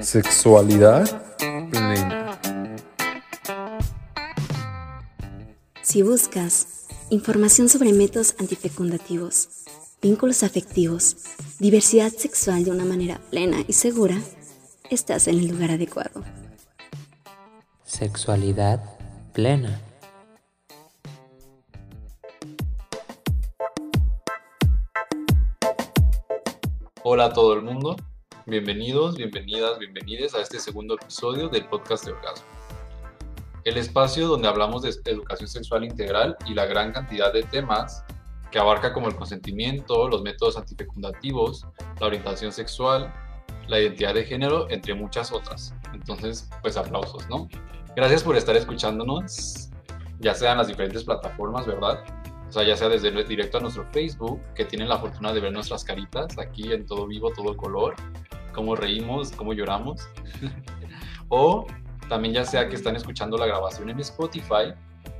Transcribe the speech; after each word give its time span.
Sexualidad 0.00 1.22
plena. 1.70 2.40
Si 5.82 6.02
buscas 6.02 6.86
información 7.10 7.68
sobre 7.68 7.92
métodos 7.92 8.34
antifecundativos, 8.38 9.48
vínculos 10.00 10.42
afectivos, 10.42 11.16
diversidad 11.58 12.12
sexual 12.12 12.64
de 12.64 12.70
una 12.70 12.84
manera 12.84 13.20
plena 13.30 13.64
y 13.66 13.72
segura, 13.72 14.18
estás 14.90 15.28
en 15.28 15.38
el 15.38 15.48
lugar 15.48 15.72
adecuado. 15.72 16.22
Sexualidad 17.84 18.82
plena. 19.32 19.87
Hola 27.10 27.24
a 27.24 27.32
todo 27.32 27.54
el 27.54 27.62
mundo, 27.62 27.96
bienvenidos, 28.44 29.16
bienvenidas, 29.16 29.78
bienvenides 29.78 30.34
a 30.34 30.42
este 30.42 30.60
segundo 30.60 30.96
episodio 30.96 31.48
del 31.48 31.66
podcast 31.66 32.04
de 32.04 32.12
Orgasmo. 32.12 32.46
El 33.64 33.78
espacio 33.78 34.28
donde 34.28 34.46
hablamos 34.46 34.82
de 34.82 34.94
educación 35.06 35.48
sexual 35.48 35.84
integral 35.84 36.36
y 36.44 36.52
la 36.52 36.66
gran 36.66 36.92
cantidad 36.92 37.32
de 37.32 37.44
temas 37.44 38.04
que 38.50 38.58
abarca 38.58 38.92
como 38.92 39.08
el 39.08 39.16
consentimiento, 39.16 40.06
los 40.06 40.20
métodos 40.20 40.58
antifecundativos, 40.58 41.66
la 41.98 42.08
orientación 42.08 42.52
sexual, 42.52 43.10
la 43.68 43.80
identidad 43.80 44.12
de 44.12 44.24
género, 44.24 44.68
entre 44.68 44.92
muchas 44.92 45.32
otras. 45.32 45.74
Entonces, 45.94 46.50
pues 46.60 46.76
aplausos, 46.76 47.26
¿no? 47.30 47.48
Gracias 47.96 48.22
por 48.22 48.36
estar 48.36 48.54
escuchándonos, 48.54 49.70
ya 50.20 50.34
sea 50.34 50.52
en 50.52 50.58
las 50.58 50.68
diferentes 50.68 51.04
plataformas, 51.04 51.66
¿verdad? 51.66 52.04
O 52.48 52.52
sea, 52.52 52.64
ya 52.64 52.76
sea 52.76 52.88
desde 52.88 53.10
directo 53.24 53.58
a 53.58 53.60
nuestro 53.60 53.84
Facebook, 53.92 54.40
que 54.54 54.64
tienen 54.64 54.88
la 54.88 54.98
fortuna 54.98 55.32
de 55.32 55.40
ver 55.40 55.52
nuestras 55.52 55.84
caritas 55.84 56.38
aquí 56.38 56.72
en 56.72 56.86
todo 56.86 57.06
vivo, 57.06 57.30
todo 57.32 57.56
color, 57.56 57.94
cómo 58.54 58.74
reímos, 58.74 59.32
cómo 59.32 59.52
lloramos. 59.52 60.08
o 61.28 61.66
también 62.08 62.34
ya 62.34 62.44
sea 62.44 62.68
que 62.68 62.76
están 62.76 62.96
escuchando 62.96 63.36
la 63.36 63.46
grabación 63.46 63.90
en 63.90 64.00
Spotify, 64.00 64.72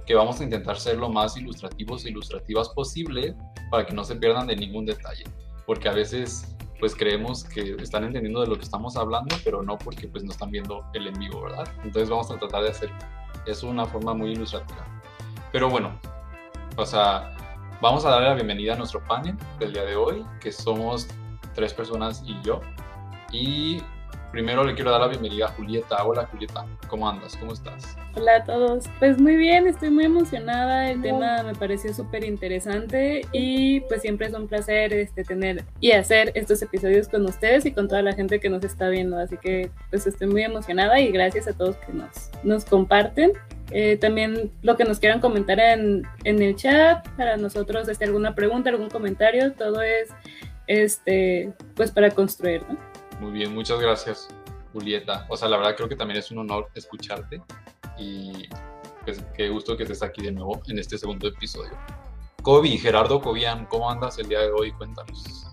que 0.07 0.15
vamos 0.15 0.41
a 0.41 0.45
intentar 0.45 0.79
ser 0.79 0.97
lo 0.97 1.11
más 1.11 1.37
ilustrativos 1.37 2.07
e 2.07 2.09
ilustrativas 2.09 2.71
posible 2.71 3.37
para 3.71 3.85
que 3.85 3.95
no 3.95 4.05
se 4.05 4.17
pierdan 4.17 4.47
de 4.47 4.57
ningún 4.57 4.87
detalle. 4.87 5.25
Porque 5.67 5.89
a 5.89 5.93
veces 5.93 6.57
pues 6.81 6.95
creemos 6.95 7.45
que 7.45 7.75
están 7.81 8.05
entendiendo 8.05 8.41
de 8.41 8.47
lo 8.47 8.57
que 8.57 8.65
estamos 8.65 8.97
hablando, 8.97 9.37
pero 9.45 9.63
no 9.63 9.77
porque 9.77 10.09
pues 10.09 10.25
no 10.25 10.31
están 10.31 10.51
viendo 10.51 10.85
el 10.95 11.09
en 11.09 11.19
vivo, 11.19 11.43
¿verdad? 11.43 11.69
Entonces 11.83 12.09
vamos 12.09 12.31
a 12.31 12.39
tratar 12.39 12.63
de 12.63 12.71
hacer 12.71 12.91
es 13.47 13.63
una 13.63 13.85
forma 13.85 14.15
muy 14.15 14.33
ilustrativa. 14.33 14.87
Pero 15.53 15.69
bueno, 15.71 15.99
o 16.79 16.87
sea, 16.87 17.35
vamos 17.81 18.05
a 18.07 18.11
darle 18.11 18.29
la 18.29 18.35
bienvenida 18.35 18.75
a 18.75 18.77
nuestro 18.77 19.03
panel 19.05 19.35
del 19.59 19.73
día 19.73 19.85
de 19.85 19.97
hoy, 19.97 20.25
que 20.41 20.53
somos 20.53 21.09
tres 21.55 21.75
personas 21.75 22.23
y 22.25 22.41
yo. 22.43 22.61
Y 23.33 23.83
primero 24.31 24.63
le 24.63 24.75
quiero 24.75 24.93
dar 24.93 25.01
la 25.01 25.09
bienvenida 25.09 25.47
a 25.47 25.49
Julieta. 25.49 26.05
Hola 26.05 26.27
Julieta, 26.27 26.65
¿cómo 26.87 27.09
andas? 27.09 27.37
¿Cómo 27.37 27.53
estás? 27.53 27.97
Hola 28.15 28.37
a 28.37 28.45
todos. 28.45 28.85
Pues 29.01 29.21
muy 29.21 29.35
bien, 29.35 29.67
estoy 29.67 29.91
muy 29.91 30.05
emocionada. 30.05 30.89
El 30.89 31.03
tema 31.03 31.43
me 31.43 31.55
pareció 31.57 31.93
súper 31.93 32.23
interesante 32.23 33.23
y 33.33 33.81
pues 33.81 34.03
siempre 34.03 34.29
es 34.29 34.35
un 34.35 34.47
placer 34.47 34.93
este, 34.93 35.25
tener 35.25 35.65
y 35.81 35.91
hacer 35.91 36.31
estos 36.37 36.63
episodios 36.63 37.09
con 37.09 37.25
ustedes 37.27 37.67
y 37.67 37.73
con 37.73 37.89
toda 37.89 38.03
la 38.03 38.13
gente 38.13 38.39
que 38.39 38.51
nos 38.51 38.63
está 38.63 38.89
viendo. 38.89 39.19
Así 39.19 39.37
que 39.37 39.69
pues 39.91 40.07
estoy 40.07 40.29
muy 40.29 40.45
emocionada 40.45 41.01
y 41.01 41.11
gracias 41.11 41.49
a 41.49 41.55
todos 41.55 41.75
que 41.79 41.93
nos, 41.93 42.31
nos 42.45 42.65
comparten. 42.65 43.33
Eh, 43.71 43.97
también 43.99 44.51
lo 44.63 44.77
que 44.77 44.85
nos 44.85 44.99
quieran 44.99 45.21
comentar 45.21 45.61
en, 45.61 46.07
en 46.25 46.43
el 46.43 46.57
chat 46.57 47.07
para 47.17 47.37
nosotros, 47.37 47.89
este, 47.89 48.05
alguna 48.05 48.35
pregunta, 48.35 48.71
algún 48.71 48.89
comentario, 48.89 49.53
todo 49.53 49.83
es 49.83 50.09
este, 50.67 51.53
pues 51.75 51.91
para 51.91 52.11
construir, 52.11 52.63
¿no? 52.69 52.79
Muy 53.21 53.33
bien, 53.33 53.53
muchas 53.53 53.81
gracias, 53.81 54.29
Julieta. 54.73 55.27
O 55.29 55.37
sea, 55.37 55.49
la 55.49 55.57
verdad 55.59 55.75
creo 55.77 55.89
que 55.89 55.97
también 55.97 56.19
es 56.19 56.31
un 56.31 56.39
honor 56.39 56.69
escucharte 56.75 57.43
y 57.99 58.49
pues 59.05 59.23
qué 59.37 59.49
gusto 59.49 59.77
que 59.77 59.83
estés 59.83 60.03
aquí 60.03 60.23
de 60.23 60.33
nuevo 60.33 60.61
en 60.69 60.79
este 60.79 60.97
segundo 60.97 61.29
episodio. 61.29 61.73
Kobe, 62.43 62.69
Gerardo 62.79 63.21
Cobian, 63.21 63.67
¿cómo 63.67 63.91
andas 63.91 64.19
el 64.19 64.29
día 64.29 64.41
de 64.41 64.51
hoy? 64.51 64.73
Cuéntanos. 64.73 65.47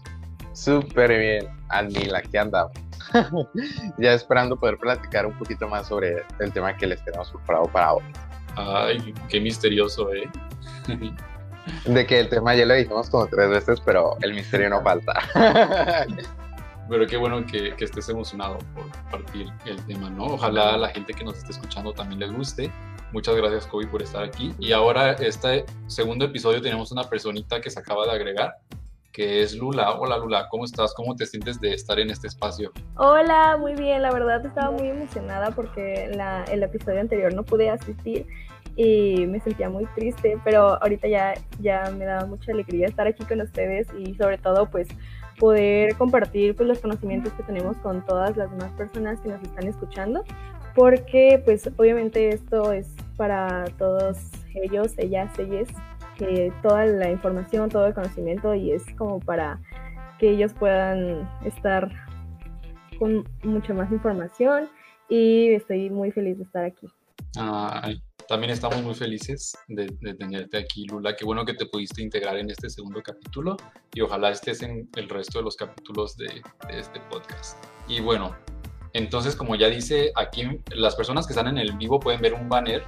Súper 0.53 1.17
bien, 1.17 1.47
Almila, 1.69 2.21
¿qué 2.21 2.37
andamos? 2.37 2.77
ya 3.97 4.13
esperando 4.13 4.57
poder 4.57 4.77
platicar 4.77 5.25
un 5.25 5.37
poquito 5.37 5.67
más 5.67 5.87
sobre 5.87 6.23
el 6.39 6.51
tema 6.51 6.75
que 6.75 6.87
les 6.87 7.03
tenemos 7.03 7.31
preparado 7.31 7.65
para 7.67 7.93
hoy. 7.93 8.03
Ay, 8.55 9.13
qué 9.29 9.39
misterioso, 9.39 10.13
¿eh? 10.13 10.29
De 11.85 12.05
que 12.05 12.19
el 12.19 12.29
tema 12.29 12.55
ya 12.55 12.65
lo 12.65 12.73
dijimos 12.73 13.09
como 13.09 13.27
tres 13.27 13.49
veces, 13.49 13.81
pero 13.81 14.15
el 14.21 14.33
misterio 14.33 14.69
no 14.69 14.81
falta. 14.81 15.13
Pero 16.87 17.07
qué 17.07 17.17
bueno 17.17 17.43
que, 17.47 17.75
que, 17.75 17.85
estés 17.85 18.09
emocionado 18.09 18.59
por 18.75 18.87
compartir 18.91 19.47
el 19.65 19.83
tema, 19.87 20.07
¿no? 20.07 20.25
Ojalá 20.25 20.77
la 20.77 20.89
gente 20.89 21.15
que 21.15 21.23
nos 21.23 21.35
esté 21.37 21.51
escuchando 21.51 21.91
también 21.93 22.19
les 22.19 22.31
guste. 22.31 22.71
Muchas 23.11 23.35
gracias, 23.35 23.65
Kobe, 23.65 23.87
por 23.87 24.01
estar 24.01 24.23
aquí. 24.23 24.53
Y 24.59 24.71
ahora, 24.71 25.13
este 25.13 25.65
segundo 25.87 26.25
episodio, 26.25 26.61
tenemos 26.61 26.91
una 26.91 27.03
personita 27.05 27.61
que 27.61 27.69
se 27.69 27.79
acaba 27.79 28.05
de 28.05 28.11
agregar, 28.11 28.57
que 29.15 29.41
es 29.41 29.55
Lula. 29.55 29.91
Hola, 29.93 30.17
Lula, 30.17 30.47
¿cómo 30.49 30.65
estás? 30.65 30.93
¿Cómo 30.93 31.15
te 31.15 31.25
sientes 31.25 31.61
de 31.61 31.73
estar 31.73 31.97
en 31.99 32.09
este 32.09 32.27
espacio? 32.27 32.71
Hola, 32.97 33.55
muy 33.57 33.73
bien. 33.73 34.01
La 34.01 34.11
verdad, 34.11 34.45
estaba 34.45 34.71
muy 34.71 34.89
emocionada 34.89 35.51
porque 35.51 36.11
la, 36.13 36.43
el 36.51 36.61
episodio 36.63 36.99
anterior 36.99 37.33
no 37.33 37.43
pude 37.43 37.69
asistir 37.69 38.27
y 38.75 39.25
me 39.27 39.39
sentía 39.39 39.69
muy 39.69 39.85
triste, 39.95 40.37
pero 40.43 40.81
ahorita 40.83 41.07
ya, 41.07 41.33
ya 41.61 41.89
me 41.97 42.03
da 42.03 42.25
mucha 42.25 42.51
alegría 42.51 42.87
estar 42.87 43.07
aquí 43.07 43.23
con 43.23 43.39
ustedes 43.39 43.87
y 43.97 44.15
sobre 44.15 44.37
todo, 44.37 44.69
pues 44.69 44.89
poder 45.39 45.95
compartir 45.95 46.53
pues, 46.55 46.67
los 46.67 46.79
conocimientos 46.79 47.31
que 47.33 47.43
tenemos 47.43 47.77
con 47.77 48.05
todas 48.05 48.35
las 48.35 48.51
demás 48.51 48.71
personas 48.73 49.21
que 49.21 49.29
nos 49.29 49.41
están 49.41 49.67
escuchando, 49.67 50.25
porque 50.73 51.41
pues 51.45 51.69
obviamente 51.77 52.29
esto 52.29 52.73
es 52.73 52.87
para 53.15 53.63
todos 53.77 54.17
ellos, 54.55 54.93
ellas, 54.97 55.37
ellas, 55.39 55.69
que 56.17 56.51
toda 56.61 56.85
la 56.85 57.11
información, 57.11 57.69
todo 57.69 57.87
el 57.87 57.93
conocimiento 57.93 58.53
y 58.53 58.71
es 58.71 58.83
como 58.97 59.19
para 59.19 59.59
que 60.19 60.31
ellos 60.31 60.53
puedan 60.53 61.29
estar 61.43 61.91
con 62.97 63.27
mucha 63.43 63.73
más 63.73 63.91
información 63.91 64.69
y 65.09 65.53
estoy 65.53 65.89
muy 65.89 66.11
feliz 66.11 66.37
de 66.37 66.43
estar 66.43 66.63
aquí. 66.63 66.87
Ay, 67.37 68.01
también 68.27 68.51
estamos 68.51 68.81
muy 68.81 68.95
felices 68.95 69.55
de, 69.67 69.87
tenerte 70.15 70.57
aquí, 70.57 70.85
Lula. 70.87 71.15
Qué 71.15 71.25
bueno 71.25 71.45
que 71.45 71.53
te 71.53 71.65
pudiste 71.65 72.01
integrar 72.01 72.37
en 72.37 72.49
este 72.49 72.69
segundo 72.69 73.01
capítulo 73.03 73.57
y 73.93 74.01
ojalá 74.01 74.31
estés 74.31 74.63
en 74.63 74.89
el 74.95 75.09
resto 75.09 75.39
de 75.39 75.43
los 75.43 75.55
capítulos 75.55 76.15
de, 76.17 76.41
de 76.67 76.79
este 76.79 76.99
podcast. 77.11 77.63
Y 77.87 77.99
bueno, 77.99 78.35
entonces 78.93 79.35
como 79.35 79.55
ya 79.55 79.67
dice 79.67 80.11
aquí, 80.15 80.43
las 80.73 80.95
personas 80.95 81.27
que 81.27 81.33
están 81.33 81.47
en 81.47 81.57
el 81.57 81.73
vivo 81.77 81.99
pueden 81.99 82.21
ver 82.21 82.33
un 82.33 82.47
banner, 82.47 82.83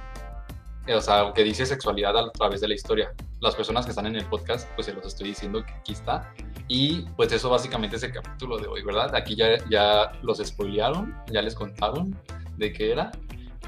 o 0.94 1.00
sea, 1.00 1.32
que 1.34 1.44
dice 1.44 1.66
sexualidad 1.66 2.16
a 2.16 2.30
través 2.30 2.60
de 2.60 2.68
la 2.68 2.74
historia. 2.74 3.12
Las 3.40 3.54
personas 3.54 3.84
que 3.84 3.90
están 3.90 4.06
en 4.06 4.16
el 4.16 4.24
podcast, 4.26 4.68
pues 4.74 4.86
se 4.86 4.92
los 4.92 5.06
estoy 5.06 5.28
diciendo 5.28 5.64
que 5.64 5.72
aquí 5.72 5.92
está. 5.92 6.32
Y 6.66 7.02
pues 7.16 7.32
eso 7.32 7.50
básicamente 7.50 7.96
es 7.96 8.02
el 8.02 8.12
capítulo 8.12 8.58
de 8.58 8.66
hoy, 8.66 8.82
¿verdad? 8.82 9.14
Aquí 9.14 9.36
ya, 9.36 9.56
ya 9.70 10.12
los 10.22 10.38
spoilearon, 10.38 11.14
ya 11.30 11.42
les 11.42 11.54
contaron 11.54 12.18
de 12.56 12.72
qué 12.72 12.92
era 12.92 13.10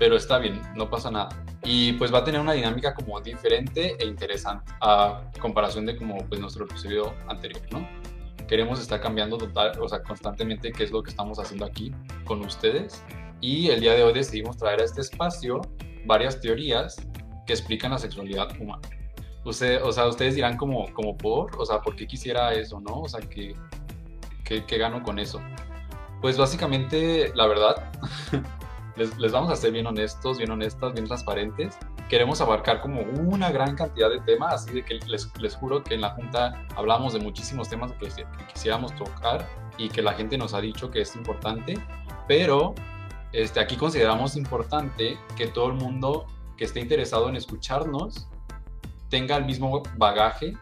pero 0.00 0.16
está 0.16 0.38
bien, 0.38 0.62
no 0.74 0.88
pasa 0.88 1.10
nada. 1.10 1.28
Y 1.62 1.92
pues 1.92 2.12
va 2.12 2.20
a 2.20 2.24
tener 2.24 2.40
una 2.40 2.54
dinámica 2.54 2.94
como 2.94 3.20
diferente 3.20 3.96
e 3.98 4.06
interesante 4.06 4.72
a 4.80 5.30
comparación 5.38 5.84
de 5.84 5.94
como 5.94 6.16
pues 6.26 6.40
nuestro 6.40 6.64
episodio 6.64 7.14
anterior, 7.28 7.60
¿no? 7.70 7.86
Queremos 8.48 8.80
estar 8.80 8.98
cambiando 8.98 9.36
total, 9.36 9.78
o 9.78 9.86
sea, 9.86 10.02
constantemente 10.02 10.72
qué 10.72 10.84
es 10.84 10.90
lo 10.90 11.02
que 11.02 11.10
estamos 11.10 11.38
haciendo 11.38 11.66
aquí 11.66 11.92
con 12.24 12.40
ustedes. 12.40 13.04
Y 13.42 13.68
el 13.68 13.80
día 13.80 13.92
de 13.92 14.02
hoy 14.02 14.14
decidimos 14.14 14.56
traer 14.56 14.80
a 14.80 14.84
este 14.84 15.02
espacio 15.02 15.60
varias 16.06 16.40
teorías 16.40 16.96
que 17.46 17.52
explican 17.52 17.90
la 17.90 17.98
sexualidad 17.98 18.48
humana. 18.60 18.88
Usted, 19.44 19.82
o 19.82 19.92
sea, 19.92 20.06
ustedes 20.06 20.34
dirán 20.34 20.56
como, 20.56 20.92
como 20.92 21.16
por, 21.16 21.58
o 21.58 21.64
sea, 21.64 21.80
¿por 21.80 21.96
qué 21.96 22.06
quisiera 22.06 22.52
eso, 22.52 22.80
no? 22.80 23.00
O 23.00 23.08
sea, 23.08 23.20
¿qué, 23.20 23.54
qué, 24.44 24.64
qué 24.66 24.78
gano 24.78 25.02
con 25.02 25.18
eso? 25.18 25.40
Pues 26.20 26.36
básicamente, 26.36 27.32
la 27.34 27.46
verdad, 27.46 27.90
les, 28.96 29.32
vamos 29.32 29.50
a 29.50 29.56
ser 29.56 29.72
bien 29.72 29.86
honestos, 29.86 30.38
bien 30.38 30.50
honestas, 30.50 30.92
bien 30.92 31.06
transparentes. 31.06 31.78
Queremos 32.08 32.40
abarcar 32.40 32.80
como 32.80 33.00
una 33.02 33.50
gran 33.50 33.76
cantidad 33.76 34.10
de 34.10 34.20
temas, 34.20 34.54
así 34.54 34.72
de 34.72 34.84
que 34.84 34.94
les, 35.06 35.30
les 35.38 35.56
juro 35.56 35.82
que 35.82 35.94
en 35.94 36.02
la 36.02 36.10
Junta 36.10 36.66
hablamos 36.76 37.14
de 37.14 37.20
muchísimos 37.20 37.68
temas 37.68 37.92
que, 37.92 38.08
que, 38.08 38.26
quisiéramos 38.52 38.94
tocar 38.96 39.48
y 39.78 39.88
que 39.88 40.02
la 40.02 40.12
gente 40.12 40.36
nos 40.36 40.52
ha 40.52 40.60
dicho 40.60 40.90
que 40.90 41.02
es 41.02 41.16
importante, 41.16 41.78
pero 42.28 42.74
este, 43.32 43.60
aquí 43.60 43.76
consideramos 43.76 44.36
importante 44.36 45.18
que 45.36 45.46
todo 45.46 45.68
el 45.68 45.74
mundo 45.74 46.26
que 46.56 46.64
esté 46.64 46.80
interesado 46.80 47.28
en 47.28 47.36
escucharnos 47.36 48.28
tenga 49.08 49.36
el 49.36 49.44
mismo 49.44 49.82
bagaje 49.96 50.56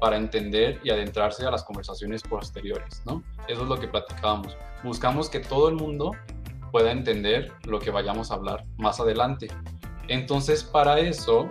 para 0.00 0.16
entender 0.16 0.80
y 0.84 0.90
adentrarse 0.90 1.46
a 1.46 1.50
las 1.50 1.64
conversaciones 1.64 2.22
posteriores, 2.22 3.02
¿no? 3.06 3.22
Eso 3.48 3.62
es 3.62 3.68
lo 3.68 3.78
que 3.78 3.88
platicábamos. 3.88 4.56
Buscamos 4.82 5.30
que 5.30 5.40
todo 5.40 5.68
el 5.68 5.76
mundo 5.76 6.12
pueda 6.70 6.92
entender 6.92 7.52
lo 7.64 7.78
que 7.78 7.90
vayamos 7.90 8.30
a 8.30 8.34
hablar 8.34 8.64
más 8.76 9.00
adelante. 9.00 9.48
Entonces, 10.08 10.62
para 10.62 10.98
eso, 10.98 11.48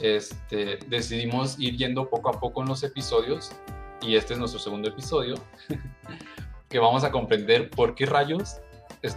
este, 0.00 0.78
decidimos 0.88 1.58
ir 1.58 1.76
yendo 1.76 2.08
poco 2.08 2.30
a 2.30 2.40
poco 2.40 2.62
en 2.62 2.68
los 2.68 2.82
episodios 2.82 3.52
y 4.00 4.16
este 4.16 4.34
es 4.34 4.38
nuestro 4.38 4.60
segundo 4.60 4.88
episodio, 4.88 5.34
que 6.68 6.78
vamos 6.78 7.04
a 7.04 7.10
comprender 7.10 7.70
por 7.70 7.94
qué 7.94 8.06
rayos 8.06 8.60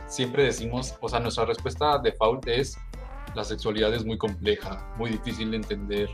siempre 0.07 0.43
decimos, 0.43 0.95
o 1.01 1.09
sea, 1.09 1.19
nuestra 1.19 1.45
respuesta 1.45 1.97
default 1.99 2.47
es 2.47 2.77
la 3.35 3.43
sexualidad 3.43 3.93
es 3.93 4.05
muy 4.05 4.17
compleja, 4.17 4.85
muy 4.97 5.11
difícil 5.11 5.51
de 5.51 5.57
entender. 5.57 6.09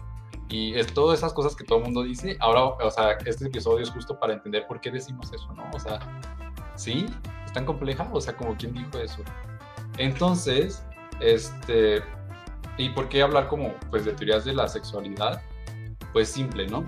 Y 0.49 0.75
es 0.75 0.93
todas 0.93 1.19
esas 1.19 1.33
cosas 1.33 1.55
que 1.55 1.63
todo 1.63 1.79
el 1.79 1.85
mundo 1.85 2.03
dice. 2.03 2.37
Ahora, 2.39 2.63
o 2.63 2.91
sea, 2.91 3.13
este 3.25 3.47
episodio 3.47 3.83
es 3.83 3.89
justo 3.89 4.19
para 4.19 4.33
entender 4.33 4.67
por 4.67 4.81
qué 4.81 4.91
decimos 4.91 5.31
eso, 5.31 5.51
¿no? 5.53 5.63
O 5.73 5.79
sea, 5.79 5.99
¿sí? 6.75 7.05
¿Es 7.45 7.53
tan 7.53 7.65
compleja? 7.65 8.09
O 8.11 8.19
sea, 8.19 8.35
como 8.35 8.55
quién 8.57 8.73
dijo 8.73 8.97
eso. 8.99 9.23
Entonces, 9.97 10.85
este, 11.21 12.03
¿y 12.77 12.89
por 12.89 13.07
qué 13.09 13.21
hablar 13.21 13.47
como, 13.47 13.73
pues, 13.89 14.05
de 14.05 14.13
teorías 14.13 14.43
de 14.45 14.53
la 14.53 14.67
sexualidad? 14.67 15.41
Pues 16.11 16.29
simple, 16.29 16.67
¿no? 16.67 16.83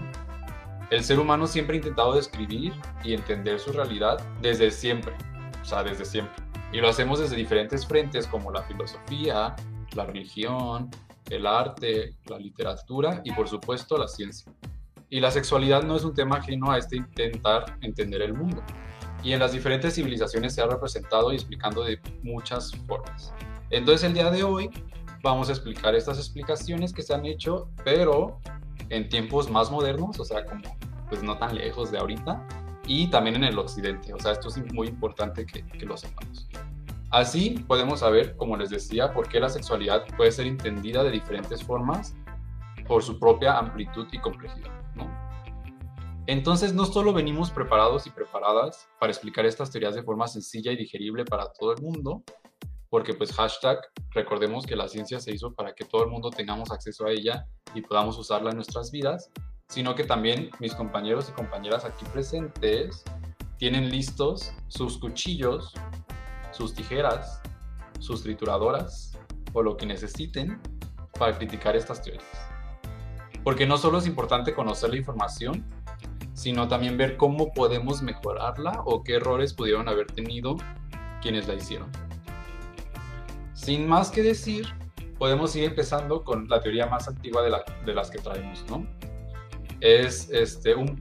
El 0.92 1.04
ser 1.04 1.20
humano 1.20 1.48
siempre 1.48 1.76
ha 1.76 1.78
intentado 1.78 2.14
describir 2.14 2.74
y 3.04 3.14
entender 3.14 3.60
su 3.60 3.72
realidad 3.72 4.20
desde 4.42 4.70
siempre, 4.70 5.14
o 5.62 5.66
sea, 5.66 5.84
desde 5.84 6.06
siempre. 6.06 6.44
Y 6.71 6.77
lo 6.77 6.89
hacemos 6.89 7.19
desde 7.19 7.35
diferentes 7.35 7.85
frentes 7.85 8.27
como 8.27 8.51
la 8.51 8.63
filosofía, 8.63 9.56
la 9.94 10.06
religión, 10.06 10.89
el 11.29 11.47
arte, 11.47 12.15
la 12.25 12.38
literatura 12.38 13.21
y 13.23 13.31
por 13.31 13.47
supuesto 13.47 13.97
la 13.97 14.07
ciencia. 14.07 14.51
Y 15.09 15.19
la 15.19 15.31
sexualidad 15.31 15.83
no 15.83 15.95
es 15.95 16.03
un 16.03 16.13
tema 16.13 16.38
ajeno 16.38 16.71
a 16.71 16.77
este 16.77 16.97
intentar 16.97 17.77
entender 17.81 18.21
el 18.21 18.33
mundo. 18.33 18.62
Y 19.23 19.33
en 19.33 19.39
las 19.39 19.53
diferentes 19.53 19.95
civilizaciones 19.95 20.53
se 20.53 20.62
ha 20.62 20.67
representado 20.67 21.31
y 21.31 21.35
explicando 21.35 21.83
de 21.83 22.00
muchas 22.21 22.71
formas. 22.88 23.33
Entonces 23.69 24.03
el 24.03 24.13
día 24.13 24.29
de 24.29 24.44
hoy 24.44 24.69
vamos 25.23 25.50
a 25.50 25.53
explicar 25.53 25.95
estas 25.95 26.17
explicaciones 26.17 26.94
que 26.94 27.01
se 27.01 27.13
han 27.13 27.25
hecho, 27.25 27.69
pero 27.83 28.39
en 28.89 29.09
tiempos 29.09 29.50
más 29.50 29.71
modernos, 29.71 30.19
o 30.19 30.25
sea, 30.25 30.45
como 30.45 30.77
pues 31.09 31.23
no 31.23 31.38
tan 31.38 31.56
lejos 31.56 31.91
de 31.91 31.97
ahorita, 31.97 32.45
y 32.88 33.10
también 33.10 33.38
en 33.38 33.44
el 33.46 33.58
occidente. 33.58 34.14
O 34.14 34.20
sea, 34.20 34.34
esto 34.34 34.50
es 34.50 34.58
muy 34.74 34.88
importante 34.88 35.46
que, 35.46 35.64
lo 35.86 35.98
sepamos. 35.98 36.48
Así 37.12 37.64
podemos 37.68 38.02
saber, 38.02 38.36
como 38.36 38.58
les 38.58 38.70
decía, 38.70 39.14
por 39.14 39.30
qué 39.30 39.40
la 39.40 39.50
sexualidad 39.50 40.06
puede 40.18 40.32
ser 40.32 40.48
entendida 40.48 41.04
de 41.04 41.12
diferentes 41.12 41.64
formas 41.64 42.16
por 42.88 43.04
su 43.04 43.20
propia 43.20 43.58
amplitud 43.58 44.08
y 44.12 44.20
complejidad. 44.20 44.72
Entonces, 46.28 46.74
no 46.74 46.86
solo 46.86 47.14
venimos 47.14 47.52
preparados 47.52 48.08
y 48.08 48.10
preparadas 48.10 48.88
para 49.00 49.12
explicar 49.12 49.46
estas 49.46 49.70
teorías 49.70 49.94
de 49.94 50.02
forma 50.02 50.28
sencilla 50.28 50.72
y 50.72 50.76
digerible 50.76 51.24
para 51.24 51.52
todo 51.54 51.74
el 51.74 51.84
mundo, 51.84 52.24
porque 52.90 53.14
pues 53.14 53.32
hashtag, 53.34 53.80
recordemos 54.12 54.66
que 54.66 54.76
la 54.76 54.88
ciencia 54.88 55.20
se 55.20 55.32
hizo 55.34 55.54
para 55.54 55.76
que 55.76 55.86
todo 55.86 56.04
el 56.04 56.10
mundo 56.10 56.32
tengamos 56.32 56.72
acceso 56.72 57.06
a 57.06 57.12
ella 57.12 57.46
y 57.76 57.82
podamos 57.82 58.18
usarla 58.18 58.50
en 58.50 58.56
nuestras 58.56 58.90
vidas, 58.90 59.30
sino 59.67 59.95
que 59.95 60.03
también 60.03 60.50
mis 60.59 60.73
compañeros 60.73 61.29
y 61.29 61.33
compañeras 61.33 61.85
aquí 61.85 62.06
presentes 62.13 63.03
tienen 63.57 63.89
listos 63.89 64.53
sus 64.67 64.97
cuchillos 64.97 65.73
sus 66.56 66.73
tijeras, 66.73 67.41
sus 68.00 68.23
trituradoras 68.23 69.17
o 69.53 69.62
lo 69.62 69.75
que 69.75 69.85
necesiten 69.85 70.59
para 71.19 71.38
criticar 71.38 71.75
estas 71.75 72.01
teorías. 72.01 72.25
Porque 73.44 73.67
no 73.67 73.77
solo 73.77 73.97
es 73.97 74.07
importante 74.07 74.53
conocer 74.53 74.89
la 74.91 74.97
información, 74.97 75.65
sino 76.33 76.67
también 76.67 76.97
ver 76.97 77.17
cómo 77.17 77.53
podemos 77.53 78.01
mejorarla 78.01 78.81
o 78.85 79.03
qué 79.03 79.15
errores 79.15 79.53
pudieron 79.53 79.88
haber 79.88 80.07
tenido 80.07 80.56
quienes 81.21 81.47
la 81.47 81.56
hicieron. 81.56 81.89
Sin 83.53 83.88
más 83.88 84.12
que 84.12 84.23
decir, 84.23 84.67
podemos 85.17 85.56
ir 85.56 85.65
empezando 85.65 86.23
con 86.23 86.47
la 86.47 86.62
teoría 86.62 86.88
más 86.88 87.07
antigua 87.07 87.41
de, 87.41 87.94
las 87.94 88.09
que 88.09 88.19
traemos, 88.19 88.65
¿no? 88.69 88.85
Es 89.81 90.30
este, 90.31 90.74
un, 90.75 91.00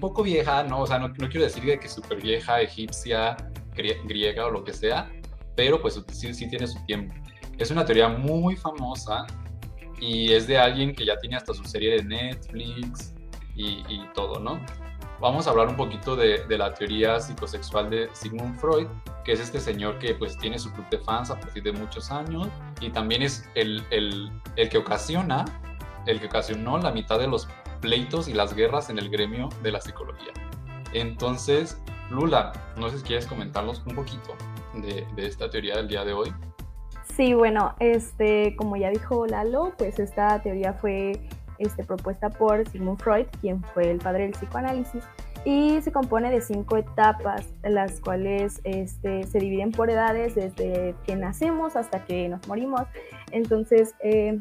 poco 0.00 0.22
vieja, 0.22 0.62
¿no? 0.62 0.80
O 0.80 0.86
sea, 0.86 0.98
no, 0.98 1.08
no 1.08 1.28
quiero 1.28 1.42
decir 1.42 1.62
que 1.78 1.86
es 1.86 1.92
súper 1.92 2.22
vieja, 2.22 2.60
egipcia, 2.60 3.36
griega 3.74 4.46
o 4.46 4.50
lo 4.50 4.64
que 4.64 4.72
sea, 4.72 5.10
pero 5.56 5.80
pues 5.80 6.00
sí, 6.12 6.32
sí 6.34 6.48
tiene 6.48 6.66
su 6.66 6.82
tiempo. 6.84 7.14
Es 7.58 7.70
una 7.70 7.84
teoría 7.84 8.08
muy 8.08 8.56
famosa 8.56 9.26
y 10.00 10.32
es 10.32 10.46
de 10.46 10.58
alguien 10.58 10.94
que 10.94 11.04
ya 11.04 11.16
tiene 11.18 11.36
hasta 11.36 11.54
su 11.54 11.64
serie 11.64 11.96
de 11.96 12.04
Netflix 12.04 13.14
y, 13.54 14.02
todo, 14.14 14.40
¿no? 14.40 14.60
Vamos 15.20 15.46
a 15.46 15.50
hablar 15.50 15.68
un 15.68 15.76
poquito 15.76 16.16
de, 16.16 16.44
de, 16.48 16.58
la 16.58 16.74
teoría 16.74 17.20
psicosexual 17.20 17.90
de 17.90 18.08
Sigmund 18.12 18.58
Freud, 18.58 18.88
que 19.24 19.32
es 19.32 19.40
este 19.40 19.60
señor 19.60 19.98
que 19.98 20.14
pues 20.14 20.36
tiene 20.38 20.58
su 20.58 20.72
club 20.72 20.88
de 20.90 20.98
fans 20.98 21.30
a 21.30 21.38
partir 21.38 21.62
de 21.62 21.72
muchos 21.72 22.10
años 22.10 22.48
y 22.80 22.90
también 22.90 23.22
es 23.22 23.48
el, 23.54 23.84
el, 23.90 24.32
el 24.56 24.68
que 24.68 24.78
ocasiona, 24.78 25.44
el 26.06 26.20
que 26.20 26.26
ocasionó 26.26 26.78
la 26.78 26.92
mitad 26.92 27.18
de 27.18 27.28
los 27.28 27.48
pleitos 27.80 28.28
y 28.28 28.34
las 28.34 28.54
guerras 28.54 28.90
en 28.90 28.98
el 28.98 29.10
gremio 29.10 29.48
de 29.62 29.72
la 29.72 29.80
psicología. 29.80 30.32
Entonces, 30.92 31.80
Lula, 32.10 32.52
no 32.76 32.90
sé 32.90 32.98
si 32.98 33.04
quieres 33.04 33.26
comentarnos 33.26 33.82
un 33.86 33.94
poquito 33.94 34.34
de, 34.74 35.06
esta 35.16 35.50
teoría 35.50 35.76
del 35.76 35.88
día 35.88 36.04
de 36.04 36.12
hoy. 36.12 36.32
Sí, 37.16 37.34
bueno, 37.34 37.74
este, 37.78 38.56
como 38.56 38.76
ya 38.76 38.90
dijo 38.90 39.26
Lalo, 39.26 39.72
pues 39.76 39.98
esta 39.98 40.40
teoría 40.42 40.72
fue 40.74 41.20
este, 41.58 41.84
propuesta 41.84 42.30
por 42.30 42.66
Sigmund 42.68 43.00
Freud, 43.00 43.26
quien 43.40 43.62
fue 43.62 43.90
el 43.90 43.98
padre 43.98 44.24
del 44.24 44.32
psicoanálisis, 44.32 45.04
y 45.44 45.80
se 45.82 45.90
compone 45.92 46.30
de 46.30 46.40
cinco 46.40 46.76
etapas, 46.76 47.52
las 47.62 48.00
cuales 48.00 48.60
este, 48.64 49.24
se 49.24 49.38
dividen 49.38 49.72
por 49.72 49.90
edades 49.90 50.34
desde 50.34 50.94
que 51.04 51.16
nacemos 51.16 51.76
hasta 51.76 52.04
que 52.04 52.28
nos 52.28 52.46
morimos. 52.46 52.82
Entonces, 53.32 53.94
eh, 54.02 54.40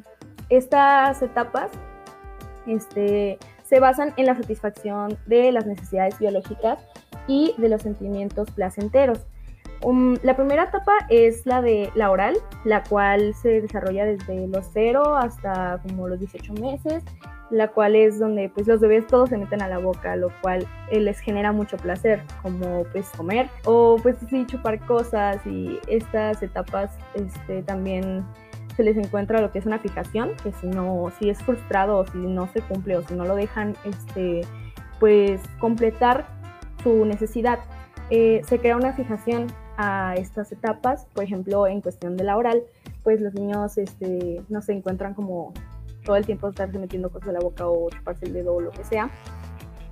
estas 0.51 1.21
etapas 1.21 1.71
este, 2.67 3.39
se 3.63 3.79
basan 3.79 4.13
en 4.17 4.25
la 4.25 4.35
satisfacción 4.35 5.17
de 5.25 5.51
las 5.51 5.65
necesidades 5.65 6.19
biológicas 6.19 6.85
y 7.25 7.55
de 7.57 7.69
los 7.69 7.81
sentimientos 7.81 8.51
placenteros. 8.51 9.25
Um, 9.83 10.15
la 10.21 10.35
primera 10.35 10.65
etapa 10.65 10.91
es 11.09 11.45
la 11.47 11.61
de 11.61 11.89
la 11.95 12.11
oral, 12.11 12.37
la 12.65 12.83
cual 12.83 13.33
se 13.33 13.61
desarrolla 13.61 14.05
desde 14.05 14.47
los 14.47 14.67
0 14.73 15.15
hasta 15.15 15.79
como 15.81 16.07
los 16.07 16.19
18 16.19 16.53
meses, 16.53 17.03
la 17.49 17.69
cual 17.69 17.95
es 17.95 18.19
donde 18.19 18.49
pues 18.49 18.67
los 18.67 18.79
bebés 18.79 19.07
todos 19.07 19.29
se 19.29 19.37
meten 19.37 19.61
a 19.61 19.67
la 19.67 19.79
boca, 19.79 20.15
lo 20.15 20.29
cual 20.41 20.67
eh, 20.91 20.99
les 20.99 21.19
genera 21.19 21.51
mucho 21.51 21.77
placer, 21.77 22.21
como 22.43 22.83
pues 22.91 23.09
comer 23.17 23.49
o 23.65 23.97
pues 24.03 24.17
chupar 24.45 24.79
cosas 24.85 25.43
y 25.47 25.79
estas 25.87 26.43
etapas 26.43 26.91
este, 27.15 27.63
también 27.63 28.23
se 28.75 28.83
les 28.83 28.97
encuentra 28.97 29.41
lo 29.41 29.51
que 29.51 29.59
es 29.59 29.65
una 29.65 29.79
fijación, 29.79 30.31
que 30.43 30.51
si 30.53 30.67
no, 30.67 31.11
si 31.19 31.29
es 31.29 31.41
frustrado 31.43 31.97
o 31.99 32.05
si 32.05 32.17
no 32.17 32.47
se 32.47 32.61
cumple 32.61 32.97
o 32.97 33.03
si 33.03 33.13
no 33.13 33.25
lo 33.25 33.35
dejan 33.35 33.75
este, 33.83 34.41
pues 34.99 35.41
completar 35.59 36.25
su 36.83 37.05
necesidad. 37.05 37.59
Eh, 38.09 38.41
se 38.45 38.59
crea 38.59 38.75
una 38.75 38.93
fijación 38.93 39.47
a 39.77 40.15
estas 40.15 40.51
etapas, 40.51 41.07
por 41.13 41.23
ejemplo, 41.23 41.67
en 41.67 41.81
cuestión 41.81 42.17
de 42.17 42.23
la 42.23 42.37
oral, 42.37 42.63
pues 43.03 43.21
los 43.21 43.33
niños 43.33 43.77
este, 43.77 44.41
no 44.49 44.61
se 44.61 44.73
encuentran 44.73 45.13
como 45.13 45.53
todo 46.03 46.15
el 46.15 46.25
tiempo 46.25 46.49
estarse 46.49 46.77
metiendo 46.77 47.09
cosas 47.09 47.29
en 47.29 47.33
la 47.35 47.39
boca 47.39 47.67
o 47.67 47.89
chuparse 47.89 48.25
el 48.25 48.33
dedo 48.33 48.55
o 48.55 48.61
lo 48.61 48.71
que 48.71 48.83
sea. 48.83 49.09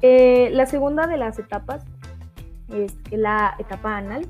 Eh, 0.01 0.49
la 0.51 0.65
segunda 0.65 1.07
de 1.07 1.17
las 1.17 1.39
etapas 1.39 1.83
es 2.73 2.95
la 3.11 3.55
etapa 3.57 3.97
anal, 3.97 4.25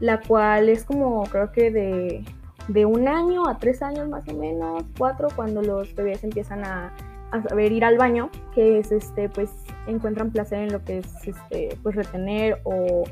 la 0.00 0.20
cual 0.20 0.68
es 0.68 0.84
como 0.84 1.24
creo 1.24 1.52
que 1.52 1.70
de, 1.70 2.24
de 2.68 2.84
un 2.84 3.08
año 3.08 3.48
a 3.48 3.58
tres 3.58 3.82
años 3.82 4.08
más 4.08 4.28
o 4.28 4.34
menos, 4.34 4.84
cuatro, 4.98 5.28
cuando 5.34 5.62
los 5.62 5.94
bebés 5.94 6.24
empiezan 6.24 6.64
a, 6.64 6.92
a 7.30 7.42
saber 7.42 7.72
ir 7.72 7.84
al 7.84 7.98
baño, 7.98 8.30
que 8.54 8.78
es 8.78 8.92
este, 8.92 9.28
pues 9.28 9.50
encuentran 9.86 10.30
placer 10.30 10.60
en 10.60 10.72
lo 10.72 10.84
que 10.84 10.98
es 10.98 11.28
este, 11.28 11.76
pues 11.82 11.94
retener 11.94 12.60
o, 12.64 13.04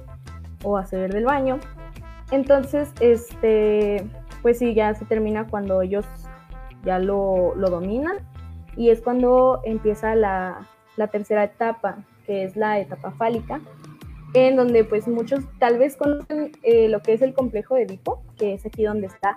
o 0.62 0.76
hacer 0.76 1.12
del 1.12 1.24
baño. 1.24 1.58
Entonces, 2.30 2.92
este, 3.00 4.04
pues 4.42 4.58
sí, 4.58 4.74
ya 4.74 4.94
se 4.94 5.04
termina 5.04 5.46
cuando 5.46 5.82
ellos 5.82 6.06
ya 6.84 6.98
lo, 6.98 7.54
lo 7.54 7.70
dominan 7.70 8.18
y 8.76 8.90
es 8.90 9.00
cuando 9.00 9.60
empieza 9.64 10.14
la, 10.14 10.66
la, 10.96 11.08
tercera 11.08 11.44
etapa, 11.44 11.98
que 12.26 12.44
es 12.44 12.56
la 12.56 12.80
etapa 12.80 13.12
fálica, 13.12 13.60
en 14.34 14.56
donde 14.56 14.84
pues 14.84 15.06
muchos 15.06 15.44
tal 15.58 15.78
vez 15.78 15.96
conocen 15.96 16.52
eh, 16.62 16.88
lo 16.88 17.00
que 17.00 17.12
es 17.12 17.22
el 17.22 17.34
complejo 17.34 17.76
de 17.76 17.82
Edipo, 17.82 18.23
que 18.34 18.54
es 18.54 18.66
aquí 18.66 18.84
donde 18.84 19.06
está 19.06 19.36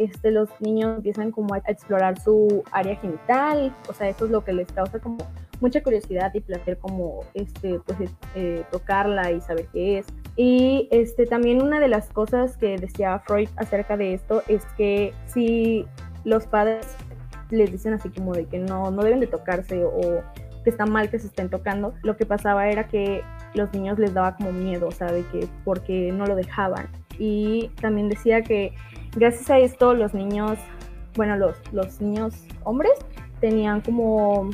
este, 0.00 0.30
los 0.30 0.48
niños 0.60 0.96
empiezan 0.96 1.30
como 1.30 1.54
a 1.54 1.58
explorar 1.58 2.18
su 2.18 2.64
área 2.72 2.96
genital, 2.96 3.74
o 3.86 3.92
sea, 3.92 4.08
eso 4.08 4.24
es 4.24 4.30
lo 4.30 4.42
que 4.42 4.54
les 4.54 4.72
causa 4.72 4.98
como 4.98 5.18
mucha 5.60 5.82
curiosidad 5.82 6.32
y 6.32 6.40
placer 6.40 6.78
como 6.78 7.20
este, 7.34 7.78
pues, 7.80 8.10
eh, 8.34 8.64
tocarla 8.72 9.30
y 9.30 9.42
saber 9.42 9.66
qué 9.72 9.98
es. 9.98 10.06
Y 10.36 10.88
este, 10.90 11.26
también 11.26 11.62
una 11.62 11.80
de 11.80 11.88
las 11.88 12.08
cosas 12.08 12.56
que 12.56 12.78
decía 12.78 13.18
Freud 13.26 13.50
acerca 13.56 13.98
de 13.98 14.14
esto 14.14 14.42
es 14.48 14.64
que 14.78 15.12
si 15.26 15.86
los 16.24 16.46
padres 16.46 16.86
les 17.50 17.70
dicen 17.70 17.92
así 17.92 18.08
como 18.08 18.32
de 18.32 18.46
que 18.46 18.58
no, 18.58 18.90
no 18.90 19.02
deben 19.02 19.20
de 19.20 19.26
tocarse 19.26 19.84
o 19.84 20.22
que 20.64 20.70
está 20.70 20.86
mal 20.86 21.10
que 21.10 21.18
se 21.18 21.26
estén 21.26 21.50
tocando, 21.50 21.92
lo 22.02 22.16
que 22.16 22.24
pasaba 22.24 22.68
era 22.68 22.88
que 22.88 23.22
los 23.52 23.70
niños 23.74 23.98
les 23.98 24.14
daba 24.14 24.36
como 24.36 24.52
miedo, 24.52 24.88
o 24.88 24.92
sea, 24.92 25.12
de 25.12 25.24
que 25.26 25.46
porque 25.62 26.10
no 26.10 26.24
lo 26.24 26.36
dejaban. 26.36 26.88
Y 27.20 27.68
también 27.82 28.08
decía 28.08 28.40
que 28.40 28.72
gracias 29.14 29.50
a 29.50 29.58
esto 29.58 29.92
los 29.92 30.14
niños, 30.14 30.58
bueno, 31.16 31.36
los, 31.36 31.56
los 31.70 32.00
niños 32.00 32.34
hombres 32.64 32.92
tenían 33.40 33.82
como, 33.82 34.48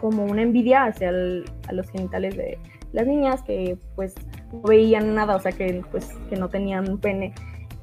como 0.00 0.24
una 0.24 0.42
envidia 0.42 0.84
hacia 0.86 1.10
a 1.10 1.72
los 1.72 1.88
genitales 1.90 2.36
de 2.36 2.58
las 2.92 3.06
niñas 3.06 3.42
que 3.42 3.78
pues 3.94 4.14
no 4.52 4.62
veían 4.62 5.14
nada, 5.14 5.36
o 5.36 5.40
sea 5.40 5.52
que 5.52 5.82
pues 5.92 6.08
que 6.28 6.36
no 6.36 6.48
tenían 6.48 6.90
un 6.90 6.98
pene 6.98 7.32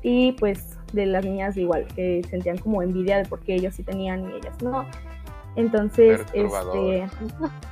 y 0.02 0.34
pues 0.34 0.78
de 0.92 1.06
las 1.06 1.24
niñas 1.24 1.56
igual 1.56 1.86
que 1.96 2.22
sentían 2.30 2.58
como 2.58 2.82
envidia 2.82 3.18
de 3.18 3.26
por 3.26 3.40
qué 3.40 3.56
ellos 3.56 3.76
sí 3.76 3.84
tenían 3.84 4.30
y 4.30 4.34
ellas 4.34 4.62
no. 4.62 4.86
Entonces, 5.56 6.22
este 6.34 7.08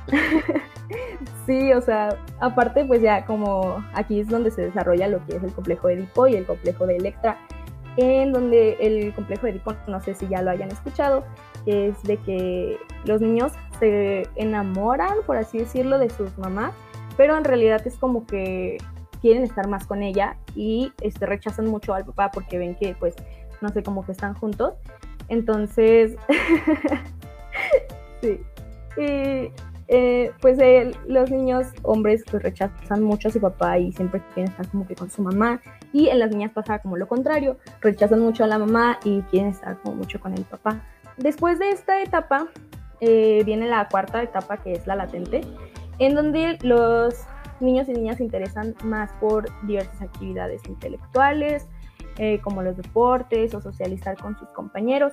sí, 1.46 1.72
o 1.72 1.80
sea, 1.80 2.16
aparte 2.40 2.84
pues 2.84 3.02
ya 3.02 3.24
como 3.24 3.84
aquí 3.94 4.20
es 4.20 4.28
donde 4.28 4.50
se 4.50 4.62
desarrolla 4.62 5.08
lo 5.08 5.24
que 5.26 5.36
es 5.36 5.42
el 5.42 5.52
complejo 5.52 5.88
de 5.88 5.94
Edipo 5.94 6.26
y 6.26 6.36
el 6.36 6.46
complejo 6.46 6.86
de 6.86 6.96
Electra, 6.96 7.38
en 7.96 8.32
donde 8.32 8.76
el 8.80 9.12
complejo 9.14 9.46
de 9.46 9.52
Edipo, 9.52 9.74
no 9.86 10.00
sé 10.00 10.14
si 10.14 10.28
ya 10.28 10.42
lo 10.42 10.50
hayan 10.50 10.70
escuchado, 10.70 11.24
es 11.66 12.02
de 12.04 12.16
que 12.18 12.78
los 13.04 13.20
niños 13.20 13.52
se 13.78 14.26
enamoran, 14.36 15.18
por 15.26 15.36
así 15.36 15.58
decirlo, 15.58 15.98
de 15.98 16.10
sus 16.10 16.36
mamás, 16.38 16.72
pero 17.16 17.36
en 17.36 17.44
realidad 17.44 17.86
es 17.86 17.96
como 17.96 18.26
que 18.26 18.78
quieren 19.20 19.42
estar 19.42 19.68
más 19.68 19.86
con 19.86 20.02
ella 20.02 20.36
y 20.54 20.92
este, 21.00 21.26
rechazan 21.26 21.66
mucho 21.66 21.94
al 21.94 22.04
papá 22.04 22.30
porque 22.30 22.58
ven 22.58 22.74
que, 22.76 22.94
pues, 22.94 23.14
no 23.60 23.68
sé, 23.70 23.82
como 23.82 24.04
que 24.04 24.12
están 24.12 24.34
juntos. 24.34 24.74
Entonces, 25.28 26.16
sí. 28.22 28.40
Y 28.96 29.52
eh, 29.88 30.32
pues 30.40 30.58
los 31.06 31.30
niños 31.30 31.68
hombres 31.82 32.22
pues 32.30 32.42
rechazan 32.42 33.02
mucho 33.02 33.28
a 33.28 33.30
su 33.30 33.40
papá 33.40 33.78
y 33.78 33.90
siempre 33.92 34.22
quieren 34.34 34.52
estar 34.52 34.68
como 34.68 34.86
que 34.86 34.94
con 34.94 35.10
su 35.10 35.22
mamá. 35.22 35.60
Y 35.92 36.08
en 36.08 36.18
las 36.18 36.30
niñas 36.30 36.52
pasa 36.52 36.78
como 36.78 36.96
lo 36.96 37.08
contrario, 37.08 37.56
rechazan 37.80 38.20
mucho 38.20 38.44
a 38.44 38.46
la 38.46 38.58
mamá 38.58 38.98
y 39.04 39.22
quieren 39.22 39.50
estar 39.50 39.78
como 39.78 39.96
mucho 39.96 40.20
con 40.20 40.34
el 40.34 40.44
papá. 40.44 40.82
Después 41.16 41.58
de 41.58 41.70
esta 41.70 42.02
etapa 42.02 42.48
eh, 43.00 43.42
viene 43.44 43.66
la 43.66 43.88
cuarta 43.88 44.22
etapa 44.22 44.58
que 44.58 44.72
es 44.72 44.86
la 44.86 44.94
latente, 44.94 45.40
en 45.98 46.14
donde 46.14 46.58
los 46.62 47.26
niños 47.60 47.88
y 47.88 47.92
niñas 47.92 48.18
se 48.18 48.24
interesan 48.24 48.74
más 48.84 49.10
por 49.14 49.46
diversas 49.66 50.02
actividades 50.02 50.62
intelectuales, 50.68 51.66
eh, 52.18 52.40
como 52.40 52.62
los 52.62 52.76
deportes 52.76 53.54
o 53.54 53.60
socializar 53.60 54.16
con 54.16 54.36
sus 54.38 54.48
compañeros. 54.50 55.12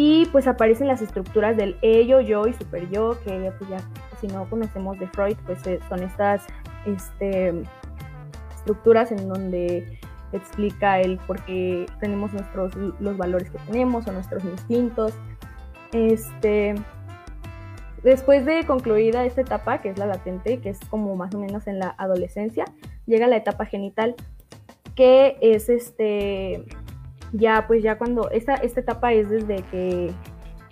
Y 0.00 0.26
pues 0.26 0.46
aparecen 0.46 0.86
las 0.86 1.02
estructuras 1.02 1.56
del 1.56 1.76
ello, 1.82 2.20
yo 2.20 2.46
y 2.46 2.52
super 2.52 2.88
yo, 2.88 3.18
que 3.24 3.52
pues 3.58 3.68
ya 3.68 3.78
si 4.20 4.28
no 4.28 4.48
conocemos 4.48 4.96
de 5.00 5.08
Freud, 5.08 5.36
pues 5.44 5.66
eh, 5.66 5.80
son 5.88 6.04
estas 6.04 6.46
este, 6.86 7.64
estructuras 8.54 9.10
en 9.10 9.26
donde 9.26 9.98
explica 10.30 11.00
el 11.00 11.18
por 11.18 11.44
qué 11.44 11.86
tenemos 11.98 12.32
nuestros, 12.32 12.76
los 13.00 13.16
valores 13.16 13.50
que 13.50 13.58
tenemos 13.66 14.06
o 14.06 14.12
nuestros 14.12 14.44
instintos. 14.44 15.14
Este, 15.90 16.76
después 18.04 18.46
de 18.46 18.64
concluida 18.66 19.24
esta 19.24 19.40
etapa, 19.40 19.80
que 19.80 19.88
es 19.88 19.98
la 19.98 20.06
latente, 20.06 20.60
que 20.60 20.68
es 20.68 20.78
como 20.90 21.16
más 21.16 21.34
o 21.34 21.40
menos 21.40 21.66
en 21.66 21.80
la 21.80 21.96
adolescencia, 21.98 22.66
llega 23.06 23.26
la 23.26 23.38
etapa 23.38 23.64
genital, 23.64 24.14
que 24.94 25.38
es 25.40 25.68
este 25.68 26.66
ya 27.32 27.66
pues 27.66 27.82
ya 27.82 27.98
cuando 27.98 28.30
esta, 28.30 28.54
esta 28.54 28.80
etapa 28.80 29.12
es 29.12 29.28
desde 29.28 29.62
que 29.70 30.12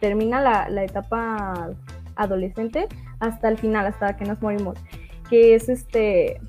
termina 0.01 0.41
la, 0.41 0.69
la, 0.69 0.85
etapa 0.85 1.71
adolescente 2.17 2.87
hasta 3.21 3.49
el 3.49 3.59
final, 3.59 3.87
hasta 3.87 4.17
que 4.17 4.25
nos 4.25 4.41
morimos, 4.41 4.79
que 5.29 5.55
es 5.55 5.69
este 5.69 6.41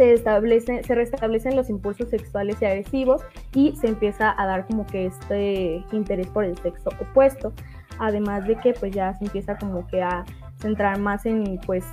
se 0.00 0.14
establece, 0.14 0.82
se 0.82 0.94
restablecen 0.94 1.56
los 1.56 1.68
impulsos 1.68 2.08
sexuales 2.08 2.56
y 2.62 2.64
agresivos 2.64 3.22
y 3.54 3.76
se 3.76 3.88
empieza 3.88 4.34
a 4.40 4.46
dar 4.46 4.66
como 4.66 4.86
que 4.86 5.04
este 5.04 5.84
interés 5.92 6.26
por 6.28 6.44
el 6.44 6.56
sexo 6.56 6.88
opuesto, 7.00 7.52
además 7.98 8.46
de 8.46 8.56
que 8.56 8.72
pues 8.72 8.92
ya 8.92 9.12
se 9.18 9.26
empieza 9.26 9.58
como 9.58 9.86
que 9.86 10.02
a 10.02 10.24
centrar 10.58 10.98
más 10.98 11.26
en 11.26 11.60
pues 11.66 11.84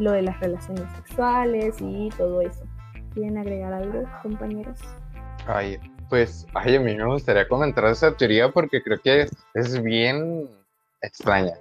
lo 0.00 0.10
de 0.10 0.22
las 0.22 0.40
relaciones 0.40 0.84
sexuales 0.96 1.76
y 1.80 2.08
todo 2.16 2.40
eso. 2.40 2.64
¿Quieren 3.14 3.38
agregar 3.38 3.72
algo, 3.72 4.02
compañeros? 4.22 4.80
Ay, 5.46 5.78
pues, 6.08 6.46
ay, 6.54 6.76
a 6.76 6.80
mí 6.80 6.94
me 6.94 7.04
gustaría 7.04 7.48
comentar 7.48 7.84
esa 7.86 8.16
teoría 8.16 8.50
porque 8.50 8.82
creo 8.82 8.98
que 9.00 9.28
es, 9.54 9.82
bien 9.82 10.48
extraña. 11.00 11.54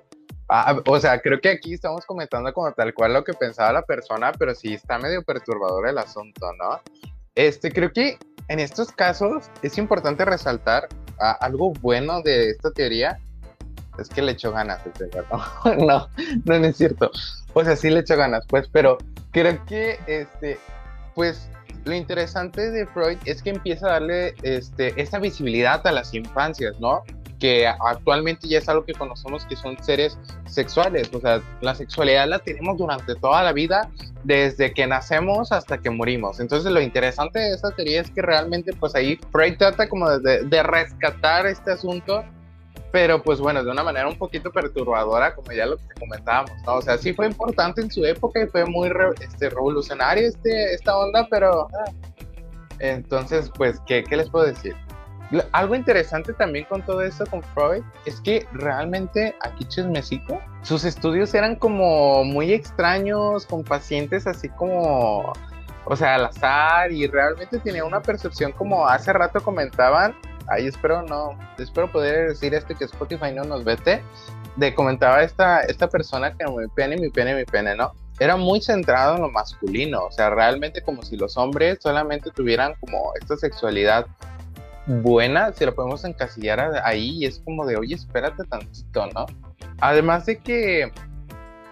Ah, 0.48 0.80
o 0.86 1.00
sea, 1.00 1.20
creo 1.20 1.42
que 1.42 1.50
aquí 1.50 1.74
estamos 1.74 2.06
comentando 2.06 2.54
como 2.54 2.72
tal 2.72 2.94
cual 2.94 3.14
lo 3.14 3.24
que 3.24 3.34
pensaba 3.34 3.74
la 3.74 3.82
persona, 3.82 4.32
pero 4.38 4.54
sí 4.54 4.74
está 4.74 5.00
medio 5.00 5.24
perturbador 5.24 5.88
el 5.88 5.98
asunto, 5.98 6.52
¿no? 6.54 6.80
Este, 7.34 7.72
creo 7.72 7.92
que 7.92 8.18
en 8.48 8.60
estos 8.60 8.92
casos 8.92 9.50
es 9.64 9.78
importante 9.78 10.24
resaltar 10.24 10.88
ah, 11.20 11.38
algo 11.42 11.74
bueno 11.82 12.22
de 12.22 12.52
esta 12.52 12.72
teoría. 12.72 13.20
Es 13.98 14.10
que 14.10 14.22
le 14.22 14.34
echó 14.34 14.52
ganas, 14.52 14.82
¿no? 15.32 15.76
no, 15.78 16.08
no, 16.46 16.60
no 16.60 16.66
es 16.66 16.78
cierto. 16.78 17.12
O 17.54 17.64
sea, 17.64 17.76
sí 17.76 17.90
le 17.90 18.02
echó 18.02 18.16
ganas, 18.18 18.46
pues, 18.48 18.68
pero 18.72 18.98
creo 19.32 19.66
que, 19.66 20.00
este, 20.06 20.60
pues, 21.16 21.50
lo 21.86 21.94
interesante 21.94 22.72
de 22.72 22.86
Freud 22.88 23.18
es 23.26 23.42
que 23.42 23.52
empieza 23.52 23.88
a 23.88 23.92
darle 23.94 24.36
este, 24.42 25.00
esta 25.02 25.20
visibilidad 25.20 25.86
a 25.86 25.92
las 25.92 26.14
infancias, 26.14 26.80
¿no? 26.80 27.04
Que 27.40 27.68
actualmente 27.68 28.48
ya 28.48 28.58
es 28.58 28.68
algo 28.68 28.86
que 28.86 28.94
conocemos 28.94 29.46
que 29.46 29.56
son 29.56 29.82
seres 29.84 30.18
sexuales, 30.48 31.10
o 31.14 31.20
sea, 31.20 31.42
la 31.62 31.76
sexualidad 31.76 32.28
la 32.28 32.40
tenemos 32.40 32.78
durante 32.78 33.14
toda 33.16 33.44
la 33.44 33.54
vida, 33.54 33.90
desde 34.24 34.74
que 34.74 34.88
nacemos 34.88 35.52
hasta 35.52 35.78
que 35.78 35.92
morimos. 35.92 36.40
Entonces 36.40 36.72
lo 36.72 36.82
interesante 36.82 37.40
de 37.40 37.54
esta 37.54 37.70
teoría 37.72 38.02
es 38.02 38.10
que 38.10 38.22
realmente 38.22 38.74
pues 38.74 38.96
ahí 38.96 39.20
Freud 39.32 39.58
trata 39.58 39.88
como 39.88 40.10
de, 40.10 40.44
de 40.44 40.64
rescatar 40.64 41.46
este 41.46 41.72
asunto 41.72 42.24
pero 42.92 43.22
pues 43.22 43.40
bueno, 43.40 43.64
de 43.64 43.72
una 43.72 43.84
manera 43.84 44.08
un 44.08 44.18
poquito 44.18 44.52
perturbadora, 44.52 45.36
como 45.36 45.52
ya 45.52 45.66
lo 45.66 45.78
que 45.78 45.84
comentábamos, 46.00 46.52
¿no? 46.66 46.76
O 46.76 46.82
sea, 46.82 46.98
sí 46.98 47.14
fue 47.14 47.28
importante 47.28 47.82
en 47.82 47.92
su 47.92 48.06
época 48.06 48.42
y 48.42 48.48
fue 48.48 48.66
muy 48.66 48.90
este, 49.20 49.50
revolucionario 49.50 50.28
este, 50.28 50.74
esta 50.74 50.98
onda, 50.98 51.28
pero... 51.30 51.68
Ah, 51.74 51.92
entonces, 52.80 53.52
pues, 53.56 53.80
¿qué, 53.88 54.04
¿qué 54.04 54.18
les 54.18 54.30
puedo 54.30 54.46
decir? 54.46 54.76
Algo 55.52 55.76
interesante 55.76 56.34
también 56.34 56.66
con 56.66 56.84
todo 56.84 57.02
esto, 57.02 57.26
con 57.26 57.42
Freud, 57.42 57.84
es 58.06 58.22
que 58.22 58.48
realmente 58.54 59.36
aquí 59.42 59.66
chismecito, 59.66 60.40
sus 60.62 60.86
estudios 60.86 61.34
eran 61.34 61.56
como 61.56 62.24
muy 62.24 62.54
extraños, 62.54 63.46
con 63.46 63.64
pacientes 63.64 64.28
así 64.28 64.50
como, 64.50 65.34
o 65.86 65.96
sea, 65.96 66.16
al 66.16 66.26
azar, 66.26 66.92
y 66.92 67.08
realmente 67.08 67.58
tenía 67.60 67.84
una 67.86 68.02
percepción 68.02 68.52
como 68.52 68.88
hace 68.88 69.12
rato 69.14 69.42
comentaban, 69.42 70.16
ahí 70.48 70.68
espero 70.68 71.02
no, 71.04 71.38
espero 71.58 71.92
poder 71.92 72.30
decir 72.30 72.54
esto 72.54 72.76
que 72.76 72.86
Spotify 72.86 73.32
no 73.34 73.44
nos 73.44 73.64
vete, 73.64 74.02
de 74.56 74.74
comentaba 74.74 75.22
esta, 75.24 75.62
esta 75.62 75.90
persona 75.90 76.36
que 76.36 76.46
mi 76.46 76.68
pene, 76.68 76.98
mi 76.98 77.10
pene, 77.10 77.36
mi 77.36 77.46
pene, 77.46 77.76
¿no? 77.76 77.94
Era 78.20 78.38
muy 78.38 78.62
centrado 78.62 79.16
en 79.16 79.22
lo 79.22 79.30
masculino, 79.30 80.06
o 80.06 80.12
sea, 80.12 80.30
realmente 80.30 80.82
como 80.82 81.04
si 81.04 81.18
los 81.18 81.36
hombres 81.36 81.80
solamente 81.82 82.32
tuvieran 82.32 82.74
como 82.80 83.12
esta 83.20 83.36
sexualidad 83.36 84.08
buena, 84.88 85.52
si 85.52 85.66
lo 85.66 85.76
podemos 85.76 86.06
encasillar 86.06 86.82
ahí, 86.84 87.18
y 87.18 87.26
es 87.26 87.40
como 87.40 87.66
de, 87.66 87.76
oye, 87.76 87.96
espérate 87.96 88.44
tantito, 88.46 89.08
¿no? 89.08 89.26
Además 89.82 90.26
de 90.26 90.38
que 90.38 90.92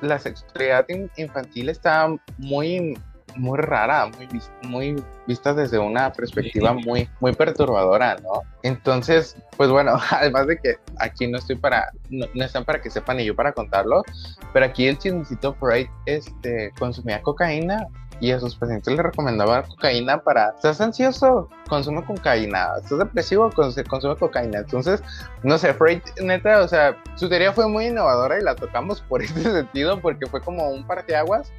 la 0.01 0.19
sexualidad 0.19 0.85
infantil 1.15 1.69
está 1.69 2.13
muy 2.37 2.97
muy 3.35 3.57
rara, 3.59 4.07
muy, 4.07 4.27
muy 4.63 5.03
vista 5.27 5.53
desde 5.53 5.79
una 5.79 6.11
perspectiva 6.11 6.73
muy, 6.73 7.09
muy 7.19 7.33
perturbadora, 7.33 8.17
¿no? 8.21 8.41
Entonces, 8.63 9.37
pues 9.57 9.69
bueno, 9.69 9.97
además 10.11 10.47
de 10.47 10.57
que 10.57 10.75
aquí 10.99 11.27
no 11.27 11.37
estoy 11.37 11.55
para, 11.55 11.91
no, 12.09 12.25
están 12.43 12.65
para 12.65 12.81
que 12.81 12.89
sepan 12.89 13.19
y 13.19 13.25
yo 13.25 13.35
para 13.35 13.53
contarlo, 13.53 14.03
pero 14.51 14.65
aquí 14.65 14.87
el 14.87 14.97
chismecito 14.97 15.53
Freud 15.55 15.87
este, 16.05 16.71
consumía 16.77 17.21
cocaína 17.21 17.87
y 18.19 18.31
a 18.31 18.39
sus 18.39 18.55
pacientes 18.55 18.93
les 18.93 19.03
recomendaba 19.03 19.63
cocaína 19.63 20.19
para, 20.19 20.49
estás 20.55 20.79
ansioso, 20.79 21.49
consume 21.67 22.05
cocaína, 22.05 22.69
estás 22.81 22.99
depresivo, 22.99 23.49
consume 23.51 24.15
cocaína. 24.15 24.59
Entonces, 24.59 25.03
no 25.43 25.57
sé, 25.57 25.73
Freud, 25.73 25.99
neta, 26.21 26.61
o 26.61 26.67
sea, 26.67 26.95
su 27.15 27.27
teoría 27.27 27.51
fue 27.51 27.67
muy 27.67 27.87
innovadora 27.87 28.39
y 28.39 28.43
la 28.43 28.55
tocamos 28.55 29.01
por 29.01 29.21
este 29.23 29.41
sentido 29.41 29.99
porque 29.99 30.25
fue 30.27 30.41
como 30.41 30.69
un 30.69 30.85
parteaguas 30.85 31.51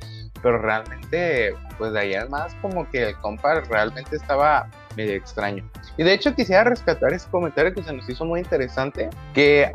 pero 0.45 0.59
realmente, 0.59 1.57
pues 1.79 1.95
de 1.95 2.01
ahí 2.01 2.15
además 2.15 2.55
como 2.61 2.89
que 2.91 3.09
el 3.09 3.17
compa 3.17 3.61
realmente 3.63 4.15
estaba 4.15 4.69
medio 4.95 5.15
extraño. 5.15 5.69
Y 5.97 6.05
de 6.05 6.13
hecho 6.13 6.35
quisiera 6.35 6.65
rescatar 6.65 7.15
ese 7.15 7.29
comentario 7.31 7.73
que 7.73 7.83
se 7.83 7.93
nos 7.95 8.07
hizo 8.09 8.27
muy 8.27 8.41
interesante, 8.41 9.09
que 9.33 9.73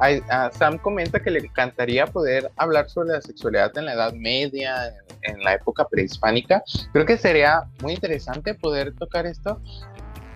Sam 0.53 0.77
comenta 0.77 1.19
que 1.21 1.31
le 1.31 1.39
encantaría 1.39 2.05
poder 2.05 2.51
hablar 2.55 2.87
sobre 2.87 3.13
la 3.13 3.21
sexualidad 3.21 3.75
en 3.77 3.85
la 3.85 3.93
Edad 3.93 4.13
Media, 4.13 4.93
en 5.23 5.43
la 5.43 5.55
época 5.55 5.87
prehispánica. 5.87 6.63
Creo 6.93 7.05
que 7.05 7.17
sería 7.17 7.63
muy 7.81 7.93
interesante 7.93 8.53
poder 8.53 8.93
tocar 8.93 9.25
esto, 9.25 9.59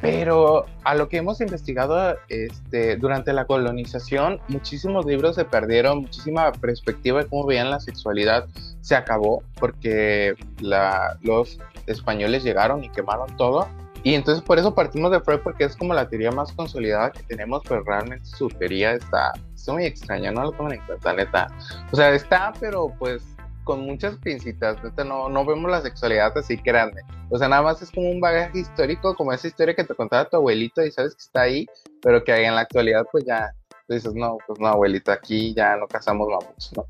pero 0.03 0.65
a 0.83 0.95
lo 0.95 1.07
que 1.07 1.15
hemos 1.15 1.39
investigado 1.39 2.17
este, 2.27 2.97
durante 2.97 3.31
la 3.31 3.45
colonización, 3.45 4.41
muchísimos 4.49 5.05
libros 5.05 5.37
se 5.37 5.45
perdieron, 5.45 6.01
muchísima 6.01 6.51
perspectiva 6.51 7.23
de 7.23 7.29
cómo 7.29 7.45
veían 7.45 7.69
la 7.69 7.79
sexualidad 7.79 8.45
se 8.81 8.97
acabó 8.97 9.43
porque 9.61 10.35
los 10.59 11.57
españoles 11.87 12.43
llegaron 12.43 12.83
y 12.83 12.89
quemaron 12.89 13.33
todo. 13.37 13.65
Y 14.03 14.15
entonces 14.15 14.43
por 14.43 14.59
eso 14.59 14.75
partimos 14.75 15.09
de 15.09 15.21
Freud 15.21 15.39
porque 15.41 15.63
es 15.63 15.77
como 15.77 15.93
la 15.93 16.09
teoría 16.09 16.31
más 16.31 16.51
consolidada 16.51 17.13
que 17.13 17.23
tenemos, 17.23 17.61
pero 17.65 17.81
realmente 17.85 18.25
su 18.25 18.49
teoría 18.49 18.91
está, 18.91 19.31
es 19.55 19.69
muy 19.69 19.85
extraño, 19.85 20.33
no 20.33 20.43
lo 20.43 20.51
tomen 20.51 20.81
en 20.81 20.85
cuenta, 20.85 21.13
neta. 21.13 21.47
O 21.93 21.95
sea, 21.95 22.13
está, 22.13 22.51
pero 22.59 22.93
pues 22.99 23.23
con 23.63 23.81
muchas 23.81 24.17
pincitas, 24.17 24.77
no, 25.05 25.29
no 25.29 25.45
vemos 25.45 25.69
la 25.69 25.81
sexualidad 25.81 26.37
así 26.37 26.55
grande. 26.57 27.01
O 27.29 27.37
sea, 27.37 27.47
nada 27.47 27.61
más 27.61 27.81
es 27.81 27.91
como 27.91 28.09
un 28.09 28.19
bagaje 28.19 28.59
histórico, 28.59 29.15
como 29.15 29.33
esa 29.33 29.47
historia 29.47 29.75
que 29.75 29.83
te 29.83 29.95
contaba 29.95 30.29
tu 30.29 30.37
abuelito 30.37 30.83
y 30.83 30.91
sabes 30.91 31.15
que 31.15 31.21
está 31.21 31.41
ahí, 31.41 31.65
pero 32.01 32.23
que 32.23 32.33
en 32.33 32.55
la 32.55 32.61
actualidad 32.61 33.05
pues 33.11 33.25
ya 33.25 33.53
dices, 33.87 34.13
no, 34.13 34.37
pues 34.47 34.59
no, 34.59 34.67
abuelito, 34.67 35.11
aquí 35.11 35.53
ya 35.53 35.75
no 35.77 35.87
casamos 35.87 36.27
vamos, 36.27 36.71
¿no? 36.75 36.85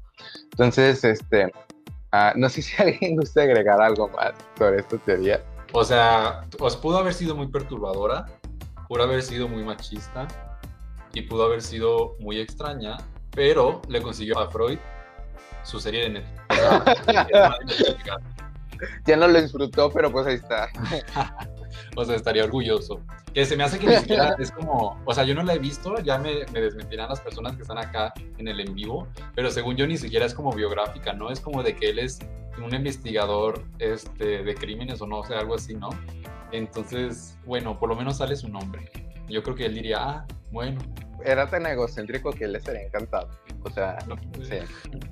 Entonces, 0.52 1.04
este, 1.04 1.52
ah, 2.12 2.34
no 2.36 2.50
sé 2.50 2.62
si 2.64 2.82
alguien 2.82 3.16
gusta 3.16 3.44
agregar 3.44 3.82
algo 3.82 4.08
más 4.10 4.34
sobre 4.58 4.80
esta 4.80 4.98
teoría. 5.00 5.44
O 5.74 5.84
sea, 5.84 6.46
os 6.60 6.76
pudo 6.78 7.00
haber 7.00 7.14
sido 7.14 7.36
muy 7.36 7.48
perturbadora, 7.48 8.26
pudo 8.88 9.04
haber 9.04 9.24
sido 9.24 9.48
muy 9.48 9.64
machista 9.64 10.28
y 11.14 11.24
pudo 11.24 11.46
haber 11.46 11.62
sido 11.62 12.16
muy 12.20 12.40
extraña, 12.40 12.98
pero 13.32 13.82
le 13.88 14.02
consiguió 14.02 14.40
a 14.40 14.50
Freud 14.52 14.78
su 15.64 15.80
serie 15.80 16.04
de 16.04 16.10
Netflix. 16.10 16.42
ya 19.06 19.18
no 19.18 19.28
lo 19.28 19.42
disfrutó, 19.42 19.92
pero 19.92 20.12
pues 20.12 20.28
ahí 20.28 20.36
está. 20.36 20.70
o 21.96 22.06
sea, 22.06 22.16
estaría 22.16 22.44
orgulloso. 22.44 23.02
Que 23.34 23.46
se 23.46 23.58
me 23.58 23.64
hace 23.64 23.80
que 23.80 23.88
ni 23.88 23.96
siquiera 23.98 24.36
es 24.38 24.52
como, 24.52 25.02
o 25.06 25.14
sea, 25.14 25.24
yo 25.24 25.34
no 25.34 25.44
la 25.44 25.54
he 25.54 25.60
visto, 25.60 25.98
ya 26.00 26.18
me, 26.18 26.46
me, 26.52 26.62
desmentirán 26.62 27.10
las 27.10 27.22
personas 27.22 27.56
que 27.56 27.64
están 27.64 27.78
acá 27.78 28.14
en 28.38 28.48
el 28.48 28.60
en 28.60 28.76
vivo, 28.76 29.08
pero 29.36 29.50
según 29.50 29.76
yo 29.76 29.88
ni 29.88 29.98
siquiera 29.98 30.26
es 30.26 30.34
como 30.34 30.52
biográfica, 30.52 31.14
¿no? 31.14 31.32
Es 31.32 31.40
como 31.40 31.64
de 31.64 31.76
que 31.76 31.90
él 31.90 32.00
es 32.00 32.20
un 32.64 32.74
investigador 32.74 33.64
este, 33.80 34.44
de 34.44 34.56
crímenes 34.56 35.02
o 35.02 35.08
no, 35.08 35.24
sé, 35.24 35.34
algo 35.34 35.56
así, 35.56 35.74
¿no? 35.74 35.90
Entonces, 36.52 37.38
bueno, 37.46 37.80
por 37.80 37.90
lo 37.90 37.96
menos 37.96 38.18
sale 38.18 38.36
su 38.36 38.48
nombre. 38.48 38.92
Yo 39.34 39.42
creo 39.42 39.56
que 39.56 39.66
él 39.66 39.74
diría, 39.74 39.98
ah, 40.00 40.26
bueno. 40.52 40.80
Era 41.26 41.50
tan 41.50 41.66
egocéntrico 41.66 42.32
que 42.32 42.46
él 42.46 42.54
le 42.54 42.60
sería 42.60 42.84
encantado. 42.84 43.30
O 43.64 43.70
sea, 43.70 43.98
no, 44.08 44.16
sí. 44.44 44.60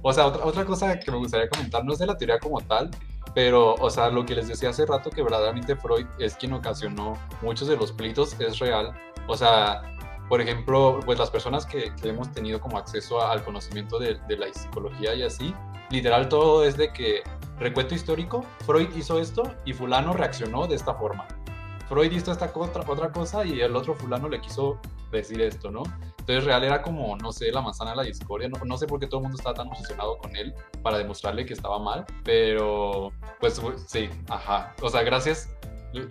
O 0.03 0.13
sea, 0.13 0.27
otra, 0.27 0.45
otra 0.45 0.65
cosa 0.65 0.99
que 0.99 1.09
me 1.09 1.17
gustaría 1.17 1.49
comentar, 1.49 1.83
no 1.83 1.93
es 1.93 1.99
de 1.99 2.05
la 2.05 2.17
teoría 2.17 2.37
como 2.37 2.61
tal, 2.61 2.91
pero, 3.33 3.75
o 3.75 3.89
sea, 3.89 4.09
lo 4.09 4.25
que 4.25 4.35
les 4.35 4.47
decía 4.47 4.69
hace 4.69 4.85
rato, 4.85 5.09
que 5.09 5.23
verdaderamente 5.23 5.75
Freud 5.75 6.05
es 6.19 6.35
quien 6.35 6.53
ocasionó 6.53 7.17
muchos 7.41 7.67
de 7.67 7.77
los 7.77 7.91
pleitos, 7.91 8.39
es 8.39 8.59
real. 8.59 8.93
O 9.27 9.35
sea, 9.35 9.81
por 10.27 10.39
ejemplo, 10.39 10.99
pues 11.05 11.17
las 11.17 11.29
personas 11.29 11.65
que, 11.65 11.91
que 12.01 12.09
hemos 12.09 12.31
tenido 12.31 12.61
como 12.61 12.77
acceso 12.77 13.25
al 13.25 13.43
conocimiento 13.43 13.97
de, 13.99 14.19
de, 14.27 14.37
la 14.37 14.53
psicología 14.53 15.15
y 15.15 15.23
así, 15.23 15.55
literal 15.89 16.29
todo 16.29 16.63
es 16.63 16.77
de 16.77 16.93
que, 16.93 17.23
recuento 17.57 17.95
histórico, 17.95 18.45
Freud 18.65 18.89
hizo 18.95 19.19
esto 19.19 19.43
y 19.65 19.73
fulano 19.73 20.13
reaccionó 20.13 20.67
de 20.67 20.75
esta 20.75 20.93
forma. 20.93 21.27
Freud 21.91 22.13
hizo 22.13 22.31
esta 22.31 22.49
otra, 22.55 22.85
otra 22.87 23.11
cosa 23.11 23.45
y 23.45 23.59
el 23.59 23.75
otro 23.75 23.95
fulano 23.95 24.29
le 24.29 24.39
quiso 24.39 24.79
decir 25.11 25.41
esto, 25.41 25.69
¿no? 25.69 25.83
Entonces 26.19 26.45
real 26.45 26.63
era 26.63 26.81
como, 26.81 27.17
no 27.17 27.33
sé, 27.33 27.51
la 27.51 27.59
manzana 27.59 27.91
de 27.91 27.97
la 27.97 28.03
discordia, 28.03 28.47
no, 28.47 28.57
no 28.63 28.77
sé 28.77 28.87
por 28.87 28.97
qué 28.97 29.07
todo 29.07 29.19
el 29.19 29.23
mundo 29.23 29.37
estaba 29.37 29.55
tan 29.55 29.67
obsesionado 29.67 30.17
con 30.17 30.33
él 30.37 30.53
para 30.81 30.97
demostrarle 30.97 31.45
que 31.45 31.53
estaba 31.53 31.79
mal, 31.79 32.05
pero 32.23 33.11
pues 33.41 33.61
sí, 33.87 34.09
ajá. 34.29 34.73
O 34.81 34.87
sea, 34.87 35.03
gracias 35.03 35.53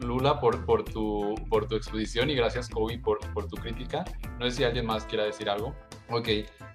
Lula 0.03 0.39
por, 0.39 0.67
por, 0.67 0.85
tu, 0.85 1.35
por 1.49 1.67
tu 1.67 1.77
exposición 1.77 2.29
y 2.29 2.35
gracias 2.35 2.69
Kobe 2.69 2.99
por, 2.99 3.19
por 3.33 3.49
tu 3.49 3.57
crítica. 3.57 4.05
No 4.39 4.45
sé 4.45 4.51
si 4.51 4.65
alguien 4.65 4.85
más 4.85 5.07
quiera 5.07 5.25
decir 5.25 5.49
algo. 5.49 5.75
Ok, 6.11 6.29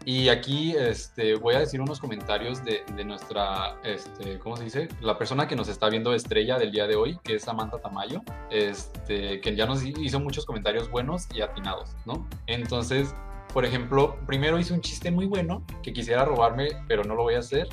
y 0.05 0.29
aquí 0.29 0.75
este, 0.77 1.35
voy 1.35 1.55
a 1.55 1.59
decir 1.59 1.81
unos 1.81 1.99
comentarios 1.99 2.63
de, 2.63 2.83
de, 2.95 3.03
nuestra, 3.03 3.75
este, 3.83 4.37
¿cómo 4.37 4.55
se 4.55 4.63
dice? 4.63 4.87
La 5.01 5.17
persona 5.17 5.47
que 5.47 5.55
nos 5.55 5.67
está 5.67 5.89
viendo 5.89 6.13
estrella 6.13 6.59
del 6.59 6.71
día 6.71 6.85
de 6.85 6.95
hoy, 6.95 7.17
que 7.23 7.35
es 7.35 7.43
Samantha 7.43 7.79
Tamayo, 7.79 8.21
este, 8.51 9.41
que 9.41 9.55
ya 9.55 9.65
nos 9.65 9.83
hizo 9.83 10.19
muchos 10.19 10.45
comentarios 10.45 10.91
buenos 10.91 11.27
y 11.33 11.41
atinados, 11.41 11.89
¿no? 12.05 12.27
Entonces, 12.45 13.15
por 13.51 13.65
ejemplo, 13.65 14.15
primero 14.27 14.59
hizo 14.59 14.75
un 14.75 14.81
chiste 14.81 15.09
muy 15.09 15.25
bueno 15.25 15.63
que 15.81 15.91
quisiera 15.91 16.23
robarme, 16.23 16.67
pero 16.87 17.03
no 17.03 17.15
lo 17.15 17.23
voy 17.23 17.33
a 17.33 17.39
hacer, 17.39 17.67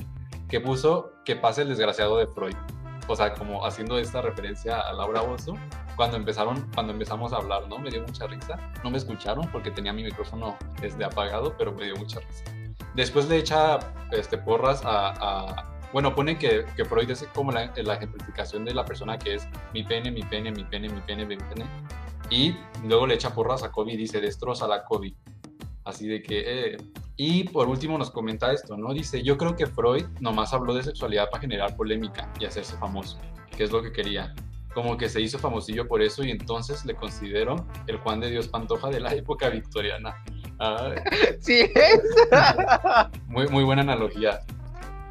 que 0.49 0.59
puso 0.59 1.11
que 1.25 1.35
pase 1.35 1.61
el 1.61 1.69
desgraciado 1.69 2.17
de 2.17 2.25
Freud. 2.25 2.55
O 3.07 3.15
sea, 3.15 3.33
como 3.33 3.65
haciendo 3.65 3.97
esta 3.97 4.21
referencia 4.21 4.79
a 4.79 4.93
Laura 4.93 5.21
Bozo, 5.21 5.55
cuando 5.95 6.17
empezaron, 6.17 6.69
cuando 6.73 6.93
empezamos 6.93 7.33
a 7.33 7.37
hablar, 7.37 7.67
¿no? 7.67 7.79
Me 7.79 7.89
dio 7.89 8.01
mucha 8.01 8.27
risa. 8.27 8.57
No 8.83 8.89
me 8.89 8.97
escucharon 8.97 9.47
porque 9.51 9.71
tenía 9.71 9.93
mi 9.93 10.03
micrófono 10.03 10.57
este, 10.81 11.03
apagado, 11.03 11.55
pero 11.57 11.73
me 11.73 11.85
dio 11.85 11.95
mucha 11.95 12.19
risa. 12.19 12.43
Después 12.95 13.27
le 13.27 13.37
echa 13.37 13.79
este, 14.11 14.37
porras 14.37 14.83
a, 14.85 15.13
a 15.19 15.73
bueno, 15.93 16.15
pone 16.15 16.39
que, 16.39 16.65
que, 16.75 16.85
Freud 16.85 17.09
es 17.11 17.23
como 17.35 17.51
la, 17.51 17.71
la, 17.75 17.93
ejemplificación 17.93 18.65
de 18.65 18.73
la 18.73 18.83
persona 18.83 19.19
que 19.19 19.35
es 19.35 19.47
mi 19.73 19.83
pene, 19.83 20.09
mi 20.09 20.23
pene, 20.23 20.51
mi 20.51 20.63
pene, 20.63 20.89
mi 20.89 21.01
pene, 21.01 21.25
mi 21.25 21.37
pene. 21.37 21.65
Y 22.31 22.57
luego 22.83 23.05
le 23.05 23.13
echa 23.13 23.33
porras 23.33 23.61
a 23.61 23.71
Kobe 23.71 23.93
y 23.93 23.97
dice, 23.97 24.19
destroza 24.19 24.67
la 24.67 24.83
Kobe. 24.83 25.13
Así 25.85 26.07
de 26.07 26.21
que... 26.21 26.43
Eh. 26.45 26.77
Y 27.15 27.43
por 27.45 27.67
último 27.67 27.97
nos 27.97 28.09
comenta 28.09 28.51
esto, 28.51 28.75
¿no? 28.75 28.93
Dice, 28.93 29.21
yo 29.21 29.37
creo 29.37 29.55
que 29.55 29.67
Freud 29.67 30.05
nomás 30.19 30.53
habló 30.53 30.73
de 30.73 30.83
sexualidad 30.83 31.29
para 31.29 31.41
generar 31.41 31.75
polémica 31.75 32.31
y 32.39 32.45
hacerse 32.45 32.75
famoso, 32.77 33.19
que 33.55 33.63
es 33.63 33.71
lo 33.71 33.83
que 33.83 33.91
quería 33.91 34.33
como 34.73 34.97
que 34.97 35.07
se 35.07 35.21
hizo 35.21 35.37
famosillo 35.39 35.87
por 35.87 36.01
eso 36.01 36.23
y 36.23 36.31
entonces 36.31 36.83
le 36.85 36.95
considero 36.95 37.67
el 37.87 37.97
Juan 37.97 38.19
de 38.19 38.29
Dios 38.29 38.47
Pantoja 38.47 38.89
de 38.89 38.99
la 38.99 39.13
época 39.13 39.49
victoriana. 39.49 40.15
Sí 41.41 41.59
es. 41.75 42.01
Muy, 43.27 43.47
muy 43.49 43.65
buena 43.65 43.81
analogía. 43.81 44.39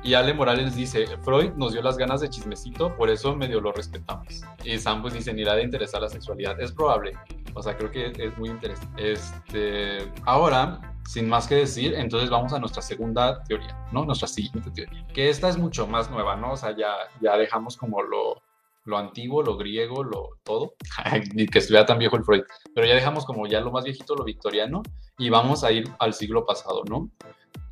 Y 0.02 0.14
Ale 0.14 0.32
Morales 0.32 0.74
dice, 0.74 1.04
Freud 1.22 1.50
nos 1.56 1.72
dio 1.72 1.82
las 1.82 1.98
ganas 1.98 2.22
de 2.22 2.30
chismecito, 2.30 2.96
por 2.96 3.10
eso 3.10 3.36
medio 3.36 3.60
lo 3.60 3.70
respetamos. 3.70 4.42
Y 4.64 4.78
Sam 4.78 5.02
pues 5.02 5.12
dice, 5.12 5.34
ni 5.34 5.44
la 5.44 5.54
de 5.54 5.64
interesar 5.64 6.00
la 6.00 6.08
sexualidad. 6.08 6.58
Es 6.58 6.72
probable. 6.72 7.12
O 7.54 7.62
sea, 7.62 7.76
creo 7.76 7.90
que 7.90 8.12
es 8.16 8.38
muy 8.38 8.48
interesante. 8.48 9.12
Este, 9.12 10.10
ahora, 10.24 10.94
sin 11.06 11.28
más 11.28 11.46
que 11.46 11.56
decir, 11.56 11.94
entonces 11.94 12.30
vamos 12.30 12.52
a 12.52 12.58
nuestra 12.58 12.82
segunda 12.82 13.42
teoría, 13.44 13.76
¿no? 13.92 14.04
Nuestra 14.04 14.28
siguiente 14.28 14.70
teoría. 14.70 15.06
Que 15.08 15.28
esta 15.28 15.48
es 15.48 15.58
mucho 15.58 15.86
más 15.86 16.10
nueva, 16.10 16.36
¿no? 16.36 16.52
O 16.52 16.56
sea, 16.56 16.76
ya, 16.76 16.94
ya 17.20 17.36
dejamos 17.36 17.76
como 17.76 18.02
lo, 18.02 18.42
lo 18.84 18.98
antiguo, 18.98 19.42
lo 19.42 19.56
griego, 19.56 20.02
lo 20.02 20.30
todo, 20.42 20.74
ni 21.34 21.46
que 21.46 21.58
estuviera 21.58 21.86
tan 21.86 21.98
viejo 21.98 22.16
el 22.16 22.24
Freud, 22.24 22.42
pero 22.74 22.86
ya 22.86 22.94
dejamos 22.94 23.24
como 23.24 23.46
ya 23.46 23.60
lo 23.60 23.70
más 23.70 23.84
viejito, 23.84 24.14
lo 24.14 24.24
victoriano, 24.24 24.82
y 25.18 25.30
vamos 25.30 25.64
a 25.64 25.72
ir 25.72 25.88
al 25.98 26.14
siglo 26.14 26.44
pasado, 26.44 26.82
¿no? 26.88 27.10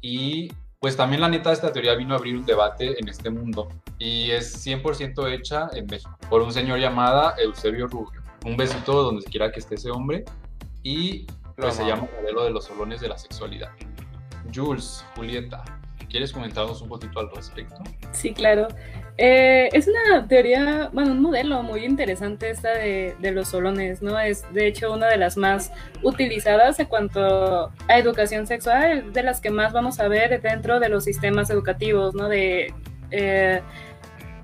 Y 0.01 0.51
pues 0.79 0.97
también 0.97 1.21
la 1.21 1.29
neta 1.29 1.53
esta 1.53 1.73
teoría 1.73 1.95
vino 1.95 2.14
a 2.14 2.19
abrir 2.19 2.37
un 2.37 2.47
debate 2.47 2.99
en 2.99 3.09
este 3.09 3.31
mundo, 3.31 3.69
y 3.99 4.31
es 4.31 4.64
100% 4.66 5.31
hecha 5.33 5.69
en 5.75 5.87
México, 5.87 6.16
por 6.29 6.43
un 6.43 6.53
señor 6.53 6.79
llamado 6.79 7.33
Eusebio 7.38 7.87
Rubio. 7.87 8.19
Un 8.44 8.57
besito 8.57 9.03
donde 9.03 9.24
quiera 9.24 9.53
que 9.53 9.61
esté 9.61 9.74
ese 9.74 9.90
hombre, 9.90 10.24
y 10.83 11.26
pues 11.57 11.74
se 11.74 11.85
llama 11.85 12.09
modelo 12.18 12.44
de 12.44 12.50
los 12.50 12.64
solones 12.64 13.00
de 13.00 13.09
la 13.09 13.18
sexualidad. 13.18 13.70
Jules, 14.55 15.05
Julieta, 15.14 15.62
¿quieres 16.09 16.33
comentarnos 16.33 16.81
un 16.81 16.88
poquito 16.88 17.20
al 17.20 17.31
respecto? 17.35 17.76
Sí, 18.12 18.33
claro. 18.33 18.68
Eh, 19.18 19.68
es 19.72 19.87
una 19.87 20.26
teoría, 20.26 20.88
bueno, 20.92 21.12
un 21.12 21.20
modelo 21.20 21.62
muy 21.62 21.85
interesante 21.85 22.48
esta 22.48 22.70
de, 22.70 23.14
de, 23.18 23.33
los 23.33 23.48
solones, 23.48 24.00
¿no? 24.00 24.18
Es 24.18 24.50
de 24.55 24.66
hecho 24.66 24.92
una 24.92 25.09
de 25.09 25.18
las 25.18 25.37
más 25.37 25.70
utilizadas 26.03 26.81
en 26.81 26.87
cuanto 26.87 27.70
a 27.88 27.98
educación 27.98 28.46
sexual, 28.46 29.12
de 29.12 29.22
las 29.22 29.42
que 29.42 29.50
más 29.50 29.74
vamos 29.74 30.00
a 30.00 30.09
ver 30.09 30.40
dentro 30.40 30.81
de 30.81 30.88
los 30.88 31.05
sistemas 31.05 31.50
educativos, 31.50 32.14
¿no? 32.14 32.29
De 32.29 32.72
eh, 33.11 33.61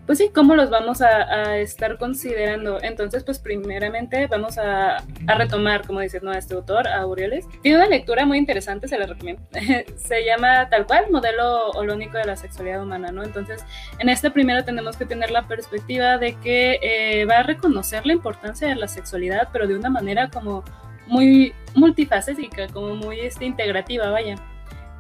pues 0.07 0.19
sí, 0.19 0.31
cómo 0.33 0.55
los 0.55 0.71
vamos 0.71 1.03
a, 1.03 1.59
estar 1.59 1.99
considerando. 1.99 2.81
Entonces, 2.83 3.25
pues 3.25 3.39
primeramente 3.39 4.27
vamos 4.29 4.57
a, 4.59 4.99
retomar, 5.27 5.87
como 5.87 6.01
dice 6.01 6.21
¿no? 6.23 6.33
este 6.33 6.55
autor, 6.55 6.87
a 6.87 7.01
Aureoles. 7.01 7.47
Tiene 7.63 7.79
una 7.79 7.89
lectura 7.89 8.25
muy 8.25 8.39
interesante, 8.39 8.89
se 8.89 8.99
la 8.99 9.07
recomiendo. 9.07 9.43
se 9.97 10.25
llama 10.25 10.69
tal 10.71 10.87
cual, 10.87 11.07
modelo 11.11 11.71
holónico 11.71 12.19
de 12.19 12.25
la 12.25 12.37
sexualidad 12.37 12.83
humana, 12.83 13.11
¿no? 13.11 13.25
Entonces, 13.25 13.65
en 13.99 14.09
este 14.09 14.31
primero 14.31 14.65
tenemos 14.65 14.97
que 14.97 15.07
tener 15.07 15.31
la 15.31 15.49
perspectiva 15.49 16.19
de 16.19 16.35
que 16.37 16.79
eh, 16.83 17.25
va 17.25 17.39
a 17.39 17.43
reconocer 17.43 18.07
la 18.07 18.13
importancia 18.13 18.69
de 18.69 18.77
la 18.77 18.89
sexualidad, 18.89 19.49
pero 19.53 19.67
de 19.67 19.77
una 19.77 19.91
manera 19.91 20.31
como 20.31 20.65
muy 21.07 21.53
multifacética, 21.75 22.69
como 22.69 22.95
muy 22.95 23.21
este, 23.21 23.45
integrativa, 23.45 24.11
vaya. 24.11 24.37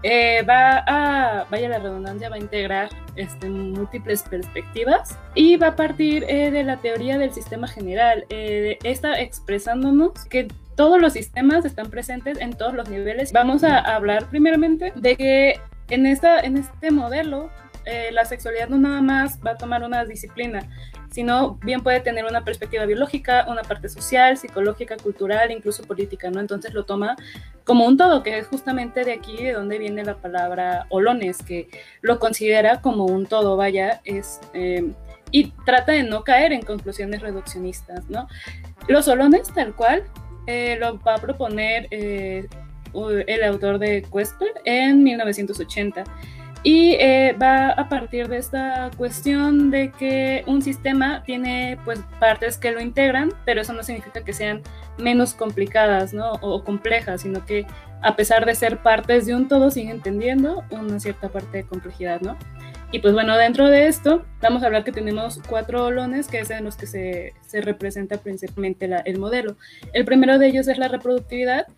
Eh, 0.03 0.43
va 0.43 0.85
a, 0.87 1.47
vaya 1.51 1.69
la 1.69 1.79
redundancia, 1.79 2.29
va 2.29 2.37
a 2.37 2.39
integrar 2.39 2.91
este, 3.17 3.49
múltiples 3.49 4.23
perspectivas 4.23 5.19
y 5.35 5.57
va 5.57 5.69
a 5.69 5.77
partir 5.77 6.25
eh, 6.29 6.51
de 6.51 6.63
la 6.65 6.77
teoría 6.77 7.19
del 7.19 7.33
sistema 7.33 7.67
general. 7.67 8.25
Eh, 8.29 8.79
está 8.85 9.21
expresándonos 9.21 10.13
que 10.27 10.49
todos 10.77 11.01
los 11.01 11.15
sistemas 11.15 11.65
están 11.65 11.91
presentes 11.91 12.39
en 12.39 12.53
todos 12.53 12.75
los 12.75 12.89
niveles. 12.89 13.33
Vamos 13.33 13.65
a 13.65 13.79
hablar 13.79 14.27
primeramente 14.27 14.93
de 14.95 15.17
que 15.17 15.61
en, 15.89 16.07
esta, 16.07 16.41
en 16.41 16.59
este 16.59 16.91
modelo 16.91 17.51
eh, 17.89 18.11
la 18.11 18.25
sexualidad 18.25 18.69
no 18.69 18.79
nada 18.79 19.01
más 19.01 19.39
va 19.47 19.53
a 19.53 19.57
tomar 19.57 19.85
una 19.85 20.05
disciplina, 20.05 20.69
sino 21.09 21.55
bien 21.63 21.85
puede 21.85 22.01
tener 22.01 22.25
una 22.25 22.45
perspectiva 22.45 22.85
biológica, 22.85 23.47
una 23.49 23.63
parte 23.63 23.89
social, 23.89 24.37
psicológica, 24.37 24.97
cultural, 24.97 25.53
incluso 25.53 25.85
política, 25.85 26.29
¿no? 26.29 26.41
Entonces 26.41 26.75
lo 26.75 26.85
toma 26.85 27.15
como 27.63 27.87
un 27.87 27.97
todo, 27.97 28.25
que 28.25 28.39
es 28.39 28.49
justamente 28.49 29.05
de 29.05 29.13
aquí 29.13 29.37
de 29.37 29.53
donde 29.53 29.79
viene 29.79 30.05
la 30.05 30.17
palabra 30.17 30.87
olones, 30.89 31.39
que 31.45 31.69
lo 32.01 32.19
considera 32.19 32.81
como 32.81 33.05
un 33.07 33.27
todo, 33.27 33.57
vaya, 33.57 34.01
es... 34.05 34.41
Eh, 34.53 34.91
y 35.31 35.53
trata 35.65 35.93
de 35.93 36.03
no 36.03 36.25
caer 36.25 36.53
en 36.53 36.63
conclusiones 36.63 37.21
reduccionistas, 37.21 38.09
¿no? 38.09 38.29
Los 38.89 39.07
olones, 39.07 39.53
tal 39.55 39.75
cual, 39.75 40.05
eh, 40.49 40.77
lo 40.81 40.99
va 41.01 41.17
a 41.17 41.19
proponer 41.19 41.89
el 41.91 42.49
autor 43.45 43.79
de 43.79 44.05
Quester 44.13 44.53
en 44.65 45.03
1980. 45.03 46.05
Y 46.67 46.97
eh, 46.99 47.37
va 47.41 47.69
a 47.69 47.89
partir 47.89 48.27
de 48.27 48.39
esta 48.39 48.91
cuestión 48.97 49.71
de 49.71 49.93
que 49.93 50.43
un 50.49 50.63
sistema 50.63 51.23
tiene 51.23 51.79
pues 51.85 52.01
partes 52.19 52.59
que 52.59 52.73
lo 52.73 52.81
integran, 52.81 53.33
pero 53.45 53.61
eso 53.61 53.73
no 53.73 53.85
significa 53.85 54.25
que 54.25 54.33
sean 54.33 54.63
menos 54.99 55.33
complicadas 55.33 56.13
¿no? 56.13 56.33
o 56.41 56.65
complejas, 56.65 57.21
sino 57.23 57.47
que 57.47 57.69
a 58.03 58.17
pesar 58.17 58.47
de 58.47 58.57
ser 58.57 58.79
partes 58.79 59.27
de 59.27 59.37
un 59.37 59.47
todo 59.47 59.71
siguen 59.71 60.01
teniendo 60.01 60.65
una 60.73 60.99
cierta 60.99 61.29
parte 61.29 61.59
de 61.59 61.63
complejidad, 61.63 62.21
¿no? 62.21 62.37
Y 62.91 62.99
pues 62.99 63.15
bueno, 63.15 63.37
dentro 63.37 63.69
de 63.69 63.87
esto 63.87 64.25
vamos 64.41 64.65
a 64.65 64.67
hablar 64.67 64.83
que 64.83 64.91
tenemos 64.91 65.41
cuatro 65.49 65.85
olones, 65.85 66.27
que 66.27 66.41
es 66.41 66.51
en 66.51 66.65
los 66.65 66.75
que 66.75 66.89
se, 66.89 67.35
se 67.47 67.61
representa 67.61 68.17
principalmente 68.17 68.91
el 69.05 69.19
modelo. 69.21 69.57
El 69.93 70.05
primero 70.05 70.37
de 70.41 70.49
ellos 70.49 70.67
es 70.67 70.79
la 70.79 70.89
reproductividad, 70.89 71.69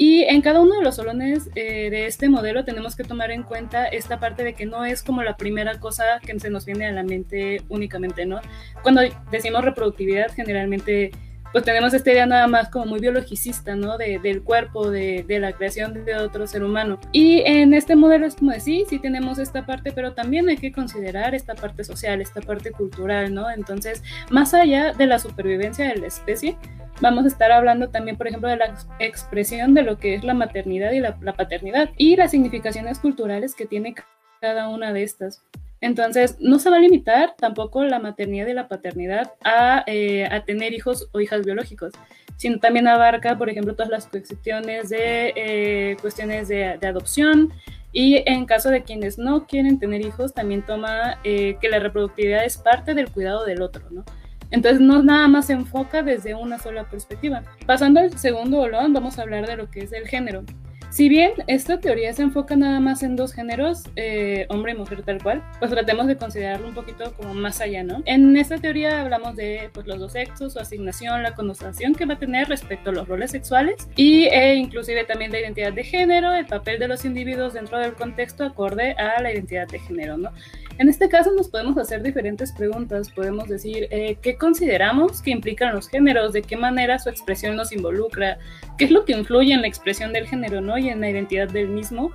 y 0.00 0.22
en 0.22 0.42
cada 0.42 0.60
uno 0.60 0.76
de 0.76 0.84
los 0.84 0.94
solones 0.94 1.50
eh, 1.56 1.90
de 1.90 2.06
este 2.06 2.28
modelo 2.28 2.64
tenemos 2.64 2.94
que 2.94 3.02
tomar 3.02 3.32
en 3.32 3.42
cuenta 3.42 3.84
esta 3.86 4.20
parte 4.20 4.44
de 4.44 4.54
que 4.54 4.64
no 4.64 4.84
es 4.84 5.02
como 5.02 5.24
la 5.24 5.36
primera 5.36 5.80
cosa 5.80 6.20
que 6.24 6.38
se 6.38 6.50
nos 6.50 6.64
viene 6.64 6.86
a 6.86 6.92
la 6.92 7.02
mente 7.02 7.62
únicamente, 7.68 8.24
¿no? 8.24 8.40
Cuando 8.84 9.02
decimos 9.32 9.64
reproductividad, 9.64 10.32
generalmente 10.32 11.10
pues 11.52 11.64
tenemos 11.64 11.94
esta 11.94 12.12
idea 12.12 12.26
nada 12.26 12.46
más 12.46 12.68
como 12.68 12.86
muy 12.86 13.00
biologicista, 13.00 13.74
¿no? 13.74 13.96
De, 13.98 14.18
del 14.18 14.42
cuerpo, 14.42 14.90
de, 14.90 15.24
de, 15.26 15.38
la 15.38 15.52
creación 15.52 16.04
de 16.04 16.14
otro 16.16 16.46
ser 16.46 16.62
humano. 16.62 16.98
Y 17.12 17.42
en 17.46 17.74
este 17.74 17.96
modelo 17.96 18.26
es 18.26 18.36
como 18.36 18.52
decir, 18.52 18.68
sí, 18.68 18.86
sí 18.88 18.98
tenemos 18.98 19.38
esta 19.38 19.64
parte, 19.64 19.92
pero 19.92 20.12
también 20.12 20.48
hay 20.48 20.56
que 20.56 20.72
considerar 20.72 21.34
esta 21.34 21.54
parte 21.54 21.84
social, 21.84 22.20
esta 22.20 22.40
parte 22.40 22.70
cultural, 22.72 23.32
¿no? 23.32 23.50
Entonces, 23.50 24.02
más 24.30 24.52
allá 24.52 24.92
de 24.92 25.06
la 25.06 25.18
supervivencia 25.18 25.88
de 25.88 25.96
la 25.96 26.06
especie, 26.06 26.56
vamos 27.00 27.24
a 27.24 27.28
estar 27.28 27.50
hablando 27.52 27.88
también, 27.88 28.16
por 28.16 28.26
ejemplo, 28.28 28.48
de 28.48 28.56
la 28.56 28.74
expresión 28.98 29.74
de 29.74 29.82
lo 29.82 29.98
que 29.98 30.14
es 30.14 30.24
la 30.24 30.34
maternidad 30.34 30.92
y 30.92 31.00
la, 31.00 31.16
la 31.20 31.32
paternidad 31.32 31.90
y 31.96 32.16
las 32.16 32.30
significaciones 32.30 32.98
culturales 32.98 33.54
que 33.54 33.66
tiene 33.66 33.94
cada 34.40 34.68
una 34.68 34.92
de 34.92 35.02
estas. 35.02 35.42
Entonces, 35.80 36.36
no 36.40 36.58
se 36.58 36.70
va 36.70 36.76
a 36.76 36.80
limitar 36.80 37.34
tampoco 37.38 37.84
la 37.84 37.98
maternidad 37.98 38.46
y 38.48 38.52
la 38.52 38.68
paternidad 38.68 39.32
a, 39.44 39.84
eh, 39.86 40.26
a 40.30 40.44
tener 40.44 40.72
hijos 40.74 41.08
o 41.12 41.20
hijas 41.20 41.44
biológicos, 41.44 41.92
sino 42.36 42.58
también 42.58 42.88
abarca, 42.88 43.36
por 43.36 43.50
ejemplo, 43.50 43.74
todas 43.74 43.90
las 43.90 44.06
cuestiones 44.06 44.88
de 44.88 45.32
eh, 45.36 45.96
cuestiones 46.00 46.48
de, 46.48 46.78
adopción 46.86 47.52
y 47.92 48.22
en 48.26 48.46
caso 48.46 48.70
de 48.70 48.82
quienes 48.82 49.18
no 49.18 49.46
quieren 49.46 49.78
tener 49.78 50.04
hijos, 50.04 50.34
también 50.34 50.64
toma 50.64 51.18
eh, 51.24 51.56
que 51.60 51.68
la 51.68 51.78
reproductividad 51.80 52.44
es 52.44 52.56
parte 52.56 52.94
del 52.94 53.10
cuidado 53.10 53.44
del 53.44 53.62
otro, 53.62 53.82
¿no? 53.90 54.04
Entonces 54.50 54.80
no 54.80 55.02
nada 55.02 55.28
más 55.28 55.46
se 55.46 55.52
enfoca 55.52 56.02
desde 56.02 56.34
una 56.34 56.58
sola 56.58 56.88
perspectiva. 56.88 57.42
Pasando 57.66 58.00
al 58.00 58.16
segundo 58.18 58.60
olón, 58.60 58.92
vamos 58.92 59.18
a 59.18 59.22
hablar 59.22 59.46
de 59.46 59.56
lo 59.56 59.70
que 59.70 59.80
es 59.80 59.92
el 59.92 60.08
género. 60.08 60.44
Si 60.90 61.08
bien 61.08 61.32
esta 61.46 61.78
teoría 61.78 62.12
se 62.12 62.22
enfoca 62.22 62.56
nada 62.56 62.80
más 62.80 63.02
en 63.02 63.14
dos 63.14 63.34
géneros, 63.34 63.84
eh, 63.96 64.46
hombre 64.48 64.72
y 64.72 64.74
mujer 64.74 65.02
tal 65.02 65.22
cual, 65.22 65.42
pues 65.58 65.70
tratemos 65.70 66.06
de 66.06 66.16
considerarlo 66.16 66.66
un 66.66 66.74
poquito 66.74 67.12
como 67.12 67.34
más 67.34 67.60
allá, 67.60 67.84
¿no? 67.84 68.02
En 68.06 68.36
esta 68.36 68.56
teoría 68.56 69.02
hablamos 69.02 69.36
de 69.36 69.70
pues, 69.74 69.86
los 69.86 69.98
dos 69.98 70.12
sexos, 70.12 70.54
su 70.54 70.58
asignación, 70.58 71.22
la 71.22 71.34
connotación 71.34 71.94
que 71.94 72.06
va 72.06 72.14
a 72.14 72.18
tener 72.18 72.48
respecto 72.48 72.90
a 72.90 72.92
los 72.94 73.06
roles 73.06 73.30
sexuales 73.30 73.88
y 73.96 74.24
e 74.24 74.54
inclusive 74.54 75.04
también 75.04 75.30
la 75.30 75.40
identidad 75.40 75.72
de 75.72 75.84
género, 75.84 76.32
el 76.32 76.46
papel 76.46 76.78
de 76.78 76.88
los 76.88 77.04
individuos 77.04 77.52
dentro 77.52 77.78
del 77.78 77.92
contexto 77.92 78.44
acorde 78.44 78.92
a 78.92 79.20
la 79.20 79.32
identidad 79.32 79.68
de 79.68 79.78
género, 79.78 80.16
¿no? 80.16 80.30
En 80.78 80.88
este 80.88 81.08
caso 81.08 81.32
nos 81.32 81.48
podemos 81.48 81.76
hacer 81.76 82.02
diferentes 82.02 82.52
preguntas, 82.52 83.10
podemos 83.10 83.48
decir 83.48 83.88
eh, 83.90 84.16
qué 84.22 84.36
consideramos 84.36 85.20
que 85.20 85.32
implican 85.32 85.74
los 85.74 85.88
géneros, 85.88 86.32
de 86.32 86.42
qué 86.42 86.56
manera 86.56 87.00
su 87.00 87.08
expresión 87.08 87.56
nos 87.56 87.72
involucra, 87.72 88.38
qué 88.78 88.84
es 88.84 88.92
lo 88.92 89.04
que 89.04 89.12
influye 89.12 89.52
en 89.52 89.62
la 89.62 89.66
expresión 89.66 90.12
del 90.12 90.28
género 90.28 90.60
¿no? 90.60 90.77
Y 90.78 90.88
en 90.88 91.00
la 91.00 91.10
identidad 91.10 91.48
del 91.48 91.68
mismo, 91.68 92.12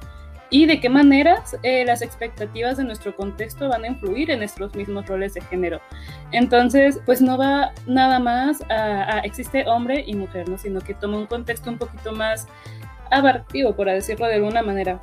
y 0.49 0.67
de 0.67 0.79
qué 0.79 0.87
maneras 0.87 1.57
eh, 1.63 1.83
las 1.83 2.01
expectativas 2.01 2.77
de 2.77 2.83
nuestro 2.83 3.15
contexto 3.15 3.69
van 3.69 3.85
a 3.85 3.87
influir 3.87 4.29
en 4.29 4.39
nuestros 4.39 4.75
mismos 4.75 5.07
roles 5.07 5.33
de 5.33 5.41
género. 5.41 5.81
Entonces, 6.31 6.99
pues 7.05 7.21
no 7.21 7.37
va 7.37 7.73
nada 7.87 8.19
más 8.19 8.61
a, 8.69 9.15
a 9.15 9.19
existe 9.19 9.67
hombre 9.67 10.03
y 10.05 10.13
mujer, 10.15 10.47
¿no? 10.47 10.57
sino 10.57 10.79
que 10.81 10.93
toma 10.93 11.17
un 11.17 11.25
contexto 11.25 11.71
un 11.71 11.79
poquito 11.79 12.11
más 12.11 12.47
abarcativo, 13.09 13.75
por 13.75 13.87
decirlo 13.87 14.27
de 14.27 14.35
alguna 14.35 14.61
manera 14.61 15.01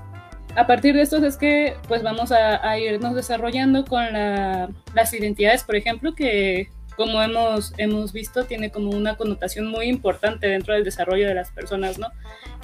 a 0.57 0.67
partir 0.67 0.95
de 0.95 1.03
estos 1.03 1.23
es 1.23 1.37
que 1.37 1.77
pues 1.89 2.03
vamos 2.03 2.33
a, 2.33 2.79
irnos 2.79 3.15
desarrollando 3.15 3.85
con 3.85 4.05
las 4.13 5.15
identidades, 5.15 5.65
por 5.65 5.77
ejemplo, 5.77 6.15
que 6.15 6.71
como 6.97 7.23
hemos, 7.23 7.73
hemos 7.79 8.13
visto 8.13 8.45
tiene 8.45 8.71
como 8.71 8.91
una 8.91 9.17
connotación 9.17 9.67
muy 9.67 9.87
importante 9.87 10.47
dentro 10.47 10.75
del 10.75 10.85
desarrollo 10.85 11.27
de 11.27 11.35
las 11.35 11.51
personas, 11.51 11.99
¿no? 11.99 12.09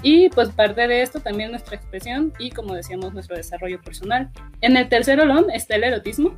Y 0.02 0.28
pues 0.30 0.50
parte 0.50 0.86
de 0.86 1.02
esto 1.02 1.20
también 1.20 1.50
nuestra 1.50 1.76
expresión 1.76 2.32
y 2.38 2.50
como 2.50 2.74
decíamos 2.74 3.12
nuestro 3.12 3.36
desarrollo 3.36 3.80
personal. 3.80 4.30
En 4.60 4.76
el 4.76 4.88
tercer 4.88 5.20
olón 5.20 5.50
está 5.50 5.76
el 5.76 5.84
erotismo 5.84 6.34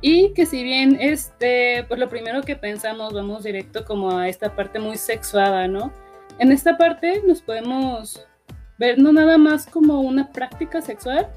y 0.00 0.32
que 0.34 0.46
si 0.46 0.62
bien 0.62 0.98
este, 1.00 1.84
pues 1.88 1.98
lo 1.98 2.08
primero 2.08 2.42
que 2.42 2.56
pensamos 2.56 3.12
vamos 3.12 3.44
directo 3.44 3.84
como 3.84 4.18
a 4.18 4.28
esta 4.28 4.54
parte 4.54 4.78
muy 4.78 4.96
sexuada, 4.96 5.68
¿no? 5.68 5.92
En 6.38 6.52
esta 6.52 6.76
parte 6.76 7.22
nos 7.26 7.40
podemos 7.40 8.26
ver 8.78 8.98
no 8.98 9.12
nada 9.12 9.38
más 9.38 9.66
como 9.66 10.00
una 10.00 10.30
práctica 10.32 10.82
sexual, 10.82 11.28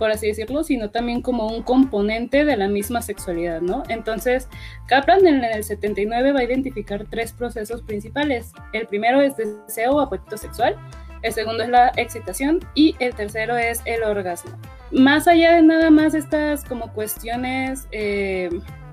por 0.00 0.10
así 0.10 0.28
decirlo, 0.28 0.64
sino 0.64 0.90
también 0.90 1.20
como 1.20 1.46
un 1.46 1.62
componente 1.62 2.46
de 2.46 2.56
la 2.56 2.68
misma 2.68 3.02
sexualidad, 3.02 3.60
¿no? 3.60 3.82
Entonces, 3.90 4.48
Kaplan 4.86 5.26
en 5.26 5.44
el 5.44 5.62
79 5.62 6.32
va 6.32 6.40
a 6.40 6.44
identificar 6.44 7.04
tres 7.10 7.32
procesos 7.32 7.82
principales. 7.82 8.52
El 8.72 8.86
primero 8.86 9.20
es 9.20 9.36
deseo 9.36 9.92
o 9.92 10.00
apetito 10.00 10.38
sexual, 10.38 10.74
el 11.20 11.34
segundo 11.34 11.62
es 11.64 11.68
la 11.68 11.92
excitación 11.96 12.60
y 12.74 12.96
el 12.98 13.14
tercero 13.14 13.58
es 13.58 13.82
el 13.84 14.02
orgasmo. 14.02 14.52
Más 14.90 15.28
allá 15.28 15.52
de 15.52 15.62
nada 15.62 15.90
más 15.90 16.14
estas 16.14 16.64
como 16.64 16.94
cuestiones 16.94 17.86
eh, 17.92 18.48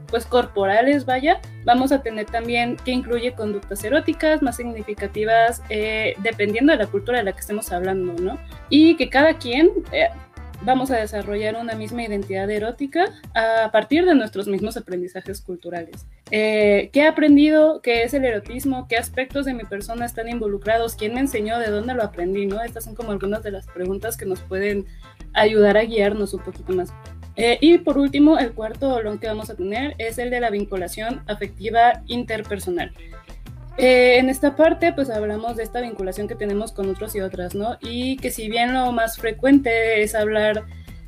pues 0.07 0.25
corporales, 0.25 1.05
vaya, 1.05 1.39
vamos 1.63 1.93
a 1.93 2.01
tener 2.01 2.25
también 2.25 2.75
que 2.83 2.91
incluye 2.91 3.33
conductas 3.33 3.81
eróticas 3.83 4.41
más 4.41 4.57
significativas 4.57 5.61
eh, 5.69 6.15
dependiendo 6.19 6.73
de 6.73 6.79
la 6.79 6.87
cultura 6.87 7.19
de 7.19 7.23
la 7.23 7.31
que 7.31 7.39
estemos 7.39 7.71
hablando, 7.71 8.13
¿no? 8.21 8.37
Y 8.69 8.97
que 8.97 9.09
cada 9.09 9.37
quien 9.37 9.69
eh, 9.93 10.09
vamos 10.63 10.91
a 10.91 10.97
desarrollar 10.97 11.55
una 11.55 11.75
misma 11.75 12.03
identidad 12.03 12.49
erótica 12.49 13.05
a 13.33 13.71
partir 13.71 14.05
de 14.05 14.15
nuestros 14.15 14.47
mismos 14.47 14.77
aprendizajes 14.77 15.41
culturales. 15.41 16.05
Eh, 16.31 16.89
¿Qué 16.91 17.01
he 17.01 17.07
aprendido? 17.07 17.81
¿Qué 17.81 18.03
es 18.03 18.13
el 18.13 18.25
erotismo? 18.25 18.87
¿Qué 18.87 18.97
aspectos 18.97 19.45
de 19.45 19.53
mi 19.53 19.63
persona 19.63 20.05
están 20.05 20.29
involucrados? 20.29 20.95
¿Quién 20.95 21.13
me 21.13 21.19
enseñó? 21.19 21.59
¿De 21.59 21.69
dónde 21.69 21.93
lo 21.93 22.03
aprendí? 22.03 22.45
¿no? 22.45 22.61
Estas 22.61 22.83
son 22.85 22.95
como 22.95 23.11
algunas 23.11 23.43
de 23.43 23.51
las 23.51 23.67
preguntas 23.67 24.17
que 24.17 24.25
nos 24.25 24.41
pueden 24.41 24.85
ayudar 25.33 25.77
a 25.77 25.83
guiarnos 25.83 26.33
un 26.33 26.41
poquito 26.41 26.73
más. 26.73 26.91
Eh, 27.35 27.59
y 27.61 27.77
por 27.77 27.99
último, 27.99 28.39
el 28.39 28.53
cuarto 28.53 28.89
dolor 28.89 29.19
que 29.19 29.27
vamos 29.27 29.51
a 29.51 29.55
tener 29.55 29.93
es 29.99 30.17
el 30.17 30.31
de 30.31 30.39
la 30.39 30.49
vinculación 30.49 31.21
afectiva 31.27 32.01
interpersonal. 32.07 32.91
Eh, 33.77 34.17
en 34.17 34.29
esta 34.29 34.55
parte, 34.55 34.91
pues 34.93 35.09
hablamos 35.09 35.55
de 35.55 35.63
esta 35.63 35.81
vinculación 35.81 36.27
que 36.27 36.35
tenemos 36.35 36.71
con 36.71 36.89
otros 36.89 37.15
y 37.15 37.21
otras, 37.21 37.53
¿no? 37.53 37.77
Y 37.81 38.17
que 38.17 38.31
si 38.31 38.49
bien 38.49 38.73
lo 38.73 38.91
más 38.91 39.17
frecuente 39.17 40.01
es 40.01 40.15
hablar 40.15 40.65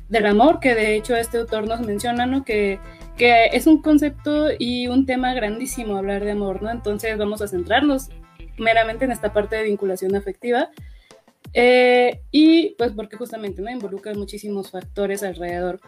del 0.08 0.26
amor, 0.26 0.60
que 0.60 0.74
de 0.74 0.96
hecho 0.96 1.16
este 1.16 1.38
autor 1.38 1.66
nos 1.66 1.80
menciona, 1.80 2.26
¿no? 2.26 2.44
Que, 2.44 2.78
que 3.16 3.46
es 3.46 3.66
un 3.66 3.82
concepto 3.82 4.48
y 4.56 4.86
un 4.86 5.04
tema 5.04 5.34
grandísimo 5.34 5.96
hablar 5.96 6.24
de 6.24 6.30
amor, 6.30 6.62
¿no? 6.62 6.70
Entonces 6.70 7.18
vamos 7.18 7.42
a 7.42 7.48
centrarnos 7.48 8.08
meramente 8.56 9.04
en 9.04 9.12
esta 9.12 9.32
parte 9.32 9.56
de 9.56 9.64
vinculación 9.64 10.14
afectiva. 10.14 10.70
Eh, 11.52 12.20
y 12.30 12.76
pues 12.76 12.92
porque 12.92 13.16
justamente 13.16 13.60
¿no? 13.62 13.70
involucra 13.70 14.14
muchísimos 14.14 14.70
factores 14.70 15.22
alrededor. 15.22 15.80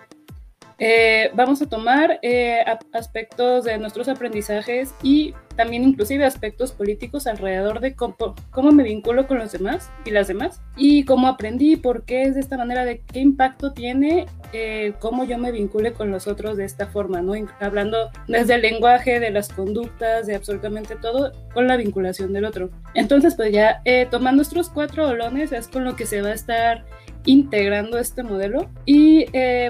Eh, 0.85 1.31
vamos 1.35 1.62
a 1.62 1.68
tomar 1.68 2.18
eh, 2.23 2.64
aspectos 2.92 3.62
de 3.62 3.79
nuestros 3.79 4.09
aprendizajes 4.09 4.92
y 5.01 5.33
también 5.55 5.85
inclusive 5.85 6.25
aspectos 6.25 6.73
políticos 6.73 7.29
alrededor 7.29 7.79
de 7.79 7.95
cómo, 7.95 8.16
cómo, 8.51 8.73
me 8.73 8.83
vinculo 8.83 9.29
con 9.29 9.38
los 9.38 9.53
demás 9.53 9.92
y 10.05 10.11
las 10.11 10.27
demás 10.27 10.61
y 10.77 11.05
cómo 11.05 11.29
aprendí, 11.29 11.77
por 11.77 12.05
qué 12.05 12.25
es 12.25 12.35
de 12.35 12.40
esta 12.40 12.57
manera, 12.57 12.85
de 12.85 13.01
qué 13.01 13.21
impacto 13.21 13.73
tiene 13.73 14.27
eh, 14.53 14.95
cómo 14.99 15.23
yo 15.23 15.38
me 15.38 15.53
vincule 15.53 15.92
con 15.92 16.11
los 16.11 16.27
otros 16.27 16.57
de 16.57 16.64
esta 16.64 16.88
forma, 16.88 17.23
¿no? 17.23 17.35
Hablando 17.61 18.11
desde 18.27 18.57
el 18.57 18.62
lenguaje, 18.62 19.21
de 19.21 19.31
las 19.31 19.51
conductas, 19.51 20.27
de 20.27 20.35
absolutamente 20.35 20.97
todo, 20.97 21.31
con 21.55 21.68
la 21.68 21.77
vinculación 21.77 22.33
del 22.33 22.45
otro. 22.45 22.71
Entonces, 22.95 23.37
pues 23.37 23.53
ya 23.53 23.81
tomando 24.11 24.38
nuestros 24.38 24.68
cuatro 24.68 25.07
olones 25.07 25.53
es 25.53 25.68
con 25.68 25.85
lo 25.85 25.95
que 25.95 26.07
se 26.07 26.23
va 26.23 26.31
a 26.31 26.35
estar 26.35 26.85
integrando 27.25 27.99
este 27.99 28.25
modelo 28.25 28.68
y 28.85 29.27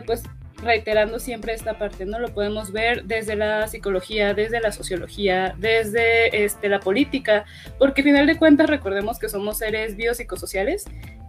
pues 0.07 0.23
reiterando 0.63 1.19
siempre 1.19 1.53
esta 1.53 1.79
parte, 1.79 2.07
¿no? 2.07 2.19
Lo 2.19 2.33
podemos 2.33 2.73
ver 2.73 3.05
desde 3.05 3.37
la 3.37 3.67
psicología, 3.69 4.35
desde 4.35 4.61
la 4.61 4.73
sociología, 4.73 5.55
desde 5.59 6.45
este, 6.45 6.69
la 6.69 6.81
política, 6.81 7.45
porque 7.79 8.03
al 8.03 8.07
final 8.07 8.27
de 8.27 8.37
cuentas 8.37 8.69
recordemos 8.69 9.19
que 9.19 9.29
somos 9.29 9.59
seres 9.59 9.97
biopsicosociales 9.97 10.85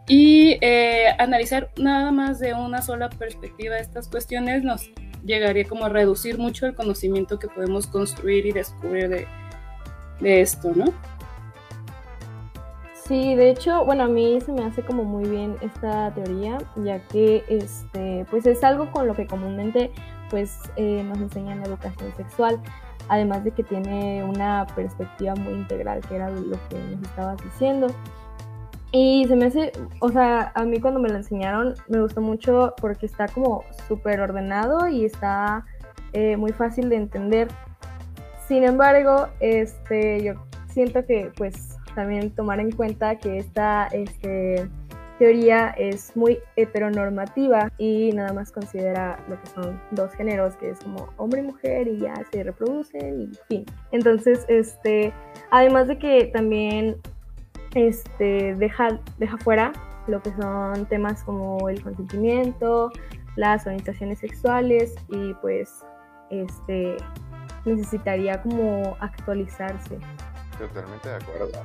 y 0.08 0.58
eh, 0.62 1.08
analizar 1.18 1.70
nada 1.78 2.12
más 2.12 2.40
de 2.40 2.54
una 2.54 2.82
sola 2.82 3.10
perspectiva 3.10 3.78
estas 3.78 4.08
cuestiones 4.08 4.64
nos 4.64 4.92
llegaría 5.26 5.64
como 5.64 5.86
a 5.86 5.90
reducir 5.90 6.38
mucho 6.38 6.66
el 6.66 6.76
conocimiento 6.76 7.40
que 7.40 7.48
podemos 7.48 7.88
construir 7.88 8.46
y 8.46 8.52
descubrir 8.52 9.10
de, 9.10 9.28
de 10.20 10.42
esto, 10.42 10.74
¿no? 10.76 10.94
Sí, 13.08 13.36
de 13.36 13.50
hecho, 13.50 13.84
bueno, 13.84 14.04
a 14.04 14.08
mí 14.08 14.40
se 14.40 14.54
me 14.54 14.64
hace 14.64 14.82
como 14.82 15.04
muy 15.04 15.28
bien 15.28 15.58
esta 15.60 16.14
teoría, 16.14 16.58
ya 16.78 17.06
que 17.10 17.44
este, 17.50 18.26
pues 18.32 18.46
es 18.46 18.64
algo 18.64 18.92
con 18.92 19.08
lo 19.08 19.14
que 19.14 19.28
comúnmente 19.28 19.92
pues 20.30 20.58
eh, 20.78 21.04
nos 21.04 21.18
enseñan 21.18 21.62
educación 21.64 22.16
sexual, 22.16 22.62
además 23.10 23.44
de 23.44 23.52
que 23.52 23.64
tiene 23.64 24.24
una 24.24 24.66
perspectiva 24.74 25.36
muy 25.36 25.54
integral, 25.54 26.00
que 26.08 26.16
era 26.16 26.30
lo 26.30 26.58
que 26.70 26.80
nos 26.80 27.02
estabas 27.02 27.44
diciendo. 27.44 27.88
Y 28.94 29.26
se 29.28 29.36
me 29.36 29.48
hace, 29.48 29.74
o 30.00 30.10
sea, 30.10 30.54
a 30.56 30.64
mí 30.64 30.80
cuando 30.80 31.02
me 31.02 31.10
lo 31.10 31.18
enseñaron 31.18 31.76
me 31.90 32.00
gustó 32.00 32.22
mucho 32.22 32.74
porque 32.80 33.06
está 33.06 33.28
como 33.28 33.66
súper 33.88 34.22
ordenado 34.22 34.88
y 34.88 35.04
está 35.04 35.66
eh, 36.14 36.38
muy 36.38 36.54
fácil 36.54 36.88
de 36.88 36.96
entender. 36.96 37.50
Sin 38.48 38.64
embargo, 38.64 39.28
este, 39.42 40.24
yo 40.24 40.36
siento 40.68 41.06
que 41.06 41.32
pues 41.36 41.73
también 41.94 42.32
tomar 42.32 42.60
en 42.60 42.72
cuenta 42.72 43.18
que 43.18 43.38
esta 43.38 43.88
este, 43.88 44.68
teoría 45.20 45.70
es 45.78 46.16
muy 46.16 46.40
heteronormativa 46.56 47.72
y 47.78 48.12
nada 48.14 48.34
más 48.34 48.52
considera 48.52 49.20
lo 49.30 49.40
que 49.42 49.48
son 49.48 49.82
dos 49.92 50.14
géneros, 50.14 50.56
que 50.58 50.70
es 50.70 50.80
como 50.80 51.10
hombre 51.18 51.42
y 51.42 51.44
mujer 51.44 51.88
y 51.88 52.00
ya 52.00 52.14
se 52.32 52.44
reproducen 52.44 53.22
y 53.22 53.38
fin. 53.48 53.66
Entonces, 53.92 54.46
este, 54.48 55.14
además 55.52 55.88
de 55.88 55.98
que 55.98 56.26
también 56.26 56.98
este, 57.76 58.56
deja, 58.56 59.00
deja 59.18 59.38
fuera 59.38 59.72
lo 60.08 60.22
que 60.22 60.32
son 60.34 60.86
temas 60.88 61.24
como 61.24 61.70
el 61.70 61.82
consentimiento, 61.82 62.92
las 63.36 63.66
orientaciones 63.66 64.20
sexuales 64.20 64.96
y 65.10 65.34
pues 65.36 65.84
este 66.30 66.98
necesitaría 67.66 68.42
como 68.42 68.98
actualizarse. 69.00 69.98
Totalmente 70.58 71.10
de 71.10 71.16
acuerdo. 71.16 71.64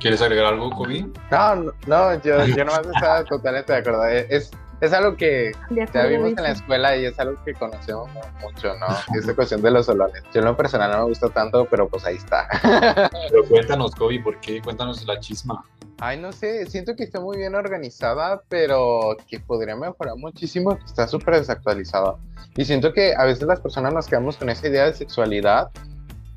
¿Quieres 0.00 0.22
agregar 0.22 0.46
algo, 0.46 0.70
Kobe? 0.70 1.06
No, 1.30 1.54
no, 1.56 1.72
no 1.86 2.22
yo, 2.22 2.44
yo 2.46 2.64
nomás 2.64 2.86
estaba 2.86 3.24
totalmente 3.28 3.72
de 3.72 3.78
acuerdo. 3.78 4.04
Es, 4.06 4.50
es 4.80 4.92
algo 4.92 5.16
que 5.16 5.52
ya 5.92 6.06
vimos 6.06 6.28
en 6.28 6.42
la 6.42 6.50
escuela 6.50 6.96
y 6.96 7.06
es 7.06 7.18
algo 7.18 7.42
que 7.44 7.52
conocemos 7.54 8.08
mucho, 8.40 8.74
¿no? 8.78 8.86
Esta 9.18 9.34
cuestión 9.34 9.60
de 9.60 9.72
los 9.72 9.86
solones. 9.86 10.22
Yo 10.32 10.40
en 10.40 10.46
lo 10.46 10.56
personal 10.56 10.92
no 10.92 10.98
me 10.98 11.04
gusta 11.04 11.28
tanto, 11.30 11.66
pero 11.68 11.88
pues 11.88 12.04
ahí 12.04 12.16
está. 12.16 12.48
Pero 13.30 13.44
cuéntanos, 13.48 13.94
Kobe, 13.94 14.20
¿por 14.20 14.38
qué? 14.40 14.62
Cuéntanos 14.62 15.04
la 15.04 15.18
chisma. 15.18 15.64
Ay, 16.00 16.16
no 16.20 16.30
sé, 16.30 16.64
siento 16.66 16.94
que 16.94 17.02
está 17.02 17.18
muy 17.18 17.38
bien 17.38 17.56
organizada, 17.56 18.40
pero 18.48 19.16
que 19.26 19.40
podría 19.40 19.74
mejorar 19.74 20.14
muchísimo, 20.16 20.78
que 20.78 20.84
está 20.84 21.08
súper 21.08 21.34
desactualizada. 21.34 22.14
Y 22.56 22.64
siento 22.64 22.92
que 22.92 23.16
a 23.16 23.24
veces 23.24 23.42
las 23.48 23.58
personas 23.58 23.92
nos 23.92 24.06
quedamos 24.06 24.36
con 24.36 24.48
esa 24.48 24.68
idea 24.68 24.84
de 24.84 24.94
sexualidad 24.94 25.70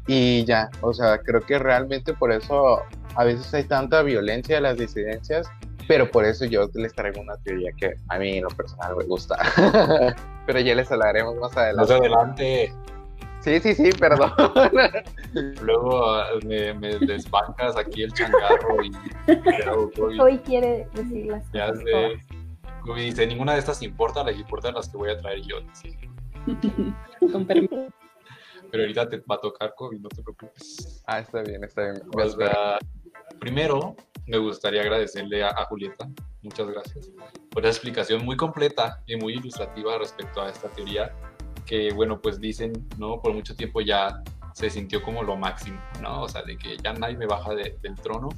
y 0.07 0.43
ya, 0.45 0.69
o 0.81 0.93
sea, 0.93 1.19
creo 1.19 1.41
que 1.41 1.59
realmente 1.59 2.13
por 2.13 2.31
eso 2.31 2.79
a 3.15 3.23
veces 3.23 3.53
hay 3.53 3.63
tanta 3.65 4.01
violencia 4.01 4.55
de 4.55 4.61
las 4.61 4.77
disidencias, 4.77 5.47
pero 5.87 6.09
por 6.09 6.25
eso 6.25 6.45
yo 6.45 6.69
les 6.73 6.93
traigo 6.93 7.21
una 7.21 7.37
teoría 7.37 7.71
que 7.77 7.95
a 8.07 8.17
mí 8.17 8.37
en 8.37 8.43
lo 8.43 8.49
personal 8.49 8.95
me 8.95 9.03
gusta. 9.05 9.37
pero 10.45 10.59
ya 10.59 10.75
les 10.75 10.91
hablaremos 10.91 11.35
más 11.35 11.55
adelante. 11.55 11.93
Más 11.93 12.01
adelante. 12.01 12.73
Sí, 13.41 13.59
sí, 13.59 13.73
sí, 13.73 13.89
perdón. 13.99 14.31
Luego 15.61 16.23
me, 16.45 16.73
me 16.75 16.99
desbancas 16.99 17.75
aquí 17.75 18.03
el 18.03 18.13
changarro 18.13 18.83
y... 18.83 18.91
Hoy 20.19 20.37
quiere 20.39 20.87
decir 20.93 21.25
las 21.25 21.51
ya 21.51 21.73
sé. 21.73 22.21
dice, 22.95 23.25
ninguna 23.25 23.53
de 23.53 23.59
estas 23.59 23.81
importa, 23.81 24.23
les 24.23 24.37
importan 24.37 24.75
las 24.75 24.89
que 24.89 24.97
voy 24.97 25.09
a 25.09 25.17
traer 25.17 25.41
yo. 25.41 25.57
Con 27.31 27.45
permiso. 27.45 27.87
Pero 28.71 28.83
ahorita 28.83 29.09
te 29.09 29.17
va 29.17 29.35
a 29.35 29.41
tocar 29.41 29.73
COVID, 29.75 29.99
no 29.99 30.09
te 30.09 30.21
preocupes. 30.23 31.03
Ah, 31.05 31.19
está 31.19 31.41
bien, 31.41 31.63
está 31.63 31.91
bien. 31.91 32.01
Primero, 33.39 33.95
me 34.27 34.37
gustaría 34.37 34.81
agradecerle 34.81 35.43
a, 35.43 35.49
a, 35.49 35.65
Julieta, 35.65 36.07
muchas 36.41 36.67
gracias, 36.67 37.11
por 37.49 37.63
esa 37.63 37.69
explicación 37.69 38.23
muy 38.23 38.37
completa 38.37 39.01
y 39.07 39.15
muy 39.15 39.33
ilustrativa 39.33 39.97
respecto 39.97 40.41
a 40.41 40.49
esta 40.49 40.69
teoría 40.69 41.13
que, 41.65 41.91
bueno, 41.93 42.21
pues 42.21 42.39
dicen, 42.39 42.73
¿no? 42.97 43.21
Por 43.21 43.33
mucho 43.33 43.55
tiempo 43.55 43.81
ya 43.81 44.21
se 44.53 44.69
sintió 44.69 45.01
como 45.01 45.23
lo 45.23 45.37
máximo, 45.37 45.81
¿no? 46.01 46.23
O 46.23 46.29
sea, 46.29 46.43
de 46.43 46.57
que 46.57 46.77
ya 46.77 46.93
nadie 46.93 47.17
me 47.17 47.25
baja 47.25 47.53
de, 47.55 47.77
del 47.81 47.95
trono 47.95 48.29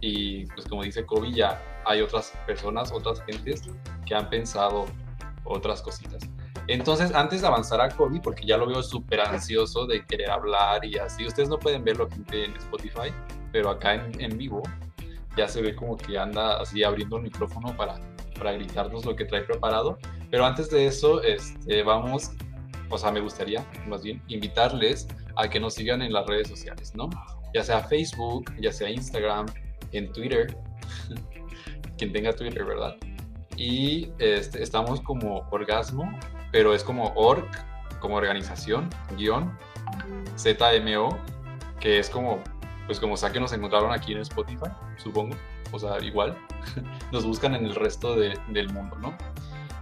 y 0.00 0.46
pues 0.46 0.66
como 0.66 0.82
dice 0.82 1.04
Kobe, 1.04 1.32
ya 1.32 1.60
hay 1.84 2.00
otras 2.00 2.32
personas, 2.46 2.92
otras 2.92 3.22
gentes 3.22 3.62
que 4.06 4.14
han 4.14 4.28
pensado 4.30 4.86
otras 5.44 5.82
cositas. 5.82 6.22
Entonces, 6.68 7.14
antes 7.14 7.40
de 7.40 7.46
avanzar 7.46 7.80
a 7.80 7.88
Kobe, 7.88 8.20
porque 8.22 8.46
ya 8.46 8.58
lo 8.58 8.66
veo 8.66 8.82
súper 8.82 9.20
ansioso 9.20 9.86
de 9.86 10.04
querer 10.04 10.30
hablar 10.30 10.84
y 10.84 10.98
así, 10.98 11.26
ustedes 11.26 11.48
no 11.48 11.58
pueden 11.58 11.82
verlo 11.82 12.04
aquí 12.04 12.22
en 12.30 12.54
Spotify, 12.56 13.10
pero 13.52 13.70
acá 13.70 13.94
en, 13.94 14.20
en 14.20 14.36
vivo 14.36 14.62
ya 15.38 15.48
se 15.48 15.62
ve 15.62 15.74
como 15.74 15.96
que 15.96 16.18
anda 16.18 16.60
así 16.60 16.84
abriendo 16.84 17.16
el 17.16 17.22
micrófono 17.22 17.74
para, 17.76 17.94
para 18.36 18.52
gritarnos 18.52 19.06
lo 19.06 19.16
que 19.16 19.24
trae 19.24 19.42
preparado. 19.42 19.98
Pero 20.30 20.44
antes 20.44 20.68
de 20.68 20.86
eso, 20.86 21.22
este, 21.22 21.82
vamos, 21.82 22.32
o 22.90 22.98
sea, 22.98 23.12
me 23.12 23.20
gustaría 23.20 23.64
más 23.86 24.02
bien 24.02 24.22
invitarles 24.28 25.08
a 25.36 25.48
que 25.48 25.60
nos 25.60 25.74
sigan 25.74 26.02
en 26.02 26.12
las 26.12 26.26
redes 26.26 26.48
sociales, 26.48 26.94
¿no? 26.94 27.08
Ya 27.54 27.62
sea 27.62 27.82
Facebook, 27.84 28.52
ya 28.60 28.72
sea 28.72 28.90
Instagram, 28.90 29.46
en 29.92 30.12
Twitter, 30.12 30.54
quien 31.98 32.12
tenga 32.12 32.32
Twitter, 32.34 32.64
¿verdad? 32.64 32.96
Y 33.56 34.10
este, 34.18 34.62
estamos 34.62 35.00
como 35.00 35.48
Orgasmo 35.50 36.12
pero 36.52 36.74
es 36.74 36.84
como 36.84 37.12
org, 37.14 37.46
como 38.00 38.16
organización, 38.16 38.88
guion, 39.16 39.56
ZMO, 40.36 41.18
que 41.80 41.98
es 41.98 42.10
como, 42.10 42.42
pues 42.86 43.00
como 43.00 43.16
sea 43.16 43.32
que 43.32 43.40
nos 43.40 43.52
encontraron 43.52 43.92
aquí 43.92 44.12
en 44.12 44.18
Spotify, 44.18 44.70
supongo, 44.96 45.36
o 45.72 45.78
sea, 45.78 45.98
igual, 46.02 46.36
nos 47.12 47.24
buscan 47.24 47.54
en 47.54 47.66
el 47.66 47.74
resto 47.74 48.16
de, 48.16 48.38
del 48.48 48.72
mundo, 48.72 48.96
¿no? 48.98 49.16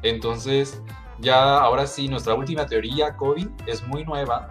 Entonces, 0.03 0.83
ya 1.19 1.59
ahora 1.59 1.87
sí, 1.87 2.09
nuestra 2.09 2.35
última 2.35 2.67
teoría, 2.67 3.17
COVID, 3.17 3.49
es 3.67 3.87
muy 3.87 4.05
nueva. 4.05 4.49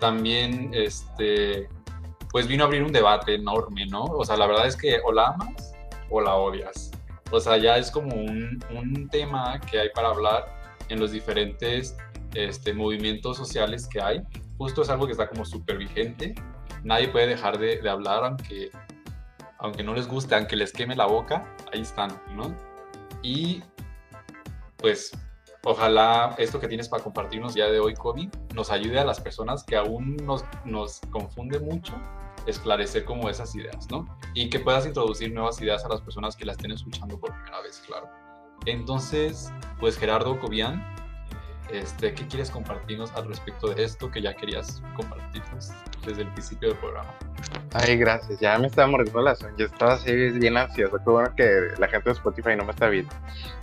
También, 0.00 0.70
este, 0.74 1.68
pues 2.30 2.46
vino 2.46 2.64
a 2.64 2.66
abrir 2.66 2.82
un 2.82 2.92
debate 2.92 3.34
enorme, 3.34 3.86
¿no? 3.86 4.04
O 4.04 4.24
sea, 4.24 4.36
la 4.36 4.46
verdad 4.46 4.66
es 4.66 4.76
que 4.76 4.98
o 5.04 5.12
la 5.12 5.28
amas 5.28 5.72
o 6.10 6.20
la 6.20 6.34
odias. 6.34 6.90
O 7.30 7.40
sea, 7.40 7.56
ya 7.56 7.76
es 7.76 7.90
como 7.90 8.14
un, 8.14 8.62
un 8.70 9.08
tema 9.08 9.60
que 9.60 9.80
hay 9.80 9.90
para 9.90 10.08
hablar 10.08 10.46
en 10.88 11.00
los 11.00 11.10
diferentes 11.10 11.96
este, 12.34 12.72
movimientos 12.72 13.36
sociales 13.36 13.88
que 13.88 14.00
hay. 14.00 14.22
Justo 14.58 14.82
es 14.82 14.90
algo 14.90 15.06
que 15.06 15.12
está 15.12 15.28
como 15.28 15.44
súper 15.44 15.78
vigente. 15.78 16.34
Nadie 16.84 17.08
puede 17.08 17.26
dejar 17.26 17.58
de, 17.58 17.80
de, 17.80 17.90
hablar 17.90 18.24
aunque, 18.24 18.70
aunque 19.58 19.82
no 19.82 19.94
les 19.94 20.06
guste, 20.06 20.34
aunque 20.34 20.56
les 20.56 20.72
queme 20.72 20.94
la 20.94 21.06
boca, 21.06 21.52
ahí 21.72 21.80
están, 21.80 22.10
¿no? 22.34 22.54
Y 23.22 23.62
pues 24.76 25.10
ojalá 25.64 26.34
esto 26.38 26.60
que 26.60 26.68
tienes 26.68 26.88
para 26.88 27.02
compartirnos 27.02 27.54
ya 27.54 27.66
de 27.66 27.80
hoy, 27.80 27.94
Kobe, 27.94 28.28
nos 28.54 28.70
ayude 28.70 29.00
a 29.00 29.04
las 29.04 29.20
personas 29.20 29.64
que 29.64 29.76
aún 29.76 30.16
nos, 30.24 30.44
nos 30.64 31.00
confunde 31.10 31.58
mucho 31.58 31.94
esclarecer 32.46 33.04
como 33.04 33.28
esas 33.28 33.54
ideas, 33.54 33.90
¿no? 33.90 34.06
Y 34.34 34.48
que 34.50 34.60
puedas 34.60 34.86
introducir 34.86 35.32
nuevas 35.32 35.60
ideas 35.60 35.84
a 35.84 35.88
las 35.88 36.00
personas 36.00 36.36
que 36.36 36.44
las 36.44 36.56
estén 36.56 36.72
escuchando 36.72 37.18
por 37.18 37.32
primera 37.32 37.60
vez, 37.62 37.82
claro. 37.86 38.08
Entonces, 38.64 39.52
pues 39.78 39.98
Gerardo 39.98 40.38
Cobian, 40.40 40.82
este, 41.70 42.14
¿qué 42.14 42.26
quieres 42.26 42.50
compartirnos 42.50 43.12
al 43.14 43.26
respecto 43.28 43.68
de 43.74 43.82
esto 43.82 44.10
que 44.10 44.22
ya 44.22 44.34
querías 44.34 44.82
compartirnos 44.94 45.72
desde 46.04 46.22
el 46.22 46.32
principio 46.32 46.68
del 46.68 46.78
programa? 46.78 47.12
Ay, 47.74 47.96
gracias. 47.96 48.38
Ya 48.40 48.58
me 48.58 48.68
estaba 48.68 48.88
mordiendo 48.88 49.20
la 49.20 49.32
uñas. 49.32 49.52
Yo 49.58 49.66
estaba 49.66 49.94
así 49.94 50.12
bien 50.12 50.56
ansioso. 50.56 50.96
Qué 50.98 51.10
bueno 51.10 51.34
que 51.36 51.68
la 51.78 51.88
gente 51.88 52.10
de 52.10 52.12
Spotify 52.12 52.56
no 52.56 52.64
me 52.64 52.70
está 52.70 52.88
viendo. 52.88 53.12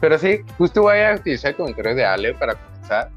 Pero 0.01 0.17
sí, 0.17 0.41
justo 0.57 0.81
voy 0.81 0.99
a 0.99 1.15
utilizar 1.15 1.51
el 1.51 1.57
comentario 1.57 1.95
de 1.95 2.05
Ale 2.05 2.33
para 2.33 2.55
comenzar. 2.55 3.09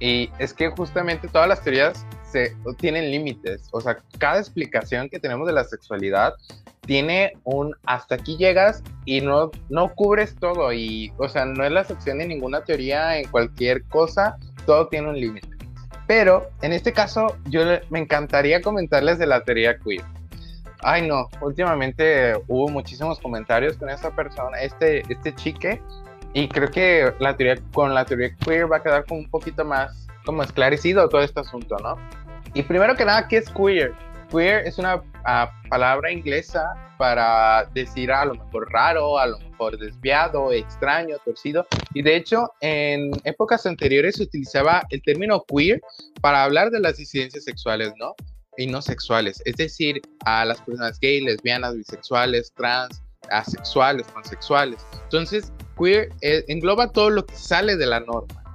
Y 0.00 0.30
es 0.38 0.52
que 0.52 0.68
justamente 0.70 1.28
todas 1.28 1.48
las 1.48 1.62
teorías 1.62 2.04
se, 2.36 2.56
tienen 2.78 3.10
límites. 3.10 3.68
O 3.72 3.80
sea, 3.80 3.98
cada 4.18 4.38
explicación 4.38 5.08
que 5.08 5.18
tenemos 5.18 5.46
de 5.46 5.52
la 5.52 5.64
sexualidad 5.64 6.34
tiene 6.82 7.32
un 7.44 7.74
hasta 7.84 8.16
aquí 8.16 8.36
llegas 8.36 8.82
y 9.04 9.20
no, 9.20 9.50
no 9.70 9.94
cubres 9.94 10.36
todo. 10.36 10.72
Y, 10.72 11.12
o 11.16 11.28
sea, 11.28 11.44
no 11.44 11.64
es 11.64 11.72
la 11.72 11.80
excepción 11.80 12.18
de 12.18 12.26
ninguna 12.26 12.62
teoría 12.62 13.18
en 13.18 13.28
cualquier 13.28 13.84
cosa, 13.84 14.36
todo 14.66 14.88
tiene 14.88 15.08
un 15.08 15.18
límite. 15.18 15.48
Pero 16.06 16.50
en 16.62 16.72
este 16.72 16.92
caso, 16.92 17.36
yo 17.46 17.62
me 17.90 18.00
encantaría 18.00 18.60
comentarles 18.60 19.18
de 19.18 19.26
la 19.26 19.42
teoría 19.42 19.78
queer. 19.78 20.04
Ay, 20.80 21.08
no, 21.08 21.28
últimamente 21.40 22.34
hubo 22.46 22.68
muchísimos 22.68 23.18
comentarios 23.18 23.76
con 23.76 23.88
esta 23.88 24.14
persona, 24.14 24.60
este, 24.60 25.02
este 25.10 25.34
chique, 25.34 25.80
y 26.34 26.48
creo 26.48 26.70
que 26.70 27.12
la 27.18 27.36
teoría, 27.36 27.60
con 27.72 27.94
la 27.94 28.04
teoría 28.04 28.36
queer 28.44 28.70
va 28.70 28.76
a 28.76 28.82
quedar 28.82 29.04
como 29.06 29.20
un 29.20 29.30
poquito 29.30 29.64
más 29.64 30.06
como 30.26 30.42
esclarecido 30.42 31.08
todo 31.08 31.22
este 31.22 31.40
asunto, 31.40 31.76
¿no? 31.82 31.96
Y 32.56 32.62
primero 32.62 32.96
que 32.96 33.04
nada, 33.04 33.28
¿qué 33.28 33.36
es 33.36 33.50
queer? 33.50 33.92
Queer 34.30 34.66
es 34.66 34.78
una 34.78 34.96
uh, 34.96 35.68
palabra 35.68 36.10
inglesa 36.10 36.64
para 36.96 37.66
decir 37.74 38.10
a 38.10 38.24
lo 38.24 38.34
mejor 38.34 38.72
raro, 38.72 39.18
a 39.18 39.26
lo 39.26 39.38
mejor 39.40 39.76
desviado, 39.76 40.50
extraño, 40.50 41.18
torcido. 41.22 41.66
Y 41.92 42.00
de 42.00 42.16
hecho, 42.16 42.50
en 42.62 43.10
épocas 43.24 43.66
anteriores 43.66 44.16
se 44.16 44.22
utilizaba 44.22 44.84
el 44.88 45.02
término 45.02 45.44
queer 45.44 45.82
para 46.22 46.44
hablar 46.44 46.70
de 46.70 46.80
las 46.80 46.96
disidencias 46.96 47.44
sexuales, 47.44 47.92
¿no? 47.98 48.14
y 48.56 48.66
no 48.66 48.80
sexuales, 48.80 49.42
es 49.44 49.56
decir, 49.56 50.00
a 50.24 50.46
las 50.46 50.62
personas 50.62 50.98
gay, 50.98 51.20
lesbianas, 51.20 51.76
bisexuales, 51.76 52.54
trans, 52.54 53.02
asexuales, 53.30 54.06
transexuales. 54.06 54.82
Entonces, 55.02 55.52
queer 55.78 56.08
eh, 56.22 56.42
engloba 56.48 56.90
todo 56.90 57.10
lo 57.10 57.26
que 57.26 57.34
sale 57.34 57.76
de 57.76 57.84
la 57.84 58.00
norma. 58.00 58.45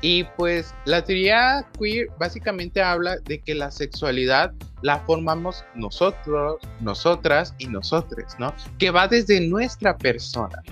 Y 0.00 0.24
pues 0.36 0.74
la 0.84 1.02
teoría 1.02 1.66
queer 1.78 2.08
básicamente 2.18 2.80
habla 2.80 3.16
de 3.24 3.40
que 3.40 3.54
la 3.54 3.70
sexualidad 3.70 4.52
la 4.82 5.00
formamos 5.00 5.64
nosotros, 5.74 6.60
nosotras 6.80 7.54
y 7.58 7.66
nosotres, 7.66 8.36
¿no? 8.38 8.54
Que 8.78 8.90
va 8.90 9.08
desde 9.08 9.40
nuestra 9.40 9.96
persona. 9.96 10.62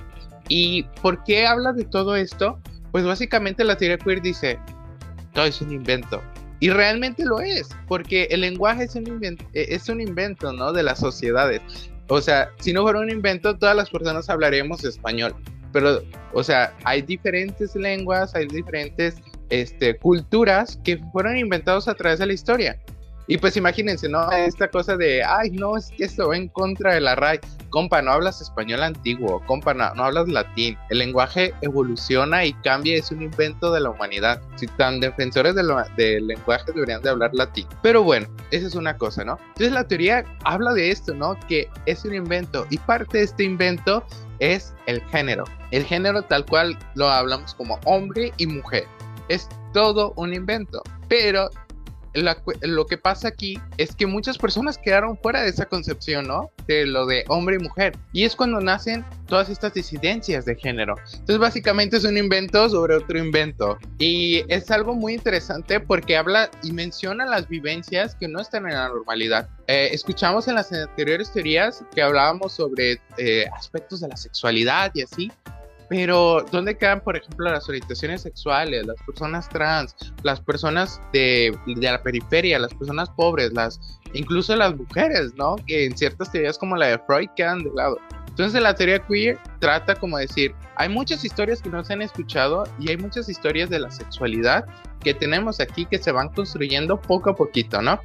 ¿Y 0.48 0.84
por 1.02 1.24
qué 1.24 1.46
habla 1.46 1.72
de 1.72 1.84
todo 1.84 2.14
esto? 2.14 2.60
Pues 2.92 3.04
básicamente 3.04 3.64
la 3.64 3.76
teoría 3.76 3.98
queer 3.98 4.22
dice, 4.22 4.58
todo 5.32 5.44
es 5.44 5.60
un 5.60 5.72
invento. 5.72 6.22
Y 6.60 6.70
realmente 6.70 7.24
lo 7.24 7.40
es, 7.40 7.68
porque 7.88 8.28
el 8.30 8.40
lenguaje 8.40 8.84
es 8.84 8.94
un, 8.94 9.06
invento, 9.06 9.44
eh, 9.52 9.66
es 9.70 9.88
un 9.88 10.00
invento, 10.00 10.52
¿no? 10.52 10.72
De 10.72 10.82
las 10.82 11.00
sociedades. 11.00 11.60
O 12.08 12.20
sea, 12.20 12.50
si 12.60 12.72
no 12.72 12.82
fuera 12.82 13.00
un 13.00 13.10
invento, 13.10 13.58
todas 13.58 13.76
las 13.76 13.90
personas 13.90 14.30
hablaríamos 14.30 14.84
español 14.84 15.34
pero, 15.76 16.00
o 16.32 16.42
sea, 16.42 16.74
hay 16.84 17.02
diferentes 17.02 17.76
lenguas, 17.76 18.34
hay 18.34 18.46
diferentes 18.46 19.16
este, 19.50 19.98
culturas 19.98 20.80
que 20.82 20.96
fueron 21.12 21.36
inventados 21.36 21.86
a 21.86 21.94
través 21.94 22.18
de 22.18 22.24
la 22.24 22.32
historia. 22.32 22.80
Y 23.26 23.36
pues 23.36 23.58
imagínense, 23.58 24.08
¿no? 24.08 24.32
Esta 24.32 24.68
cosa 24.68 24.96
de, 24.96 25.22
ay, 25.22 25.50
no, 25.50 25.76
es 25.76 25.90
que 25.90 26.04
esto 26.04 26.28
va 26.28 26.36
en 26.38 26.48
contra 26.48 26.94
de 26.94 27.02
la 27.02 27.14
RAI. 27.14 27.40
Compa, 27.68 28.00
no 28.00 28.12
hablas 28.12 28.40
español 28.40 28.82
antiguo, 28.82 29.42
compa, 29.44 29.74
no, 29.74 29.84
hablas 30.02 30.28
latín. 30.28 30.78
El 30.88 31.00
lenguaje 31.00 31.52
evoluciona 31.60 32.46
y 32.46 32.54
cambia, 32.54 32.96
es 32.96 33.10
un 33.10 33.20
invento 33.20 33.70
de 33.70 33.80
la 33.80 33.90
humanidad. 33.90 34.40
Si 34.54 34.66
tan 34.66 35.00
defensores 35.00 35.54
del 35.54 36.26
lenguaje 36.26 36.72
deberían 36.72 37.02
de 37.02 37.10
hablar 37.10 37.34
latín. 37.34 37.66
Pero 37.82 38.02
bueno, 38.02 38.28
esa 38.50 38.66
es 38.66 38.76
una 38.76 38.96
cosa, 38.96 39.24
¿no? 39.24 39.38
Entonces 39.48 39.72
la 39.72 39.86
teoría 39.86 40.24
habla 40.44 40.72
de 40.72 40.90
esto, 40.90 41.12
¿no? 41.12 41.38
Que 41.48 41.68
es 41.84 42.02
un 42.06 42.14
invento 42.14 42.66
y 42.70 42.78
parte 42.78 43.18
de 43.18 43.24
este 43.24 43.44
invento 43.44 44.06
es 44.38 44.74
el 44.86 45.00
género. 45.02 45.44
El 45.70 45.84
género 45.84 46.22
tal 46.22 46.44
cual 46.46 46.78
lo 46.94 47.08
hablamos 47.08 47.54
como 47.54 47.78
hombre 47.84 48.32
y 48.36 48.46
mujer. 48.46 48.86
Es 49.28 49.48
todo 49.72 50.12
un 50.16 50.34
invento. 50.34 50.82
Pero 51.08 51.50
lo 52.22 52.86
que 52.86 52.98
pasa 52.98 53.28
aquí 53.28 53.58
es 53.78 53.94
que 53.94 54.06
muchas 54.06 54.38
personas 54.38 54.78
quedaron 54.78 55.18
fuera 55.18 55.42
de 55.42 55.48
esa 55.48 55.66
concepción, 55.66 56.26
¿no? 56.26 56.50
De 56.66 56.86
lo 56.86 57.06
de 57.06 57.24
hombre 57.28 57.56
y 57.56 57.58
mujer. 57.58 57.96
Y 58.12 58.24
es 58.24 58.34
cuando 58.36 58.60
nacen 58.60 59.04
todas 59.26 59.48
estas 59.48 59.74
disidencias 59.74 60.44
de 60.44 60.54
género. 60.54 60.96
Entonces 61.12 61.38
básicamente 61.38 61.96
es 61.96 62.04
un 62.04 62.16
invento 62.16 62.68
sobre 62.68 62.96
otro 62.96 63.18
invento. 63.18 63.78
Y 63.98 64.44
es 64.48 64.70
algo 64.70 64.94
muy 64.94 65.14
interesante 65.14 65.80
porque 65.80 66.16
habla 66.16 66.50
y 66.62 66.72
menciona 66.72 67.26
las 67.26 67.48
vivencias 67.48 68.14
que 68.14 68.28
no 68.28 68.40
están 68.40 68.66
en 68.66 68.74
la 68.74 68.88
normalidad. 68.88 69.48
Eh, 69.66 69.90
escuchamos 69.92 70.48
en 70.48 70.54
las 70.54 70.72
anteriores 70.72 71.32
teorías 71.32 71.84
que 71.94 72.02
hablábamos 72.02 72.52
sobre 72.52 73.00
eh, 73.18 73.46
aspectos 73.56 74.00
de 74.00 74.08
la 74.08 74.16
sexualidad 74.16 74.92
y 74.94 75.02
así, 75.02 75.32
pero, 75.88 76.44
¿dónde 76.50 76.76
quedan, 76.76 77.00
por 77.00 77.16
ejemplo, 77.16 77.50
las 77.50 77.68
orientaciones 77.68 78.22
sexuales, 78.22 78.86
las 78.86 78.96
personas 79.06 79.48
trans, 79.48 79.94
las 80.22 80.40
personas 80.40 81.00
de, 81.12 81.56
de, 81.66 81.80
la 81.80 82.02
periferia, 82.02 82.58
las 82.58 82.74
personas 82.74 83.08
pobres, 83.10 83.52
las 83.52 83.80
incluso 84.12 84.56
las 84.56 84.74
mujeres, 84.74 85.34
¿no? 85.36 85.56
Que 85.66 85.86
en 85.86 85.96
ciertas 85.96 86.32
teorías 86.32 86.58
como 86.58 86.76
la 86.76 86.86
de 86.86 86.98
Freud 87.00 87.28
quedan 87.36 87.60
de 87.60 87.70
lado. 87.74 87.98
Entonces, 88.28 88.60
la 88.60 88.74
teoría 88.74 88.98
queer 88.98 89.38
trata 89.60 89.94
como 89.94 90.18
decir, 90.18 90.54
hay 90.76 90.88
muchas 90.88 91.24
historias 91.24 91.62
que 91.62 91.70
no 91.70 91.82
se 91.84 91.94
han 91.94 92.02
escuchado 92.02 92.64
y 92.78 92.90
hay 92.90 92.96
muchas 92.98 93.28
historias 93.28 93.70
de 93.70 93.80
la 93.80 93.90
sexualidad 93.90 94.66
que 95.02 95.14
tenemos 95.14 95.60
aquí 95.60 95.86
que 95.86 95.98
se 95.98 96.12
van 96.12 96.28
construyendo 96.30 97.00
poco 97.00 97.30
a 97.30 97.34
poquito, 97.34 97.80
¿no? 97.80 97.98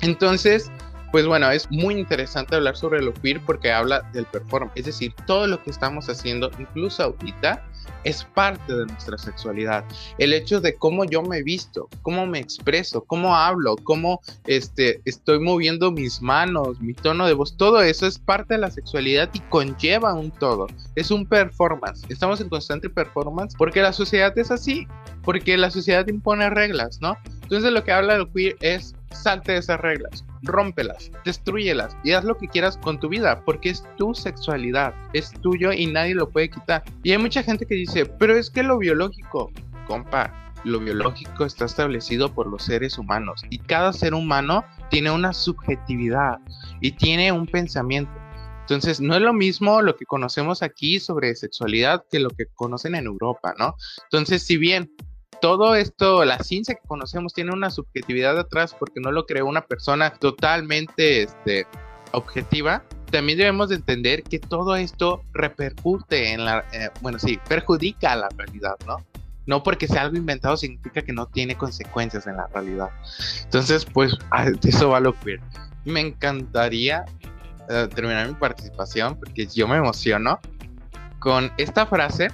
Entonces, 0.00 0.70
pues 1.16 1.26
bueno, 1.26 1.50
es 1.50 1.70
muy 1.70 1.94
interesante 1.94 2.56
hablar 2.56 2.76
sobre 2.76 3.00
lo 3.00 3.14
queer 3.14 3.40
porque 3.40 3.72
habla 3.72 4.02
del 4.12 4.26
performance, 4.26 4.74
es 4.76 4.84
decir, 4.84 5.14
todo 5.26 5.46
lo 5.46 5.62
que 5.62 5.70
estamos 5.70 6.10
haciendo, 6.10 6.50
incluso 6.58 7.04
ahorita, 7.04 7.64
es 8.04 8.22
parte 8.22 8.76
de 8.76 8.84
nuestra 8.84 9.16
sexualidad. 9.16 9.82
El 10.18 10.34
hecho 10.34 10.60
de 10.60 10.74
cómo 10.76 11.06
yo 11.06 11.22
me 11.22 11.42
visto, 11.42 11.88
cómo 12.02 12.26
me 12.26 12.38
expreso, 12.38 13.02
cómo 13.02 13.34
hablo, 13.34 13.76
cómo 13.82 14.20
este, 14.44 15.00
estoy 15.06 15.40
moviendo 15.40 15.90
mis 15.90 16.20
manos, 16.20 16.82
mi 16.82 16.92
tono 16.92 17.26
de 17.26 17.32
voz, 17.32 17.56
todo 17.56 17.80
eso 17.80 18.06
es 18.06 18.18
parte 18.18 18.52
de 18.52 18.60
la 18.60 18.70
sexualidad 18.70 19.30
y 19.32 19.40
conlleva 19.40 20.12
un 20.12 20.30
todo. 20.30 20.66
Es 20.96 21.10
un 21.10 21.24
performance. 21.24 22.04
Estamos 22.10 22.42
en 22.42 22.50
constante 22.50 22.90
performance 22.90 23.54
porque 23.56 23.80
la 23.80 23.94
sociedad 23.94 24.36
es 24.38 24.50
así, 24.50 24.86
porque 25.22 25.56
la 25.56 25.70
sociedad 25.70 26.06
impone 26.08 26.50
reglas, 26.50 27.00
¿no? 27.00 27.16
Entonces 27.46 27.70
lo 27.70 27.84
que 27.84 27.92
habla 27.92 28.16
el 28.16 28.28
queer 28.32 28.56
es 28.60 28.96
salte 29.12 29.52
de 29.52 29.58
esas 29.58 29.78
reglas, 29.78 30.24
rómpelas, 30.42 31.12
destruyelas 31.24 31.96
y 32.02 32.10
haz 32.10 32.24
lo 32.24 32.36
que 32.36 32.48
quieras 32.48 32.76
con 32.76 32.98
tu 32.98 33.08
vida, 33.08 33.40
porque 33.44 33.70
es 33.70 33.84
tu 33.96 34.16
sexualidad, 34.16 34.92
es 35.12 35.30
tuyo 35.42 35.72
y 35.72 35.86
nadie 35.86 36.16
lo 36.16 36.28
puede 36.28 36.50
quitar. 36.50 36.82
Y 37.04 37.12
hay 37.12 37.18
mucha 37.18 37.44
gente 37.44 37.64
que 37.64 37.76
dice, 37.76 38.04
pero 38.04 38.36
es 38.36 38.50
que 38.50 38.64
lo 38.64 38.78
biológico, 38.78 39.52
compa, 39.86 40.34
lo 40.64 40.80
biológico 40.80 41.44
está 41.44 41.66
establecido 41.66 42.34
por 42.34 42.48
los 42.48 42.64
seres 42.64 42.98
humanos 42.98 43.44
y 43.48 43.58
cada 43.58 43.92
ser 43.92 44.12
humano 44.12 44.64
tiene 44.90 45.12
una 45.12 45.32
subjetividad 45.32 46.38
y 46.80 46.90
tiene 46.90 47.30
un 47.30 47.46
pensamiento. 47.46 48.10
Entonces, 48.62 49.00
no 49.00 49.14
es 49.14 49.22
lo 49.22 49.32
mismo 49.32 49.80
lo 49.80 49.94
que 49.94 50.04
conocemos 50.04 50.64
aquí 50.64 50.98
sobre 50.98 51.36
sexualidad 51.36 52.04
que 52.10 52.18
lo 52.18 52.30
que 52.30 52.46
conocen 52.46 52.96
en 52.96 53.06
Europa, 53.06 53.54
¿no? 53.56 53.76
Entonces, 54.10 54.42
si 54.42 54.56
bien 54.56 54.90
todo 55.40 55.74
esto, 55.74 56.24
la 56.24 56.38
ciencia 56.38 56.74
que 56.74 56.86
conocemos 56.86 57.32
tiene 57.32 57.52
una 57.52 57.70
subjetividad 57.70 58.38
atrás 58.38 58.74
porque 58.78 59.00
no 59.00 59.12
lo 59.12 59.26
creó 59.26 59.46
una 59.46 59.62
persona 59.62 60.10
totalmente 60.10 61.22
este, 61.22 61.66
objetiva. 62.12 62.82
También 63.10 63.38
debemos 63.38 63.68
de 63.68 63.76
entender 63.76 64.22
que 64.22 64.38
todo 64.38 64.76
esto 64.76 65.22
repercute 65.32 66.32
en 66.32 66.44
la, 66.44 66.64
eh, 66.72 66.90
bueno, 67.00 67.18
sí, 67.18 67.38
perjudica 67.48 68.12
a 68.12 68.16
la 68.16 68.28
realidad, 68.36 68.76
¿no? 68.86 68.96
No 69.46 69.62
porque 69.62 69.86
sea 69.86 70.02
algo 70.02 70.16
inventado 70.16 70.56
significa 70.56 71.02
que 71.02 71.12
no 71.12 71.26
tiene 71.26 71.56
consecuencias 71.56 72.26
en 72.26 72.36
la 72.36 72.48
realidad. 72.48 72.90
Entonces, 73.44 73.84
pues, 73.84 74.16
eso 74.64 74.88
va 74.90 74.96
a 74.96 75.00
lo 75.00 75.18
queer. 75.20 75.40
Me 75.84 76.00
encantaría 76.00 77.04
eh, 77.68 77.88
terminar 77.94 78.26
mi 78.26 78.34
participación 78.34 79.16
porque 79.16 79.46
yo 79.46 79.68
me 79.68 79.76
emociono 79.76 80.40
con 81.20 81.52
esta 81.58 81.86
frase 81.86 82.28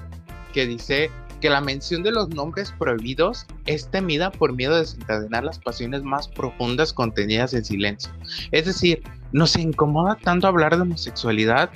que 0.53 0.67
dice 0.67 1.11
que 1.43 1.51
la 1.51 1.61
mención 1.61 2.05
de 2.05 2.13
los 2.13 2.29
nombres 2.31 2.73
prohibidos 2.79 3.47
es 3.67 3.91
temida 3.91 4.31
por 4.31 4.55
miedo 4.55 4.75
de 4.75 4.81
desencadenar 4.81 5.43
las 5.43 5.59
pasiones 5.59 6.05
más 6.05 6.29
profundas 6.29 6.93
contenidas 6.93 7.53
en 7.53 7.65
silencio. 7.65 8.13
Es 8.53 8.65
decir, 8.65 9.03
nos 9.33 9.57
incomoda 9.57 10.17
tanto 10.23 10.47
hablar 10.47 10.77
de 10.77 10.83
homosexualidad 10.83 11.69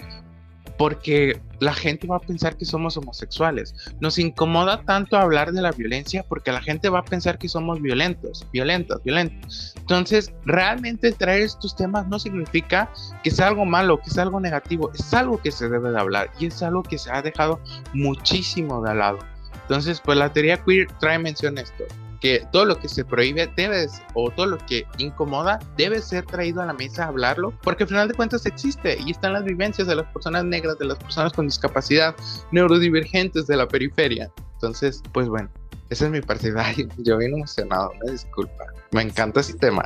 porque 0.79 1.41
la 1.59 1.73
gente 1.73 2.07
va 2.07 2.17
a 2.17 2.21
pensar 2.21 2.57
que 2.57 2.65
somos 2.65 2.97
homosexuales. 2.97 3.75
Nos 3.99 4.19
incomoda 4.19 4.83
tanto 4.83 5.17
hablar 5.17 5.51
de 5.51 5.63
la 5.63 5.73
violencia 5.73 6.23
porque 6.29 6.53
la 6.53 6.61
gente 6.61 6.89
va 6.89 7.01
a 7.01 7.05
pensar 7.05 7.39
que 7.39 7.49
somos 7.49 7.83
violentos, 7.83 8.47
violentos, 8.53 9.03
violentos. 9.03 9.75
Entonces, 9.79 10.33
realmente 10.45 11.11
traer 11.11 11.43
estos 11.43 11.75
temas 11.75 12.07
no 12.07 12.21
significa 12.21 12.91
que 13.25 13.33
sea 13.33 13.49
algo 13.49 13.65
malo, 13.65 13.99
que 14.01 14.11
sea 14.11 14.23
algo 14.23 14.39
negativo. 14.39 14.93
Es 14.95 15.13
algo 15.13 15.39
que 15.39 15.51
se 15.51 15.69
debe 15.69 15.91
de 15.91 15.99
hablar 15.99 16.31
y 16.39 16.47
es 16.47 16.63
algo 16.63 16.85
que 16.85 16.99
se 16.99 17.11
ha 17.11 17.21
dejado 17.21 17.59
muchísimo 17.95 18.81
de 18.83 18.95
lado. 18.95 19.19
Entonces, 19.67 20.01
pues 20.01 20.17
la 20.17 20.33
teoría 20.33 20.59
queer 20.59 20.87
trae 21.01 21.19
mención 21.19 21.59
esto, 21.59 21.85
que 22.21 22.47
todo 22.53 22.65
lo 22.65 22.79
que 22.79 22.89
se 22.89 23.05
prohíbe 23.05 23.51
debe, 23.57 23.89
o 24.15 24.31
todo 24.31 24.47
lo 24.47 24.59
que 24.59 24.87
incomoda, 24.99 25.59
debe 25.77 26.01
ser 26.01 26.25
traído 26.25 26.63
a 26.63 26.67
la 26.67 26.73
mesa 26.73 27.05
a 27.05 27.09
hablarlo, 27.09 27.53
porque 27.63 27.83
al 27.83 27.89
final 27.89 28.07
de 28.07 28.15
cuentas 28.15 28.47
existe 28.47 28.97
y 29.05 29.11
están 29.11 29.33
las 29.33 29.45
vivencias 29.45 29.89
de 29.89 29.97
las 29.97 30.07
personas 30.13 30.45
negras, 30.45 30.79
de 30.79 30.85
las 30.85 30.99
personas 30.99 31.33
con 31.33 31.47
discapacidad, 31.47 32.15
neurodivergentes 32.53 33.49
de 33.49 33.57
la 33.57 33.67
periferia. 33.67 34.31
Entonces, 34.55 35.03
pues 35.13 35.29
bueno, 35.29 35.51
esa 35.91 36.05
es 36.07 36.11
mi 36.13 36.21
partida. 36.21 36.65
Yo 36.99 37.19
vine 37.19 37.35
emocionado, 37.35 37.91
me 38.05 38.13
disculpa. 38.13 38.67
Me 38.93 39.03
encanta 39.03 39.41
ese 39.41 39.55
tema. 39.55 39.85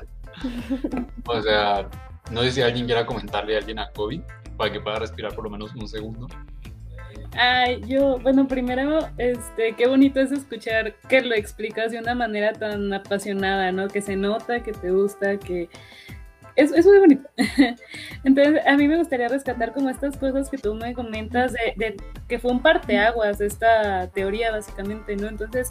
O 1.26 1.40
sea, 1.40 1.88
no 2.30 2.42
sé 2.42 2.52
si 2.52 2.62
alguien 2.62 2.84
quiera 2.84 3.06
comentarle 3.06 3.56
a 3.56 3.58
alguien 3.60 3.78
a 3.78 3.90
Kobe 3.92 4.22
para 4.56 4.70
que 4.70 4.80
pueda 4.80 4.98
respirar 4.98 5.34
por 5.34 5.44
lo 5.44 5.50
menos 5.50 5.74
un 5.74 5.88
segundo. 5.88 6.26
Ay, 7.32 7.82
yo, 7.86 8.18
bueno, 8.18 8.46
primero, 8.48 9.08
este, 9.18 9.74
qué 9.76 9.86
bonito 9.86 10.20
es 10.20 10.32
escuchar 10.32 10.94
que 11.08 11.20
lo 11.22 11.34
explicas 11.34 11.92
de 11.92 11.98
una 11.98 12.14
manera 12.14 12.52
tan 12.52 12.92
apasionada, 12.92 13.72
¿no? 13.72 13.88
Que 13.88 14.02
se 14.02 14.16
nota, 14.16 14.62
que 14.62 14.72
te 14.72 14.90
gusta, 14.90 15.38
que 15.38 15.68
es, 16.56 16.72
es 16.72 16.84
muy 16.86 16.98
bonito. 16.98 17.28
Entonces, 18.24 18.66
a 18.66 18.76
mí 18.76 18.88
me 18.88 18.98
gustaría 18.98 19.28
rescatar 19.28 19.72
como 19.72 19.88
estas 19.88 20.16
cosas 20.16 20.50
que 20.50 20.58
tú 20.58 20.74
me 20.74 20.94
comentas 20.94 21.52
de, 21.52 21.74
de 21.76 21.96
que 22.28 22.38
fue 22.38 22.50
un 22.50 22.60
parteaguas 22.60 23.40
esta 23.40 24.08
teoría, 24.08 24.50
básicamente, 24.50 25.16
¿no? 25.16 25.28
Entonces, 25.28 25.70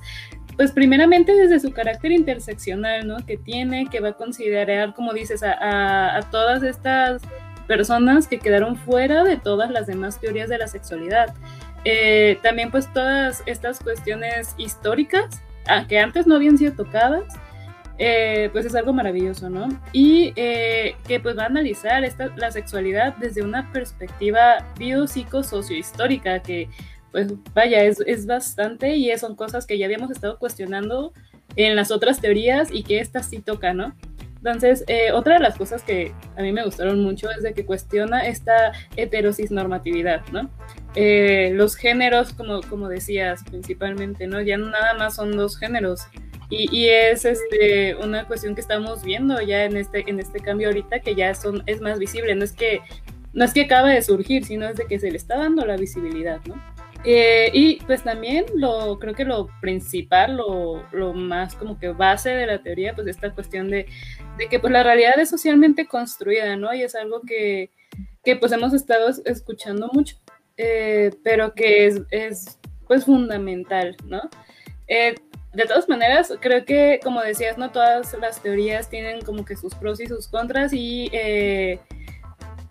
pues 0.59 0.73
primeramente 0.73 1.33
desde 1.33 1.61
su 1.61 1.71
carácter 1.71 2.11
interseccional, 2.11 3.07
¿no? 3.07 3.25
Que 3.25 3.37
tiene, 3.37 3.87
que 3.89 4.01
va 4.01 4.09
a 4.09 4.13
considerar, 4.17 4.93
como 4.93 5.13
dices, 5.13 5.41
a, 5.41 6.19
todas 6.31 6.63
estas 6.63 7.21
personas 7.69 8.27
que 8.27 8.39
quedaron 8.39 8.75
fuera 8.75 9.23
de 9.23 9.37
todas 9.37 9.69
las 9.69 9.85
demás 9.85 10.19
teorías 10.19 10.49
de 10.49 10.57
la 10.57 10.67
sexualidad. 10.67 11.35
Eh, 11.85 12.39
también 12.41 12.71
pues 12.71 12.91
todas 12.91 13.43
estas 13.45 13.79
cuestiones 13.79 14.55
históricas 14.57 15.41
que 15.87 15.99
antes 15.99 16.25
no 16.25 16.35
habían 16.35 16.57
sido 16.57 16.73
tocadas, 16.73 17.25
eh, 17.99 18.49
pues 18.51 18.65
es 18.65 18.73
algo 18.73 18.91
maravilloso, 18.91 19.51
¿no? 19.51 19.67
Y 19.93 20.33
eh, 20.35 20.95
que 21.07 21.19
pues 21.19 21.37
va 21.37 21.43
a 21.43 21.45
analizar 21.45 22.03
esta, 22.03 22.33
la 22.37 22.49
sexualidad 22.49 23.15
desde 23.17 23.43
una 23.43 23.71
perspectiva 23.71 24.65
biopsicosociohistórica, 24.79 26.39
que 26.39 26.69
pues 27.11 27.27
vaya, 27.53 27.83
es, 27.83 27.99
es 28.07 28.25
bastante 28.25 28.95
y 28.95 29.15
son 29.19 29.35
cosas 29.35 29.67
que 29.67 29.77
ya 29.77 29.85
habíamos 29.85 30.09
estado 30.09 30.39
cuestionando 30.39 31.13
en 31.55 31.75
las 31.75 31.91
otras 31.91 32.19
teorías 32.19 32.69
y 32.71 32.81
que 32.81 32.99
esta 32.99 33.21
sí 33.21 33.39
toca, 33.39 33.75
¿no? 33.75 33.93
Entonces, 34.39 34.85
eh, 34.87 35.11
otra 35.11 35.33
de 35.33 35.41
las 35.41 35.57
cosas 35.57 35.83
que 35.83 36.13
a 36.37 36.41
mí 36.41 36.53
me 36.53 36.63
gustaron 36.63 37.03
mucho 37.03 37.29
es 37.29 37.43
de 37.43 37.53
que 37.53 37.65
cuestiona 37.65 38.25
esta 38.25 38.71
heterosis 38.95 39.51
normatividad, 39.51 40.25
¿no? 40.31 40.49
Eh, 40.95 41.51
los 41.53 41.75
géneros, 41.75 42.33
como, 42.33 42.61
como 42.61 42.87
decías, 42.87 43.43
principalmente, 43.43 44.27
¿no? 44.27 44.41
Ya 44.41 44.57
nada 44.57 44.93
más 44.93 45.15
son 45.15 45.35
dos 45.35 45.57
géneros. 45.57 46.07
Y, 46.49 46.73
y, 46.75 46.87
es 46.89 47.25
este, 47.25 47.95
una 47.95 48.25
cuestión 48.25 48.55
que 48.55 48.61
estamos 48.61 49.03
viendo 49.03 49.39
ya 49.41 49.65
en 49.65 49.77
este, 49.77 50.09
en 50.09 50.19
este 50.19 50.39
cambio 50.39 50.69
ahorita, 50.69 51.01
que 51.01 51.15
ya 51.15 51.35
son, 51.35 51.61
es 51.67 51.81
más 51.81 51.99
visible. 51.99 52.33
No 52.33 52.43
es 52.43 52.53
que 52.53 52.81
no 53.33 53.45
es 53.45 53.53
que 53.53 53.61
acabe 53.61 53.93
de 53.93 54.01
surgir, 54.01 54.43
sino 54.45 54.67
es 54.67 54.75
de 54.75 54.85
que 54.85 54.99
se 54.99 55.11
le 55.11 55.17
está 55.17 55.37
dando 55.37 55.65
la 55.65 55.77
visibilidad, 55.77 56.39
¿no? 56.45 56.55
Eh, 57.05 57.49
y 57.53 57.77
pues 57.85 58.03
también 58.03 58.45
lo 58.55 58.99
creo 58.99 59.13
que 59.13 59.23
lo 59.23 59.47
principal, 59.61 60.35
lo, 60.35 60.83
lo, 60.91 61.13
más 61.13 61.55
como 61.55 61.79
que 61.79 61.89
base 61.89 62.29
de 62.29 62.45
la 62.45 62.61
teoría, 62.61 62.93
pues 62.93 63.07
esta 63.07 63.33
cuestión 63.33 63.69
de, 63.69 63.85
de, 64.37 64.49
que 64.49 64.59
pues 64.59 64.73
la 64.73 64.83
realidad 64.83 65.17
es 65.17 65.29
socialmente 65.29 65.87
construida, 65.87 66.57
¿no? 66.57 66.73
Y 66.73 66.81
es 66.81 66.95
algo 66.95 67.21
que, 67.21 67.71
que 68.23 68.35
pues 68.35 68.51
hemos 68.51 68.73
estado 68.73 69.09
escuchando 69.25 69.89
mucho, 69.93 70.17
eh, 70.57 71.11
pero 71.23 71.53
que 71.53 71.87
es, 71.87 72.01
es, 72.11 72.59
pues 72.85 73.05
fundamental, 73.05 73.95
¿no? 74.03 74.21
Eh, 74.87 75.15
de 75.53 75.65
todas 75.65 75.87
maneras, 75.87 76.33
creo 76.41 76.65
que 76.65 76.99
como 77.01 77.21
decías, 77.21 77.57
no 77.57 77.71
todas 77.71 78.13
las 78.19 78.43
teorías 78.43 78.89
tienen 78.89 79.21
como 79.21 79.45
que 79.45 79.55
sus 79.55 79.73
pros 79.73 80.01
y 80.01 80.07
sus 80.07 80.27
contras 80.27 80.73
y 80.73 81.09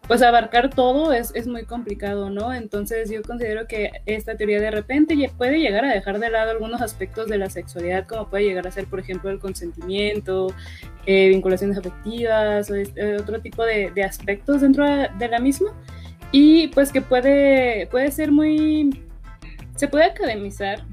pues 0.08 0.22
abarcar 0.22 0.70
todo 0.70 1.12
es, 1.12 1.32
es, 1.34 1.46
muy 1.46 1.64
complicado, 1.64 2.30
¿no? 2.30 2.54
Entonces 2.54 3.10
yo 3.10 3.22
considero 3.22 3.66
que 3.66 3.90
esta 4.06 4.36
teoría 4.36 4.58
de 4.58 4.70
repente 4.70 5.30
puede 5.36 5.60
llegar 5.60 5.84
a 5.84 5.92
dejar 5.92 6.18
de 6.18 6.30
lado 6.30 6.50
algunos 6.50 6.80
aspectos 6.80 7.28
de 7.28 7.36
la 7.36 7.50
sexualidad, 7.50 8.06
como 8.06 8.28
puede 8.30 8.44
llegar 8.44 8.66
a 8.66 8.70
ser, 8.70 8.86
por 8.86 9.00
ejemplo, 9.00 9.30
el 9.30 9.38
consentimiento, 9.38 10.48
eh, 11.04 11.28
vinculaciones 11.28 11.76
afectivas 11.76 12.70
o 12.70 12.74
este, 12.74 13.16
otro 13.16 13.40
tipo 13.40 13.64
de, 13.64 13.90
de 13.90 14.02
aspectos 14.02 14.62
dentro 14.62 14.84
de 14.84 15.28
la 15.28 15.38
misma. 15.38 15.72
Y 16.32 16.68
pues 16.68 16.90
que 16.90 17.02
puede, 17.02 17.86
puede 17.86 18.10
ser 18.10 18.32
muy... 18.32 19.04
Se 19.76 19.88
puede 19.88 20.04
academizar 20.04 20.84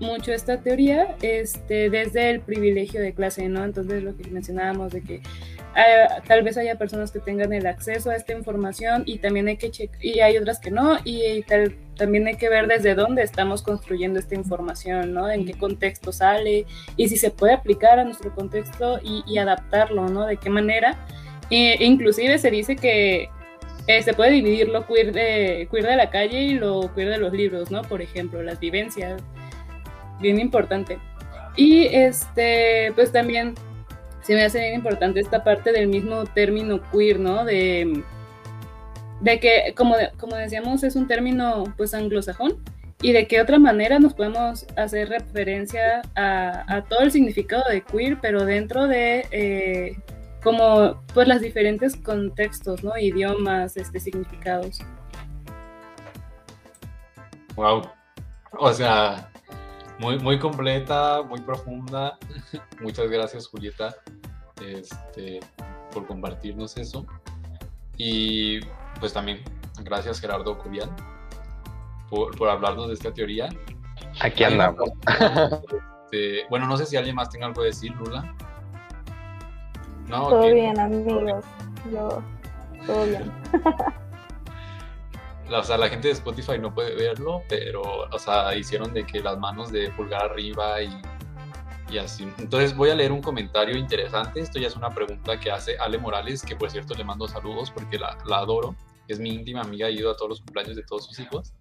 mucho 0.00 0.32
esta 0.32 0.60
teoría 0.60 1.16
este, 1.22 1.88
desde 1.90 2.30
el 2.30 2.40
privilegio 2.40 3.00
de 3.00 3.14
clase, 3.14 3.48
¿no? 3.48 3.64
Entonces 3.64 4.02
lo 4.02 4.16
que 4.16 4.28
mencionábamos 4.30 4.92
de 4.92 5.02
que 5.02 5.22
eh, 5.76 6.06
tal 6.26 6.42
vez 6.42 6.56
haya 6.56 6.76
personas 6.76 7.10
que 7.10 7.20
tengan 7.20 7.52
el 7.52 7.66
acceso 7.66 8.10
a 8.10 8.16
esta 8.16 8.32
información 8.32 9.02
y 9.04 9.18
también 9.18 9.46
hay 9.48 9.58
que 9.58 9.70
checar, 9.70 10.02
y 10.02 10.20
hay 10.20 10.38
otras 10.38 10.58
que 10.58 10.70
no, 10.70 10.96
y, 11.04 11.42
tal, 11.42 11.76
también 11.96 12.26
hay 12.26 12.36
que 12.36 12.48
ver 12.48 12.66
desde 12.66 12.94
dónde 12.94 13.22
estamos 13.22 13.60
construyendo 13.60 14.18
esta 14.18 14.34
información, 14.34 15.12
¿no? 15.12 15.30
En 15.30 15.44
qué 15.44 15.52
contexto 15.52 16.12
sale 16.12 16.64
y 16.96 17.08
si 17.08 17.18
se 17.18 17.30
puede 17.30 17.52
aplicar 17.52 17.98
a 17.98 18.04
nuestro 18.04 18.34
contexto 18.34 19.00
y, 19.02 19.36
adaptarlo, 19.36 20.08
¿no? 20.08 20.24
De 20.24 20.38
qué 20.38 20.48
manera. 20.48 20.96
E, 21.50 21.84
inclusive 21.84 22.38
se 22.38 22.50
dice 22.50 22.76
que 22.76 23.28
eh, 23.86 24.02
se 24.02 24.14
puede 24.14 24.30
dividir 24.30 24.68
lo 24.68 24.86
queer 24.86 25.12
de, 25.12 25.68
queer 25.70 25.86
de 25.86 25.96
la 25.96 26.08
calle 26.08 26.42
y 26.42 26.54
lo 26.54 26.92
queer 26.94 27.10
de 27.10 27.18
los 27.18 27.34
libros, 27.34 27.70
¿no? 27.70 27.82
Por 27.82 28.00
ejemplo, 28.00 28.42
las 28.42 28.58
vivencias, 28.60 29.22
bien 30.20 30.40
importante. 30.40 30.98
Y 31.54 31.84
este, 31.86 32.92
pues 32.94 33.12
también 33.12 33.54
se 34.26 34.34
me 34.34 34.42
hace 34.42 34.58
bien 34.58 34.74
importante 34.74 35.20
esta 35.20 35.44
parte 35.44 35.70
del 35.70 35.86
mismo 35.86 36.24
término 36.24 36.80
queer, 36.90 37.20
¿no? 37.20 37.44
De, 37.44 38.02
de 39.20 39.38
que, 39.38 39.72
como, 39.76 39.94
como 40.18 40.34
decíamos, 40.34 40.82
es 40.82 40.96
un 40.96 41.06
término 41.06 41.62
pues 41.76 41.94
anglosajón 41.94 42.60
y 43.00 43.12
de 43.12 43.28
qué 43.28 43.40
otra 43.40 43.60
manera 43.60 44.00
nos 44.00 44.14
podemos 44.14 44.66
hacer 44.76 45.10
referencia 45.10 46.02
a, 46.16 46.82
todo 46.88 47.00
el 47.02 47.12
significado 47.12 47.62
de 47.70 47.82
queer, 47.82 48.18
pero 48.20 48.44
dentro 48.44 48.88
de 48.88 49.28
eh, 49.30 49.96
como 50.42 51.00
pues 51.14 51.28
las 51.28 51.40
diferentes 51.40 51.94
contextos, 51.94 52.82
¿no? 52.82 52.98
Idiomas, 52.98 53.76
este, 53.76 54.00
significados. 54.00 54.80
Wow. 57.54 57.82
O 58.58 58.72
sea, 58.72 59.30
muy, 59.98 60.18
muy 60.18 60.38
completa, 60.38 61.22
muy 61.22 61.40
profunda. 61.40 62.18
Muchas 62.80 63.10
gracias, 63.10 63.48
Julieta, 63.48 63.94
este, 64.64 65.40
por 65.92 66.06
compartirnos 66.06 66.76
eso. 66.76 67.06
Y 67.96 68.60
pues 69.00 69.12
también 69.12 69.42
gracias, 69.82 70.20
Gerardo 70.20 70.58
Cubian, 70.58 70.90
por, 72.10 72.36
por 72.36 72.48
hablarnos 72.48 72.88
de 72.88 72.94
esta 72.94 73.12
teoría. 73.12 73.48
Aquí 74.20 74.44
andamos. 74.44 74.90
Este, 76.06 76.46
bueno, 76.48 76.66
no 76.66 76.76
sé 76.76 76.86
si 76.86 76.96
alguien 76.96 77.16
más 77.16 77.30
tenga 77.30 77.46
algo 77.46 77.62
que 77.62 77.68
decir, 77.68 77.92
Lula. 77.96 78.34
No, 80.08 80.28
todo 80.28 80.52
bien, 80.52 80.78
amigos. 80.78 81.44
Yo, 81.92 82.22
todo 82.86 83.04
bien. 83.06 83.32
o 85.50 85.62
sea, 85.62 85.78
la 85.78 85.88
gente 85.88 86.08
de 86.08 86.14
Spotify 86.14 86.58
no 86.58 86.74
puede 86.74 86.94
verlo, 86.94 87.42
pero, 87.48 87.82
o 88.10 88.18
sea, 88.18 88.54
hicieron 88.56 88.92
de 88.92 89.04
que 89.06 89.20
las 89.20 89.38
manos 89.38 89.70
de 89.70 89.90
pulgar 89.92 90.24
arriba 90.24 90.82
y, 90.82 90.90
y 91.90 91.98
así. 91.98 92.28
Entonces 92.38 92.76
voy 92.76 92.90
a 92.90 92.94
leer 92.94 93.12
un 93.12 93.22
comentario 93.22 93.76
interesante. 93.76 94.40
Esto 94.40 94.58
ya 94.58 94.68
es 94.68 94.76
una 94.76 94.90
pregunta 94.90 95.38
que 95.38 95.50
hace 95.50 95.76
Ale 95.78 95.98
Morales, 95.98 96.42
que 96.42 96.56
por 96.56 96.70
cierto 96.70 96.94
le 96.94 97.04
mando 97.04 97.28
saludos 97.28 97.70
porque 97.70 97.98
la, 97.98 98.18
la 98.26 98.38
adoro. 98.38 98.74
Es 99.08 99.20
mi 99.20 99.30
íntima 99.30 99.60
amiga, 99.60 99.86
ha 99.86 99.90
ido 99.90 100.10
a 100.10 100.16
todos 100.16 100.30
los 100.30 100.40
cumpleaños 100.40 100.76
de 100.76 100.82
todos 100.82 101.06
sus 101.06 101.18
hijos. 101.20 101.52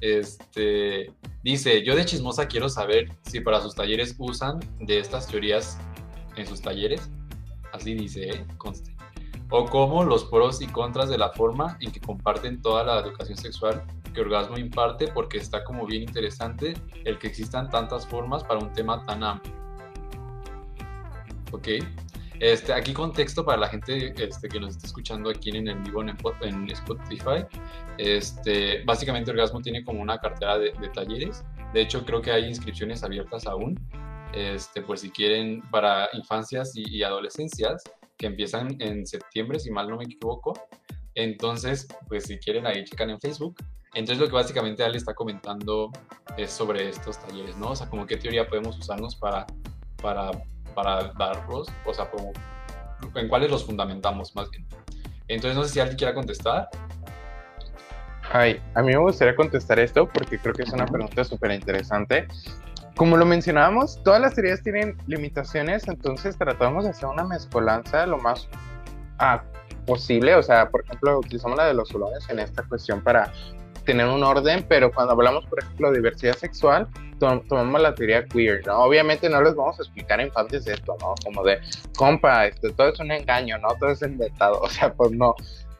Este, 0.00 1.12
dice, 1.42 1.84
yo 1.84 1.94
de 1.94 2.04
chismosa 2.06 2.46
quiero 2.48 2.70
saber 2.70 3.10
si 3.22 3.40
para 3.40 3.60
sus 3.60 3.74
talleres 3.74 4.14
usan 4.18 4.60
de 4.80 4.98
estas 4.98 5.26
teorías 5.26 5.78
en 6.36 6.46
sus 6.46 6.62
talleres. 6.62 7.10
Así 7.72 7.92
dice, 7.92 8.30
¿eh? 8.30 8.46
conste 8.56 8.95
o 9.50 9.64
como 9.66 10.04
los 10.04 10.24
pros 10.24 10.60
y 10.60 10.66
contras 10.66 11.08
de 11.08 11.18
la 11.18 11.30
forma 11.30 11.76
en 11.80 11.92
que 11.92 12.00
comparten 12.00 12.60
toda 12.60 12.84
la 12.84 12.98
educación 12.98 13.36
sexual 13.36 13.84
que 14.12 14.20
Orgasmo 14.20 14.58
imparte, 14.58 15.08
porque 15.08 15.38
está 15.38 15.62
como 15.62 15.86
bien 15.86 16.02
interesante 16.02 16.74
el 17.04 17.18
que 17.18 17.28
existan 17.28 17.68
tantas 17.68 18.06
formas 18.06 18.42
para 18.42 18.58
un 18.60 18.72
tema 18.72 19.04
tan 19.04 19.22
amplio. 19.22 19.54
Ok. 21.52 21.68
Este, 22.38 22.72
aquí 22.72 22.92
contexto 22.92 23.46
para 23.46 23.58
la 23.58 23.68
gente 23.68 24.12
este, 24.22 24.48
que 24.48 24.60
nos 24.60 24.76
está 24.76 24.86
escuchando 24.86 25.30
aquí 25.30 25.50
en 25.50 25.68
el 25.68 25.78
vivo 25.78 26.02
en, 26.02 26.70
Spotify. 26.70 27.46
Este, 27.96 28.82
básicamente 28.84 29.30
Orgasmo 29.30 29.60
tiene 29.62 29.82
como 29.84 30.02
una 30.02 30.18
cartera 30.18 30.58
de, 30.58 30.72
talleres. 30.92 31.44
De 31.72 31.82
hecho, 31.82 32.04
creo 32.04 32.20
que 32.20 32.32
hay 32.32 32.46
inscripciones 32.46 33.02
abiertas 33.02 33.46
aún. 33.46 33.78
Este, 34.34 34.82
pues 34.82 35.00
si 35.00 35.10
quieren 35.10 35.62
para 35.70 36.10
infancias 36.12 36.72
y 36.74 37.02
adolescencias 37.02 37.82
que 38.16 38.26
empiezan 38.26 38.76
en 38.80 39.06
septiembre, 39.06 39.58
si 39.58 39.70
mal 39.70 39.88
no 39.88 39.96
me 39.96 40.04
equivoco. 40.04 40.54
Entonces, 41.14 41.86
pues 42.08 42.24
si 42.24 42.38
quieren 42.38 42.66
ahí 42.66 42.84
checan 42.84 43.10
en 43.10 43.20
Facebook. 43.20 43.56
Entonces 43.94 44.18
lo 44.18 44.26
que 44.26 44.34
básicamente 44.34 44.84
Ale 44.84 44.98
está 44.98 45.14
comentando 45.14 45.90
es 46.36 46.50
sobre 46.50 46.88
estos 46.88 47.18
talleres, 47.18 47.56
¿no? 47.56 47.70
O 47.70 47.76
sea, 47.76 47.88
como 47.88 48.06
qué 48.06 48.16
teoría 48.16 48.46
podemos 48.46 48.78
usarnos 48.78 49.16
para, 49.16 49.46
para, 50.02 50.30
para 50.74 51.12
darlos, 51.14 51.68
o 51.86 51.94
sea, 51.94 52.10
en 53.14 53.28
cuáles 53.28 53.50
los 53.50 53.64
fundamentamos 53.64 54.34
más 54.34 54.50
bien. 54.50 54.66
Entonces 55.28 55.56
no 55.56 55.64
sé 55.64 55.70
si 55.70 55.80
alguien 55.80 55.96
quiera 55.96 56.14
contestar. 56.14 56.68
Ay, 58.30 58.60
a 58.74 58.82
mí 58.82 58.88
me 58.88 58.98
gustaría 58.98 59.34
contestar 59.34 59.78
esto 59.78 60.08
porque 60.08 60.38
creo 60.38 60.52
que 60.52 60.64
es 60.64 60.72
una 60.72 60.84
pregunta 60.84 61.24
súper 61.24 61.52
interesante 61.52 62.26
como 62.96 63.18
lo 63.18 63.26
mencionábamos, 63.26 64.02
todas 64.02 64.20
las 64.20 64.34
teorías 64.34 64.62
tienen 64.62 64.96
limitaciones, 65.06 65.86
entonces 65.86 66.36
tratamos 66.38 66.84
de 66.84 66.90
hacer 66.90 67.08
una 67.08 67.24
mezcolanza 67.24 68.06
lo 68.06 68.18
más 68.18 68.48
posible. 69.84 70.34
O 70.34 70.42
sea, 70.42 70.70
por 70.70 70.82
ejemplo, 70.82 71.18
utilizamos 71.18 71.58
la 71.58 71.66
de 71.66 71.74
los 71.74 71.88
solones 71.88 72.28
en 72.30 72.38
esta 72.38 72.62
cuestión 72.62 73.02
para 73.02 73.30
tener 73.84 74.06
un 74.06 74.24
orden, 74.24 74.64
pero 74.68 74.90
cuando 74.90 75.12
hablamos, 75.12 75.44
por 75.46 75.62
ejemplo, 75.62 75.90
de 75.90 75.98
diversidad 75.98 76.36
sexual, 76.36 76.88
tomamos 77.18 77.80
la 77.80 77.94
teoría 77.94 78.24
queer, 78.24 78.66
¿no? 78.66 78.78
Obviamente 78.78 79.28
no 79.28 79.42
les 79.42 79.54
vamos 79.54 79.78
a 79.78 79.82
explicar 79.82 80.20
en 80.20 80.30
de 80.50 80.58
esto, 80.58 80.96
¿no? 81.00 81.14
Como 81.22 81.44
de, 81.44 81.60
compa, 81.96 82.46
esto, 82.46 82.72
todo 82.72 82.88
es 82.88 82.98
un 82.98 83.12
engaño, 83.12 83.58
¿no? 83.58 83.68
Todo 83.78 83.90
es 83.90 84.02
inventado, 84.02 84.58
o 84.62 84.68
sea, 84.68 84.92
pues 84.92 85.12
no 85.12 85.34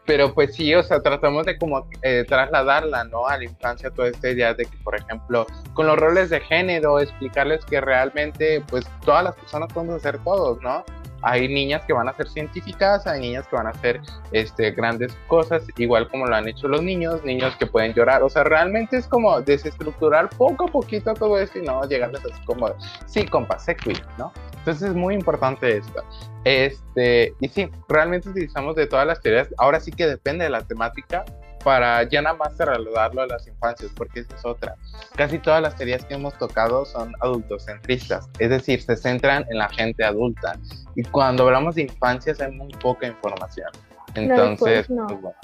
pero 0.07 0.33
pues 0.33 0.55
sí, 0.55 0.75
o 0.75 0.83
sea, 0.83 1.01
tratamos 1.01 1.45
de 1.45 1.59
como 1.59 1.89
eh, 2.03 2.25
trasladarla, 2.27 3.05
¿no? 3.05 3.27
A 3.27 3.37
la 3.37 3.45
infancia 3.45 3.91
toda 3.91 4.09
esta 4.09 4.31
idea 4.31 4.55
de 4.55 4.65
que, 4.65 4.77
por 4.79 4.95
ejemplo, 4.95 5.47
con 5.75 5.87
los 5.87 5.99
roles 5.99 6.31
de 6.31 6.41
género, 6.41 7.01
explicarles 7.01 7.65
que 7.65 7.81
realmente, 7.81 8.63
pues, 8.69 8.87
todas 9.05 9.25
las 9.25 9.35
personas 9.35 9.73
podemos 9.73 9.97
hacer 9.97 10.19
todos, 10.23 10.61
¿no? 10.63 10.85
Hay 11.29 11.49
niñas 11.49 11.83
que 11.85 11.93
van 11.93 12.09
a 12.09 12.17
ser 12.17 12.29
científicas, 12.29 13.05
hay 13.05 13.21
niñas 13.21 13.49
que 13.49 13.57
van 13.57 13.67
a 13.67 13.71
hacer 13.71 14.01
este, 14.31 14.71
grandes 14.71 15.13
cosas, 15.27 15.65
igual 15.77 16.09
como 16.09 16.25
lo 16.27 16.37
han 16.37 16.47
hecho 16.47 16.69
los 16.69 16.85
niños, 16.85 17.25
niños 17.25 17.57
que 17.57 17.67
pueden 17.67 17.95
llorar, 17.95 18.23
o 18.23 18.29
sea, 18.29 18.45
realmente 18.45 18.97
es 18.97 19.09
como 19.09 19.41
desestructurar 19.41 20.29
poco 20.31 20.67
a 20.67 20.69
poquito 20.69 21.13
todo 21.15 21.37
esto 21.41 21.59
y 21.59 21.63
no 21.63 21.83
llegarles 21.83 22.25
así 22.25 22.45
como, 22.45 22.69
sí, 23.07 23.27
compa, 23.27 23.59
sé 23.59 23.75
queer, 23.75 24.01
¿no? 24.19 24.33
Entonces 24.59 24.91
es 24.91 24.95
muy 24.95 25.15
importante 25.15 25.79
esto. 25.79 26.05
Este, 26.45 27.35
y 27.41 27.49
sí, 27.49 27.69
realmente 27.89 28.29
utilizamos 28.29 28.77
de 28.77 28.87
todas 28.87 29.05
las 29.05 29.21
teorías. 29.21 29.49
Ahora 29.59 29.81
sí 29.81 29.91
que 29.91 30.07
depende 30.07 30.45
de 30.45 30.51
la 30.51 30.61
temática 30.61 31.25
para 31.67 32.05
ya 32.05 32.23
nada 32.23 32.37
más 32.37 32.57
trasladarlo 32.57 33.23
a 33.23 33.27
las 33.27 33.45
infancias, 33.49 33.91
porque 33.97 34.21
esa 34.21 34.37
es 34.37 34.45
otra. 34.45 34.77
Casi 35.17 35.41
todas 35.41 35.61
las 35.61 35.75
teorías 35.75 36.05
que 36.05 36.15
hemos 36.15 36.39
tocado 36.39 36.85
son 36.85 37.13
adultocentristas, 37.21 38.29
es 38.39 38.51
decir, 38.51 38.81
se 38.81 38.97
centran 38.97 39.45
en 39.51 39.59
la 39.59 39.69
gente 39.71 40.05
adulta. 40.05 40.57
Y 40.95 41.03
cuando 41.03 41.43
hablamos 41.43 41.75
de 41.75 41.83
infancias 41.83 42.41
hay 42.41 42.53
muy 42.53 42.73
poca 42.75 43.09
información. 43.09 43.69
Entonces, 44.15 44.89
no. 44.89 45.09
pues, 45.09 45.21
bueno. 45.21 45.37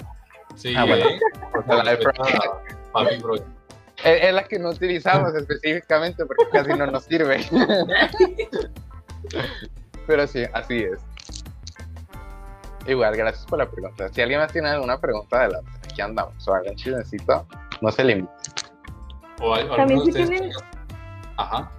Sí, 0.55 0.73
Ah, 0.77 0.85
bueno. 0.85 1.05
eh, 1.09 1.19
porque 1.51 1.75
La 1.75 1.83
de 1.83 1.95
respeta 1.97 2.23
a 2.23 2.91
Papi 2.93 3.17
Bro. 3.17 3.35
es, 3.35 3.43
es 4.05 4.33
la 4.33 4.43
que 4.45 4.59
no 4.59 4.69
utilizamos 4.69 5.35
específicamente 5.35 6.25
porque 6.25 6.45
casi 6.53 6.69
no 6.69 6.87
nos 6.87 7.03
sirve. 7.03 7.45
Pero 10.07 10.25
sí, 10.27 10.45
así 10.53 10.83
es. 10.83 10.99
Igual, 12.87 13.17
gracias 13.17 13.45
por 13.45 13.59
la 13.59 13.69
pregunta. 13.69 14.07
Si 14.13 14.21
alguien 14.21 14.39
más 14.39 14.53
tiene 14.53 14.69
alguna 14.69 14.97
pregunta, 15.01 15.41
adelante. 15.41 15.69
Aquí 15.93 16.01
andamos. 16.01 16.47
O 16.47 16.53
hagan 16.55 16.75
chismecito, 16.75 17.45
no 17.81 17.91
se 17.91 18.03
limite. 18.03 18.27
O 19.39 19.53
hay- 19.53 19.67
También 19.75 20.01
si 20.01 20.11
tienen- 20.11 20.51
Ajá. 21.37 21.71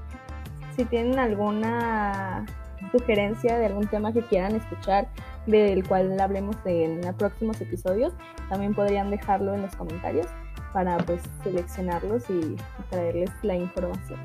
Si 0.77 0.85
tienen 0.85 1.19
alguna 1.19 2.47
sugerencia 2.93 3.59
de 3.59 3.67
algún 3.67 3.89
tema 3.89 4.13
que 4.13 4.23
quieran 4.23 4.55
escuchar, 4.55 5.09
del 5.47 5.87
cual 5.87 6.19
hablemos 6.21 6.57
en 6.65 7.01
los 7.03 7.15
próximos 7.17 7.61
episodios, 7.61 8.13
también 8.49 8.73
podrían 8.75 9.11
dejarlo 9.11 9.53
en 9.55 9.63
los 9.63 9.75
comentarios 9.75 10.27
para 10.73 10.97
pues 10.99 11.21
seleccionarlos 11.43 12.31
y 12.31 12.57
traerles 12.91 13.31
la 13.43 13.57
información. 13.57 14.21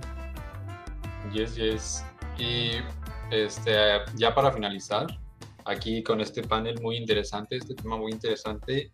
Yes, 1.33 1.55
yes. 1.55 2.05
Y 2.37 2.73
este, 3.31 3.73
ya 4.15 4.33
para 4.35 4.51
finalizar, 4.51 5.07
aquí 5.65 6.01
con 6.03 6.21
este 6.21 6.41
panel 6.43 6.79
muy 6.81 6.95
interesante, 6.97 7.57
este 7.57 7.73
tema 7.75 7.97
muy 7.97 8.11
interesante, 8.11 8.91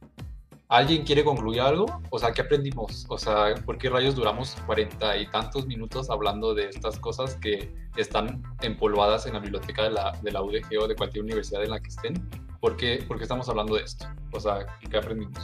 ¿alguien 0.70 1.04
quiere 1.04 1.24
concluir 1.24 1.62
algo? 1.62 1.86
O 2.10 2.20
sea, 2.20 2.32
¿qué 2.32 2.42
aprendimos? 2.42 3.06
O 3.10 3.18
sea, 3.18 3.56
¿por 3.66 3.78
qué 3.78 3.90
rayos 3.90 4.16
duramos 4.16 4.56
cuarenta 4.66 5.18
y 5.18 5.28
tantos 5.28 5.68
minutos 5.68 6.10
hablando 6.10 6.54
de 6.54 6.70
estas 6.70 7.00
cosas 7.00 7.36
que 7.36 7.74
están 7.98 8.44
empolvadas 8.62 9.26
en 9.26 9.34
la 9.34 9.40
biblioteca 9.40 9.84
de 9.84 9.92
la, 9.92 10.12
de 10.22 10.32
la 10.32 10.42
UDG 10.42 10.82
o 10.82 10.88
de 10.88 10.96
cualquier 10.96 11.24
universidad 11.24 11.64
en 11.64 11.72
la 11.72 11.80
que 11.80 11.90
estén? 11.90 12.30
¿Por 12.60 12.78
qué, 12.78 13.04
por 13.08 13.18
qué 13.18 13.24
estamos 13.24 13.48
hablando 13.50 13.76
de 13.76 13.84
esto? 13.84 14.08
O 14.32 14.40
sea, 14.40 14.66
¿qué 14.90 14.98
aprendimos? 14.98 15.40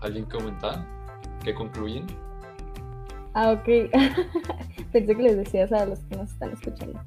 ¿Alguien 0.00 0.24
comentar? 0.24 0.84
¿Qué 1.44 1.54
concluyen? 1.54 2.06
Ah, 3.34 3.52
ok. 3.52 3.64
Pensé 4.92 5.16
que 5.16 5.22
les 5.22 5.36
decías 5.36 5.72
a 5.72 5.86
los 5.86 5.98
que 6.00 6.16
nos 6.16 6.30
están 6.30 6.52
escuchando. 6.52 7.00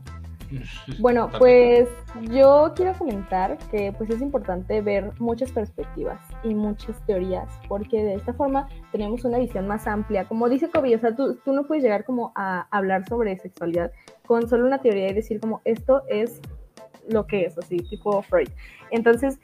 Bueno, 0.99 1.29
pues 1.37 1.87
yo 2.31 2.73
quiero 2.75 2.93
comentar 2.93 3.57
que 3.69 3.93
pues 3.97 4.09
es 4.09 4.21
importante 4.21 4.81
ver 4.81 5.11
muchas 5.19 5.51
perspectivas 5.51 6.19
y 6.43 6.53
muchas 6.53 6.99
teorías, 7.05 7.47
porque 7.67 8.03
de 8.03 8.15
esta 8.15 8.33
forma 8.33 8.67
tenemos 8.91 9.23
una 9.25 9.37
visión 9.37 9.67
más 9.67 9.87
amplia. 9.87 10.25
Como 10.25 10.49
dice 10.49 10.69
Kobe, 10.69 10.95
o 10.95 10.99
sea, 10.99 11.15
tú, 11.15 11.35
tú 11.43 11.53
no 11.53 11.65
puedes 11.65 11.83
llegar 11.83 12.05
como 12.05 12.31
a 12.35 12.67
hablar 12.71 13.07
sobre 13.07 13.37
sexualidad 13.37 13.91
con 14.25 14.47
solo 14.47 14.65
una 14.65 14.79
teoría 14.79 15.09
y 15.09 15.13
decir 15.13 15.39
como 15.39 15.61
esto 15.65 16.03
es 16.07 16.41
lo 17.09 17.25
que 17.25 17.45
es, 17.45 17.57
así, 17.57 17.77
tipo 17.77 18.21
Freud. 18.21 18.49
Entonces, 18.91 19.39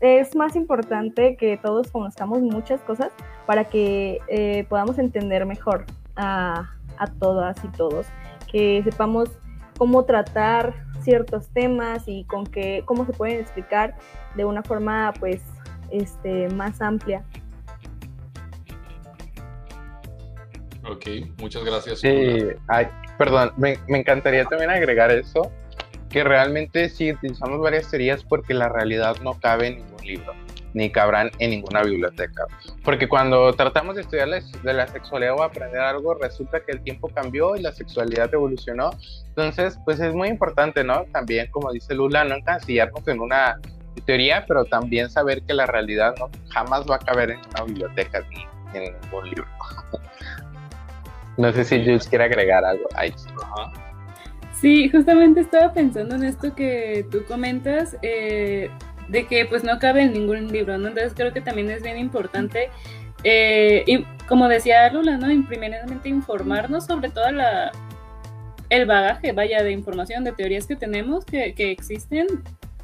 es 0.00 0.34
más 0.36 0.56
importante 0.56 1.36
que 1.36 1.56
todos 1.56 1.90
conozcamos 1.90 2.40
muchas 2.40 2.80
cosas 2.82 3.12
para 3.46 3.64
que 3.64 4.18
eh, 4.28 4.66
podamos 4.68 4.98
entender 4.98 5.46
mejor 5.46 5.86
a, 6.16 6.74
a 6.98 7.06
todas 7.06 7.62
y 7.64 7.68
todos, 7.68 8.06
que 8.50 8.82
sepamos 8.84 9.30
cómo 9.78 10.04
tratar 10.04 10.74
ciertos 11.00 11.48
temas 11.48 12.02
y 12.06 12.24
con 12.24 12.44
qué, 12.44 12.82
cómo 12.84 13.06
se 13.06 13.12
pueden 13.12 13.40
explicar 13.40 13.96
de 14.34 14.44
una 14.44 14.62
forma 14.62 15.14
pues 15.18 15.42
este, 15.90 16.48
más 16.48 16.82
amplia. 16.82 17.24
Ok, 20.86 21.06
muchas 21.38 21.64
gracias. 21.64 22.00
Sí, 22.00 22.08
ay, 22.66 22.88
perdón, 23.16 23.52
me, 23.56 23.78
me 23.88 23.98
encantaría 23.98 24.44
también 24.44 24.70
agregar 24.70 25.10
eso, 25.10 25.50
que 26.08 26.24
realmente 26.24 26.88
sí 26.88 27.12
utilizamos 27.12 27.60
varias 27.60 27.90
teorías 27.90 28.24
porque 28.24 28.54
la 28.54 28.68
realidad 28.68 29.16
no 29.22 29.38
cabe 29.38 29.68
en 29.68 29.76
ningún 29.78 30.06
libro, 30.06 30.34
ni 30.74 30.90
cabrán 30.90 31.30
en 31.38 31.50
ninguna 31.50 31.82
biblioteca. 31.82 32.46
Porque 32.84 33.08
cuando 33.08 33.52
tratamos 33.54 33.96
de 33.96 34.02
estudiar 34.02 34.28
de 34.28 34.72
la 34.72 34.86
sexualidad 34.86 35.34
o 35.36 35.42
aprender 35.42 35.80
algo, 35.80 36.14
resulta 36.14 36.60
que 36.60 36.72
el 36.72 36.82
tiempo 36.82 37.08
cambió 37.08 37.56
y 37.56 37.62
la 37.62 37.72
sexualidad 37.72 38.32
evolucionó. 38.32 38.90
Entonces, 39.28 39.78
pues 39.84 40.00
es 40.00 40.14
muy 40.14 40.28
importante, 40.28 40.84
¿no? 40.84 41.04
También, 41.12 41.50
como 41.50 41.72
dice 41.72 41.94
Lula, 41.94 42.24
no 42.24 42.34
encasillarnos 42.34 43.06
en 43.08 43.20
una 43.20 43.58
teoría, 44.04 44.44
pero 44.46 44.64
también 44.64 45.10
saber 45.10 45.42
que 45.42 45.54
la 45.54 45.66
realidad 45.66 46.14
no 46.18 46.30
jamás 46.50 46.86
va 46.88 46.96
a 46.96 46.98
caber 46.98 47.30
en 47.30 47.40
una 47.50 47.64
biblioteca 47.64 48.24
ni 48.30 48.46
en 48.78 48.94
ningún 49.00 49.24
libro. 49.30 49.46
No 51.36 51.52
sé 51.52 51.64
si 51.64 51.78
Jules 51.78 52.08
quiere 52.08 52.24
agregar 52.24 52.64
algo. 52.64 52.88
Ajá. 52.96 53.72
Sí, 54.60 54.88
justamente 54.88 55.40
estaba 55.40 55.72
pensando 55.72 56.16
en 56.16 56.24
esto 56.24 56.52
que 56.52 57.06
tú 57.12 57.24
comentas, 57.28 57.96
eh, 58.02 58.70
de 59.08 59.26
que 59.26 59.46
pues 59.46 59.64
no 59.64 59.78
cabe 59.78 60.02
en 60.02 60.12
ningún 60.12 60.48
libro, 60.48 60.78
¿no? 60.78 60.88
Entonces 60.88 61.12
creo 61.14 61.32
que 61.32 61.40
también 61.40 61.70
es 61.70 61.82
bien 61.82 61.98
importante, 61.98 62.70
eh, 63.24 63.84
y 63.86 64.04
como 64.28 64.48
decía 64.48 64.90
Lula, 64.92 65.16
¿no? 65.16 65.26
Primeramente 65.46 66.08
informarnos 66.08 66.86
sobre 66.86 67.10
toda 67.10 67.32
la 67.32 67.72
el 68.70 68.86
bagaje, 68.86 69.32
vaya, 69.32 69.62
de 69.62 69.72
información, 69.72 70.24
de 70.24 70.32
teorías 70.32 70.66
que 70.66 70.76
tenemos, 70.76 71.24
que, 71.24 71.54
que 71.54 71.70
existen, 71.70 72.26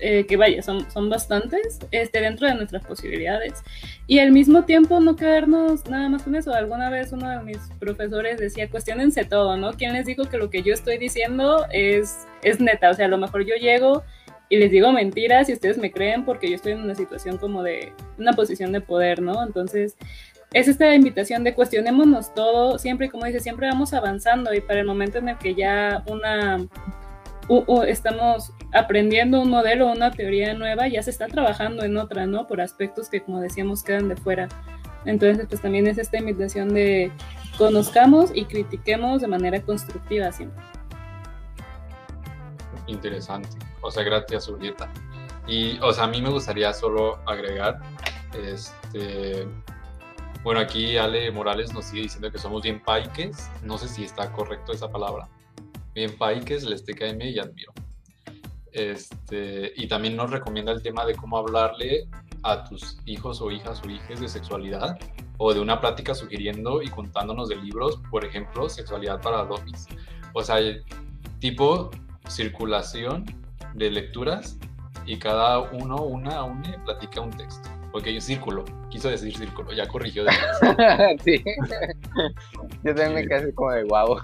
eh, 0.00 0.26
que 0.26 0.36
vaya, 0.36 0.62
son, 0.62 0.90
son 0.90 1.08
bastantes, 1.08 1.78
este, 1.90 2.20
dentro 2.20 2.48
de 2.48 2.54
nuestras 2.54 2.84
posibilidades. 2.84 3.62
Y 4.06 4.18
al 4.18 4.32
mismo 4.32 4.64
tiempo 4.64 4.98
no 5.00 5.14
quedarnos 5.14 5.88
nada 5.88 6.08
más 6.08 6.22
con 6.22 6.34
eso. 6.34 6.52
Alguna 6.52 6.90
vez 6.90 7.12
uno 7.12 7.28
de 7.28 7.40
mis 7.40 7.58
profesores 7.78 8.38
decía, 8.38 8.68
cuestionense 8.70 9.24
todo, 9.24 9.56
¿no? 9.56 9.72
¿Quién 9.74 9.92
les 9.92 10.06
dijo 10.06 10.24
que 10.24 10.38
lo 10.38 10.50
que 10.50 10.62
yo 10.62 10.72
estoy 10.72 10.98
diciendo 10.98 11.66
es, 11.70 12.26
es 12.42 12.60
neta? 12.60 12.90
O 12.90 12.94
sea, 12.94 13.06
a 13.06 13.08
lo 13.08 13.18
mejor 13.18 13.44
yo 13.44 13.54
llego 13.54 14.02
y 14.49 14.57
les 14.59 14.70
digo 14.70 14.92
mentiras 14.92 15.49
y 15.49 15.53
ustedes 15.53 15.78
me 15.78 15.90
creen 15.90 16.24
porque 16.24 16.49
yo 16.49 16.57
estoy 16.57 16.72
en 16.72 16.82
una 16.82 16.95
situación 16.95 17.38
como 17.38 17.62
de 17.62 17.92
una 18.18 18.32
posición 18.32 18.72
de 18.72 18.80
poder, 18.80 19.20
¿no? 19.22 19.42
Entonces, 19.42 19.97
es 20.53 20.68
esta 20.68 20.95
invitación 20.95 21.42
de 21.42 21.55
cuestionémonos 21.55 22.32
todo, 22.34 22.78
siempre, 22.78 23.11
como 23.11 23.24
dice, 23.26 23.40
siempre 23.40 23.66
vamos 23.66 23.92
avanzando 23.92 24.55
y 24.55 24.61
para 24.61 24.80
el 24.80 24.86
momento 24.86 25.18
en 25.18 25.30
el 25.30 25.38
que 25.38 25.55
ya 25.55 26.05
una 26.07 26.66
estamos 27.86 28.53
aprendiendo 28.72 29.40
un 29.42 29.51
modelo, 29.51 29.90
una 29.90 30.11
teoría 30.11 30.55
nueva, 30.55 30.88
ya 30.88 31.03
se 31.03 31.11
está 31.11 31.26
trabajando 31.26 31.84
en 31.84 31.97
otra, 31.97 32.26
¿no? 32.26 32.47
Por 32.47 32.61
aspectos 32.61 33.09
que, 33.09 33.20
como 33.20 33.40
decíamos, 33.40 33.82
quedan 33.82 34.09
de 34.09 34.16
fuera. 34.16 34.49
Entonces, 35.05 35.47
pues 35.49 35.61
también 35.61 35.86
es 35.86 35.99
esta 35.99 36.18
invitación 36.18 36.72
de 36.72 37.12
conozcamos 37.59 38.30
y 38.34 38.47
critiquemos 38.47 39.20
de 39.20 39.26
manera 39.26 39.61
constructiva 39.61 40.32
siempre. 40.32 40.62
Interesante. 42.86 43.49
O 43.85 43.91
sea, 43.91 44.03
gracias, 44.03 44.47
Julieta. 44.47 44.93
Y, 45.47 45.78
o 45.80 45.93
sea, 45.93 46.05
a 46.05 46.09
mí 46.09 46.22
me 46.22 46.30
gustaría 46.30 46.72
solo 46.72 47.18
agregar, 47.26 47.80
este, 48.32 49.47
bueno, 50.43 50.61
aquí 50.61 50.97
Ale 50.97 51.30
Morales 51.30 51.72
nos 51.72 51.85
sigue 51.85 52.03
diciendo 52.03 52.30
que 52.30 52.39
somos 52.39 52.62
bien 52.62 52.82
paiques. 52.82 53.51
No 53.62 53.78
sé 53.78 53.89
si 53.89 54.05
está 54.05 54.32
correcto 54.32 54.72
esa 54.72 54.91
palabra. 54.91 55.28
Bien 55.95 56.16
paiques, 56.16 56.64
les 56.64 56.85
TKM 56.85 57.20
y 57.22 57.39
admiro. 57.39 57.72
Este, 58.72 59.72
y 59.76 59.87
también 59.87 60.16
nos 60.16 60.30
recomienda 60.30 60.72
el 60.72 60.82
tema 60.82 61.05
de 61.07 61.14
cómo 61.14 61.39
hablarle 61.39 62.09
a 62.43 62.64
tus 62.64 62.99
hijos 63.07 63.41
o 63.41 63.51
hijas 63.51 63.82
o 63.85 63.91
hijes 63.91 64.20
de 64.20 64.28
sexualidad 64.28 64.99
o 65.39 65.55
de 65.55 65.61
una 65.61 65.80
plática 65.80 66.14
sugiriendo 66.14 66.82
y 66.82 66.89
contándonos 66.89 67.49
de 67.49 67.57
libros, 67.57 68.01
por 68.11 68.24
ejemplo, 68.24 68.68
Sexualidad 68.68 69.20
para 69.20 69.45
Domis. 69.45 69.87
O 70.32 70.43
sea, 70.43 70.57
tipo 71.41 71.91
circulación 72.28 73.24
de 73.74 73.90
lecturas 73.90 74.58
y 75.06 75.18
cada 75.18 75.60
uno, 75.60 75.96
una, 76.02 76.44
une, 76.44 76.78
platica 76.84 77.20
un 77.20 77.30
texto. 77.30 77.68
Ok, 77.92 78.08
círculo, 78.18 78.64
quiso 78.90 79.08
decir 79.08 79.36
círculo, 79.36 79.72
ya 79.72 79.86
corrigió 79.86 80.24
de 80.24 80.32
sí. 81.24 81.44
Yo 82.82 82.94
también 82.94 83.14
me 83.14 83.26
quedé 83.28 83.54
como 83.54 83.70
de 83.70 83.84
guau. 83.84 84.16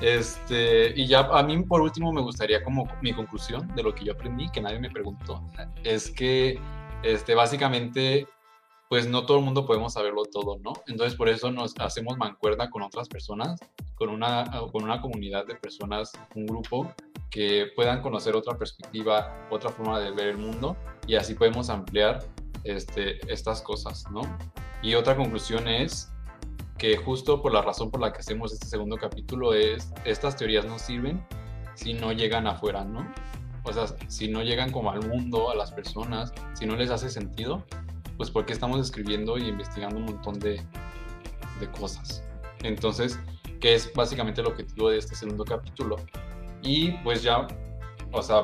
Este, 0.00 0.92
y 0.98 1.06
ya 1.06 1.20
a 1.20 1.44
mí 1.44 1.62
por 1.62 1.80
último 1.80 2.12
me 2.12 2.20
gustaría 2.20 2.64
como 2.64 2.88
mi 3.02 3.12
conclusión 3.12 3.72
de 3.76 3.84
lo 3.84 3.94
que 3.94 4.04
yo 4.04 4.14
aprendí, 4.14 4.50
que 4.50 4.60
nadie 4.60 4.80
me 4.80 4.90
preguntó, 4.90 5.40
es 5.84 6.10
que 6.10 6.58
este, 7.04 7.36
básicamente 7.36 8.26
pues 8.88 9.08
no 9.08 9.24
todo 9.24 9.38
el 9.38 9.44
mundo 9.44 9.64
podemos 9.64 9.94
saberlo 9.94 10.24
todo, 10.24 10.58
¿no? 10.58 10.72
Entonces 10.86 11.16
por 11.16 11.28
eso 11.28 11.50
nos 11.52 11.72
hacemos 11.78 12.18
mancuerna 12.18 12.68
con 12.68 12.82
otras 12.82 13.08
personas, 13.08 13.60
con 13.94 14.10
una, 14.10 14.50
con 14.72 14.82
una 14.82 15.00
comunidad 15.00 15.46
de 15.46 15.54
personas, 15.54 16.12
un 16.34 16.46
grupo 16.46 16.92
que 17.32 17.72
puedan 17.74 18.02
conocer 18.02 18.36
otra 18.36 18.56
perspectiva, 18.58 19.48
otra 19.50 19.70
forma 19.70 19.98
de 19.98 20.10
ver 20.12 20.28
el 20.28 20.38
mundo 20.38 20.76
y 21.06 21.16
así 21.16 21.34
podemos 21.34 21.70
ampliar 21.70 22.22
este, 22.62 23.18
estas 23.32 23.62
cosas, 23.62 24.04
¿no? 24.12 24.20
Y 24.82 24.94
otra 24.94 25.16
conclusión 25.16 25.66
es 25.66 26.12
que 26.76 26.96
justo 26.98 27.40
por 27.40 27.52
la 27.52 27.62
razón 27.62 27.90
por 27.90 28.00
la 28.00 28.12
que 28.12 28.18
hacemos 28.18 28.52
este 28.52 28.66
segundo 28.66 28.98
capítulo 28.98 29.54
es, 29.54 29.90
estas 30.04 30.36
teorías 30.36 30.66
nos 30.66 30.82
sirven 30.82 31.24
si 31.74 31.94
no 31.94 32.12
llegan 32.12 32.46
afuera, 32.46 32.84
¿no? 32.84 33.10
O 33.64 33.72
sea, 33.72 33.86
si 34.08 34.28
no 34.28 34.42
llegan 34.42 34.70
como 34.70 34.90
al 34.90 35.08
mundo, 35.08 35.50
a 35.50 35.54
las 35.54 35.72
personas, 35.72 36.34
si 36.52 36.66
no 36.66 36.76
les 36.76 36.90
hace 36.90 37.08
sentido, 37.08 37.64
pues 38.18 38.30
porque 38.30 38.52
estamos 38.52 38.78
escribiendo 38.78 39.38
y 39.38 39.48
investigando 39.48 39.96
un 39.96 40.04
montón 40.04 40.38
de, 40.38 40.60
de 41.60 41.70
cosas. 41.70 42.22
Entonces, 42.62 43.18
que 43.58 43.74
es 43.74 43.90
básicamente 43.94 44.42
lo 44.42 44.54
que 44.54 44.64
digo 44.64 44.90
de 44.90 44.98
este 44.98 45.14
segundo 45.14 45.44
capítulo. 45.44 45.96
Y 46.62 46.92
pues 47.02 47.22
ya, 47.22 47.46
o 48.12 48.22
sea, 48.22 48.42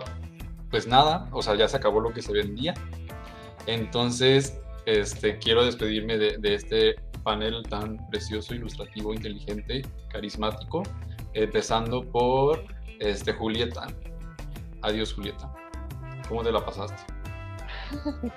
pues 0.71 0.87
nada, 0.87 1.29
o 1.33 1.43
sea, 1.43 1.55
ya 1.55 1.69
se 1.69 1.77
acabó 1.77 2.01
lo 2.01 2.12
que 2.12 2.23
se 2.23 2.33
vendía. 2.33 2.75
Entonces, 3.66 4.61
este, 4.87 5.39
quiero 5.39 5.64
despedirme 5.64 6.19
de, 6.19 6.55
este 6.55 6.97
panel 7.23 7.62
tan 7.69 7.99
precioso, 8.11 8.55
ilustrativo, 8.55 9.12
inteligente, 9.12 9.83
carismático, 10.09 10.83
empezando 11.35 12.03
por 12.03 12.64
este, 13.01 13.33
Julieta. 13.33 13.87
Adiós, 14.83 15.12
Julieta. 15.12 15.53
¿Cómo 16.29 16.43
te 16.43 16.53
la 16.53 16.64
pasaste? 16.64 17.03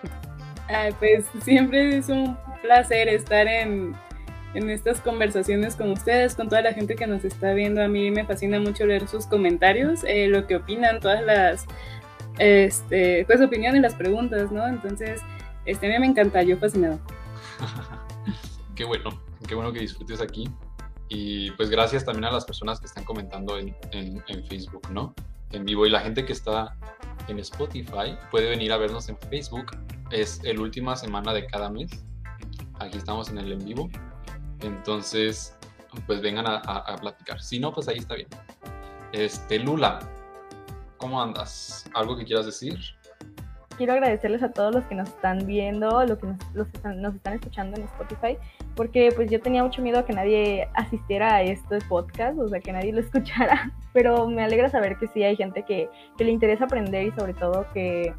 Pues 0.99 1.25
siempre 1.43 1.97
es 1.97 2.07
un 2.07 2.37
placer 2.61 3.09
estar 3.09 3.45
en, 3.45 3.93
en 4.53 4.69
estas 4.69 4.99
conversaciones 5.01 5.75
con 5.75 5.91
ustedes, 5.91 6.35
con 6.35 6.49
toda 6.49 6.61
la 6.61 6.73
gente 6.73 6.95
que 6.95 7.07
nos 7.07 7.23
está 7.23 7.53
viendo. 7.53 7.81
A 7.81 7.87
mí 7.87 8.11
me 8.11 8.25
fascina 8.25 8.59
mucho 8.59 8.85
leer 8.85 9.07
sus 9.07 9.25
comentarios, 9.25 10.03
eh, 10.05 10.27
lo 10.27 10.47
que 10.47 10.57
opinan, 10.57 10.99
todas 10.99 11.23
las 11.23 11.65
este, 12.37 13.25
pues, 13.25 13.41
opiniones, 13.41 13.81
las 13.81 13.95
preguntas, 13.95 14.51
¿no? 14.51 14.67
Entonces, 14.67 15.21
este, 15.65 15.87
a 15.87 15.89
mí 15.91 15.99
me 15.99 16.07
encanta, 16.07 16.43
yo 16.43 16.57
fascinado. 16.57 16.99
qué 18.75 18.83
bueno, 18.83 19.21
qué 19.47 19.55
bueno 19.55 19.71
que 19.71 19.79
disfrutes 19.79 20.21
aquí. 20.21 20.49
Y 21.13 21.51
pues 21.51 21.69
gracias 21.69 22.05
también 22.05 22.25
a 22.25 22.31
las 22.31 22.45
personas 22.45 22.79
que 22.79 22.85
están 22.85 23.03
comentando 23.03 23.57
en, 23.57 23.75
en, 23.91 24.23
en 24.27 24.45
Facebook, 24.45 24.89
¿no? 24.91 25.13
En 25.51 25.65
vivo. 25.65 25.85
Y 25.85 25.89
la 25.89 25.99
gente 25.99 26.25
que 26.25 26.31
está 26.31 26.77
en 27.27 27.37
Spotify 27.39 28.15
puede 28.31 28.49
venir 28.49 28.71
a 28.71 28.77
vernos 28.77 29.09
en 29.09 29.17
Facebook. 29.29 29.77
Es 30.09 30.39
el 30.45 30.59
última 30.59 30.95
semana 30.95 31.33
de 31.33 31.45
cada 31.47 31.69
mes. 31.69 31.91
Aquí 32.79 32.97
estamos 32.97 33.29
en 33.29 33.39
el 33.39 33.51
en 33.51 33.65
vivo. 33.65 33.89
Entonces, 34.61 35.57
pues 36.05 36.21
vengan 36.21 36.47
a, 36.47 36.57
a, 36.57 36.95
platicar. 36.97 37.41
Si 37.41 37.59
no, 37.59 37.73
pues 37.73 37.87
ahí 37.87 37.97
está 37.97 38.15
bien. 38.15 38.27
Este, 39.11 39.59
Lula, 39.59 39.99
¿cómo 40.97 41.21
andas? 41.21 41.85
¿Algo 41.93 42.17
que 42.17 42.25
quieras 42.25 42.45
decir? 42.45 42.79
quiero 43.81 43.93
agradecerles 43.93 44.43
a 44.43 44.51
todos 44.51 44.75
los 44.75 44.85
que 44.85 44.93
nos 44.93 45.09
están 45.09 45.47
viendo, 45.47 46.05
los 46.05 46.19
que 46.19 46.27
nos 46.93 47.15
están 47.15 47.33
escuchando 47.33 47.77
en 47.77 47.85
Spotify, 47.85 48.37
porque 48.75 49.11
pues 49.15 49.31
yo 49.31 49.41
tenía 49.41 49.63
mucho 49.63 49.81
miedo 49.81 49.97
a 49.97 50.05
que 50.05 50.13
nadie 50.13 50.69
asistiera 50.75 51.33
a 51.33 51.41
este 51.41 51.79
podcast, 51.89 52.37
o 52.37 52.47
sea, 52.47 52.59
que 52.59 52.71
nadie 52.71 52.93
lo 52.93 52.99
escuchara, 53.07 53.73
pero 53.91 54.27
me 54.27 54.43
alegra 54.43 54.69
saber 54.69 54.97
que 54.99 55.07
sí 55.07 55.23
hay 55.23 55.35
gente 55.35 55.63
que, 55.63 55.89
que 56.15 56.23
le 56.23 56.29
interesa 56.29 56.65
aprender 56.65 57.07
y 57.07 57.11
sobre 57.13 57.33
todo 57.33 57.65
que, 57.73 58.13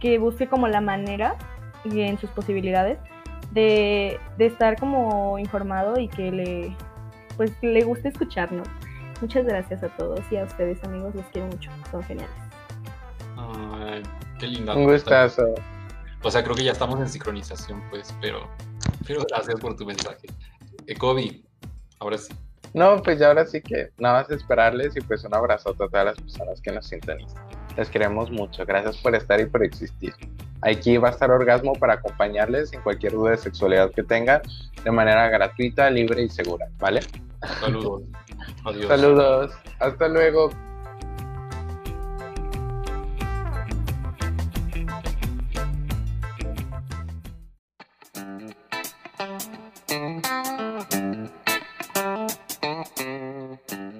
que 0.00 0.18
busque 0.18 0.48
como 0.48 0.66
la 0.66 0.80
manera 0.80 1.36
y 1.84 2.00
en 2.00 2.18
sus 2.18 2.30
posibilidades 2.30 2.98
de, 3.58 4.20
de 4.36 4.46
estar 4.46 4.78
como 4.78 5.38
informado 5.38 5.98
y 5.98 6.08
que 6.08 6.30
le, 6.30 6.76
pues, 7.36 7.52
le 7.62 7.82
guste 7.82 8.08
escucharnos. 8.08 8.68
Muchas 9.20 9.44
gracias 9.44 9.82
a 9.82 9.88
todos 9.96 10.20
y 10.30 10.36
a 10.36 10.44
ustedes 10.44 10.82
amigos, 10.84 11.14
los 11.14 11.26
quiero 11.26 11.48
mucho, 11.48 11.70
son 11.90 12.02
geniales. 12.04 12.36
Ay, 13.36 14.02
qué 14.38 14.46
linda. 14.46 14.76
Un 14.76 14.84
gustazo. 14.84 15.54
O 16.22 16.30
sea, 16.30 16.42
creo 16.42 16.54
que 16.54 16.64
ya 16.64 16.72
estamos 16.72 17.00
en 17.00 17.08
sincronización, 17.08 17.82
pues, 17.90 18.14
pero, 18.20 18.48
pero 19.06 19.22
gracias 19.28 19.60
por 19.60 19.76
tu 19.76 19.84
mensaje. 19.84 20.28
Eh, 20.86 20.94
Kobe, 20.94 21.42
ahora 21.98 22.18
sí. 22.18 22.32
No, 22.74 23.02
pues 23.02 23.18
ya 23.18 23.28
ahora 23.28 23.46
sí 23.46 23.60
que 23.60 23.90
nada 23.98 24.20
más 24.20 24.30
esperarles 24.30 24.96
y 24.96 25.00
pues 25.00 25.24
un 25.24 25.34
abrazo 25.34 25.70
a 25.70 25.74
todas 25.74 26.04
las 26.04 26.20
personas 26.20 26.60
que 26.60 26.70
nos 26.70 26.86
sintonizan. 26.86 27.42
Les 27.78 27.88
queremos 27.88 28.28
mucho. 28.32 28.66
Gracias 28.66 28.96
por 28.96 29.14
estar 29.14 29.38
y 29.38 29.46
por 29.46 29.62
existir. 29.62 30.12
Aquí 30.62 30.96
va 30.96 31.10
a 31.10 31.12
estar 31.12 31.30
Orgasmo 31.30 31.74
para 31.74 31.92
acompañarles 31.92 32.72
en 32.72 32.82
cualquier 32.82 33.12
duda 33.12 33.30
de 33.30 33.36
sexualidad 33.36 33.92
que 33.92 34.02
tengan 34.02 34.42
de 34.82 34.90
manera 34.90 35.28
gratuita, 35.28 35.88
libre 35.88 36.22
y 36.22 36.28
segura, 36.28 36.66
¿vale? 36.78 37.02
Saludos. 37.60 38.02
Adiós. 38.64 38.88
Saludos. 38.88 39.52
Hasta 39.78 40.08
luego. 40.08 40.50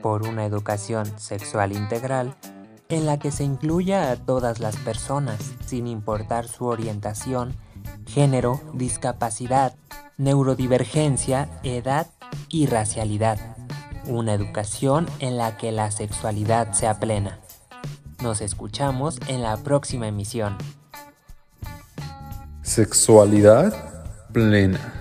Por 0.02 0.26
una 0.26 0.44
educación 0.46 1.06
sexual 1.16 1.70
integral 1.70 2.34
en 2.88 3.04
la 3.04 3.18
que 3.18 3.30
se 3.30 3.44
incluya 3.44 4.10
a 4.10 4.16
todas 4.16 4.60
las 4.60 4.76
personas, 4.76 5.38
sin 5.66 5.86
importar 5.86 6.48
su 6.48 6.66
orientación, 6.66 7.54
género, 8.06 8.60
discapacidad, 8.72 9.74
neurodivergencia, 10.16 11.48
edad 11.62 12.06
y 12.48 12.66
racialidad. 12.66 13.38
Una 14.06 14.32
educación 14.32 15.06
en 15.18 15.36
la 15.36 15.58
que 15.58 15.70
la 15.70 15.90
sexualidad 15.90 16.72
sea 16.72 16.98
plena. 16.98 17.40
Nos 18.22 18.40
escuchamos 18.40 19.18
en 19.28 19.42
la 19.42 19.58
próxima 19.58 20.08
emisión. 20.08 20.56
Sexualidad 22.62 23.74
plena. 24.32 24.97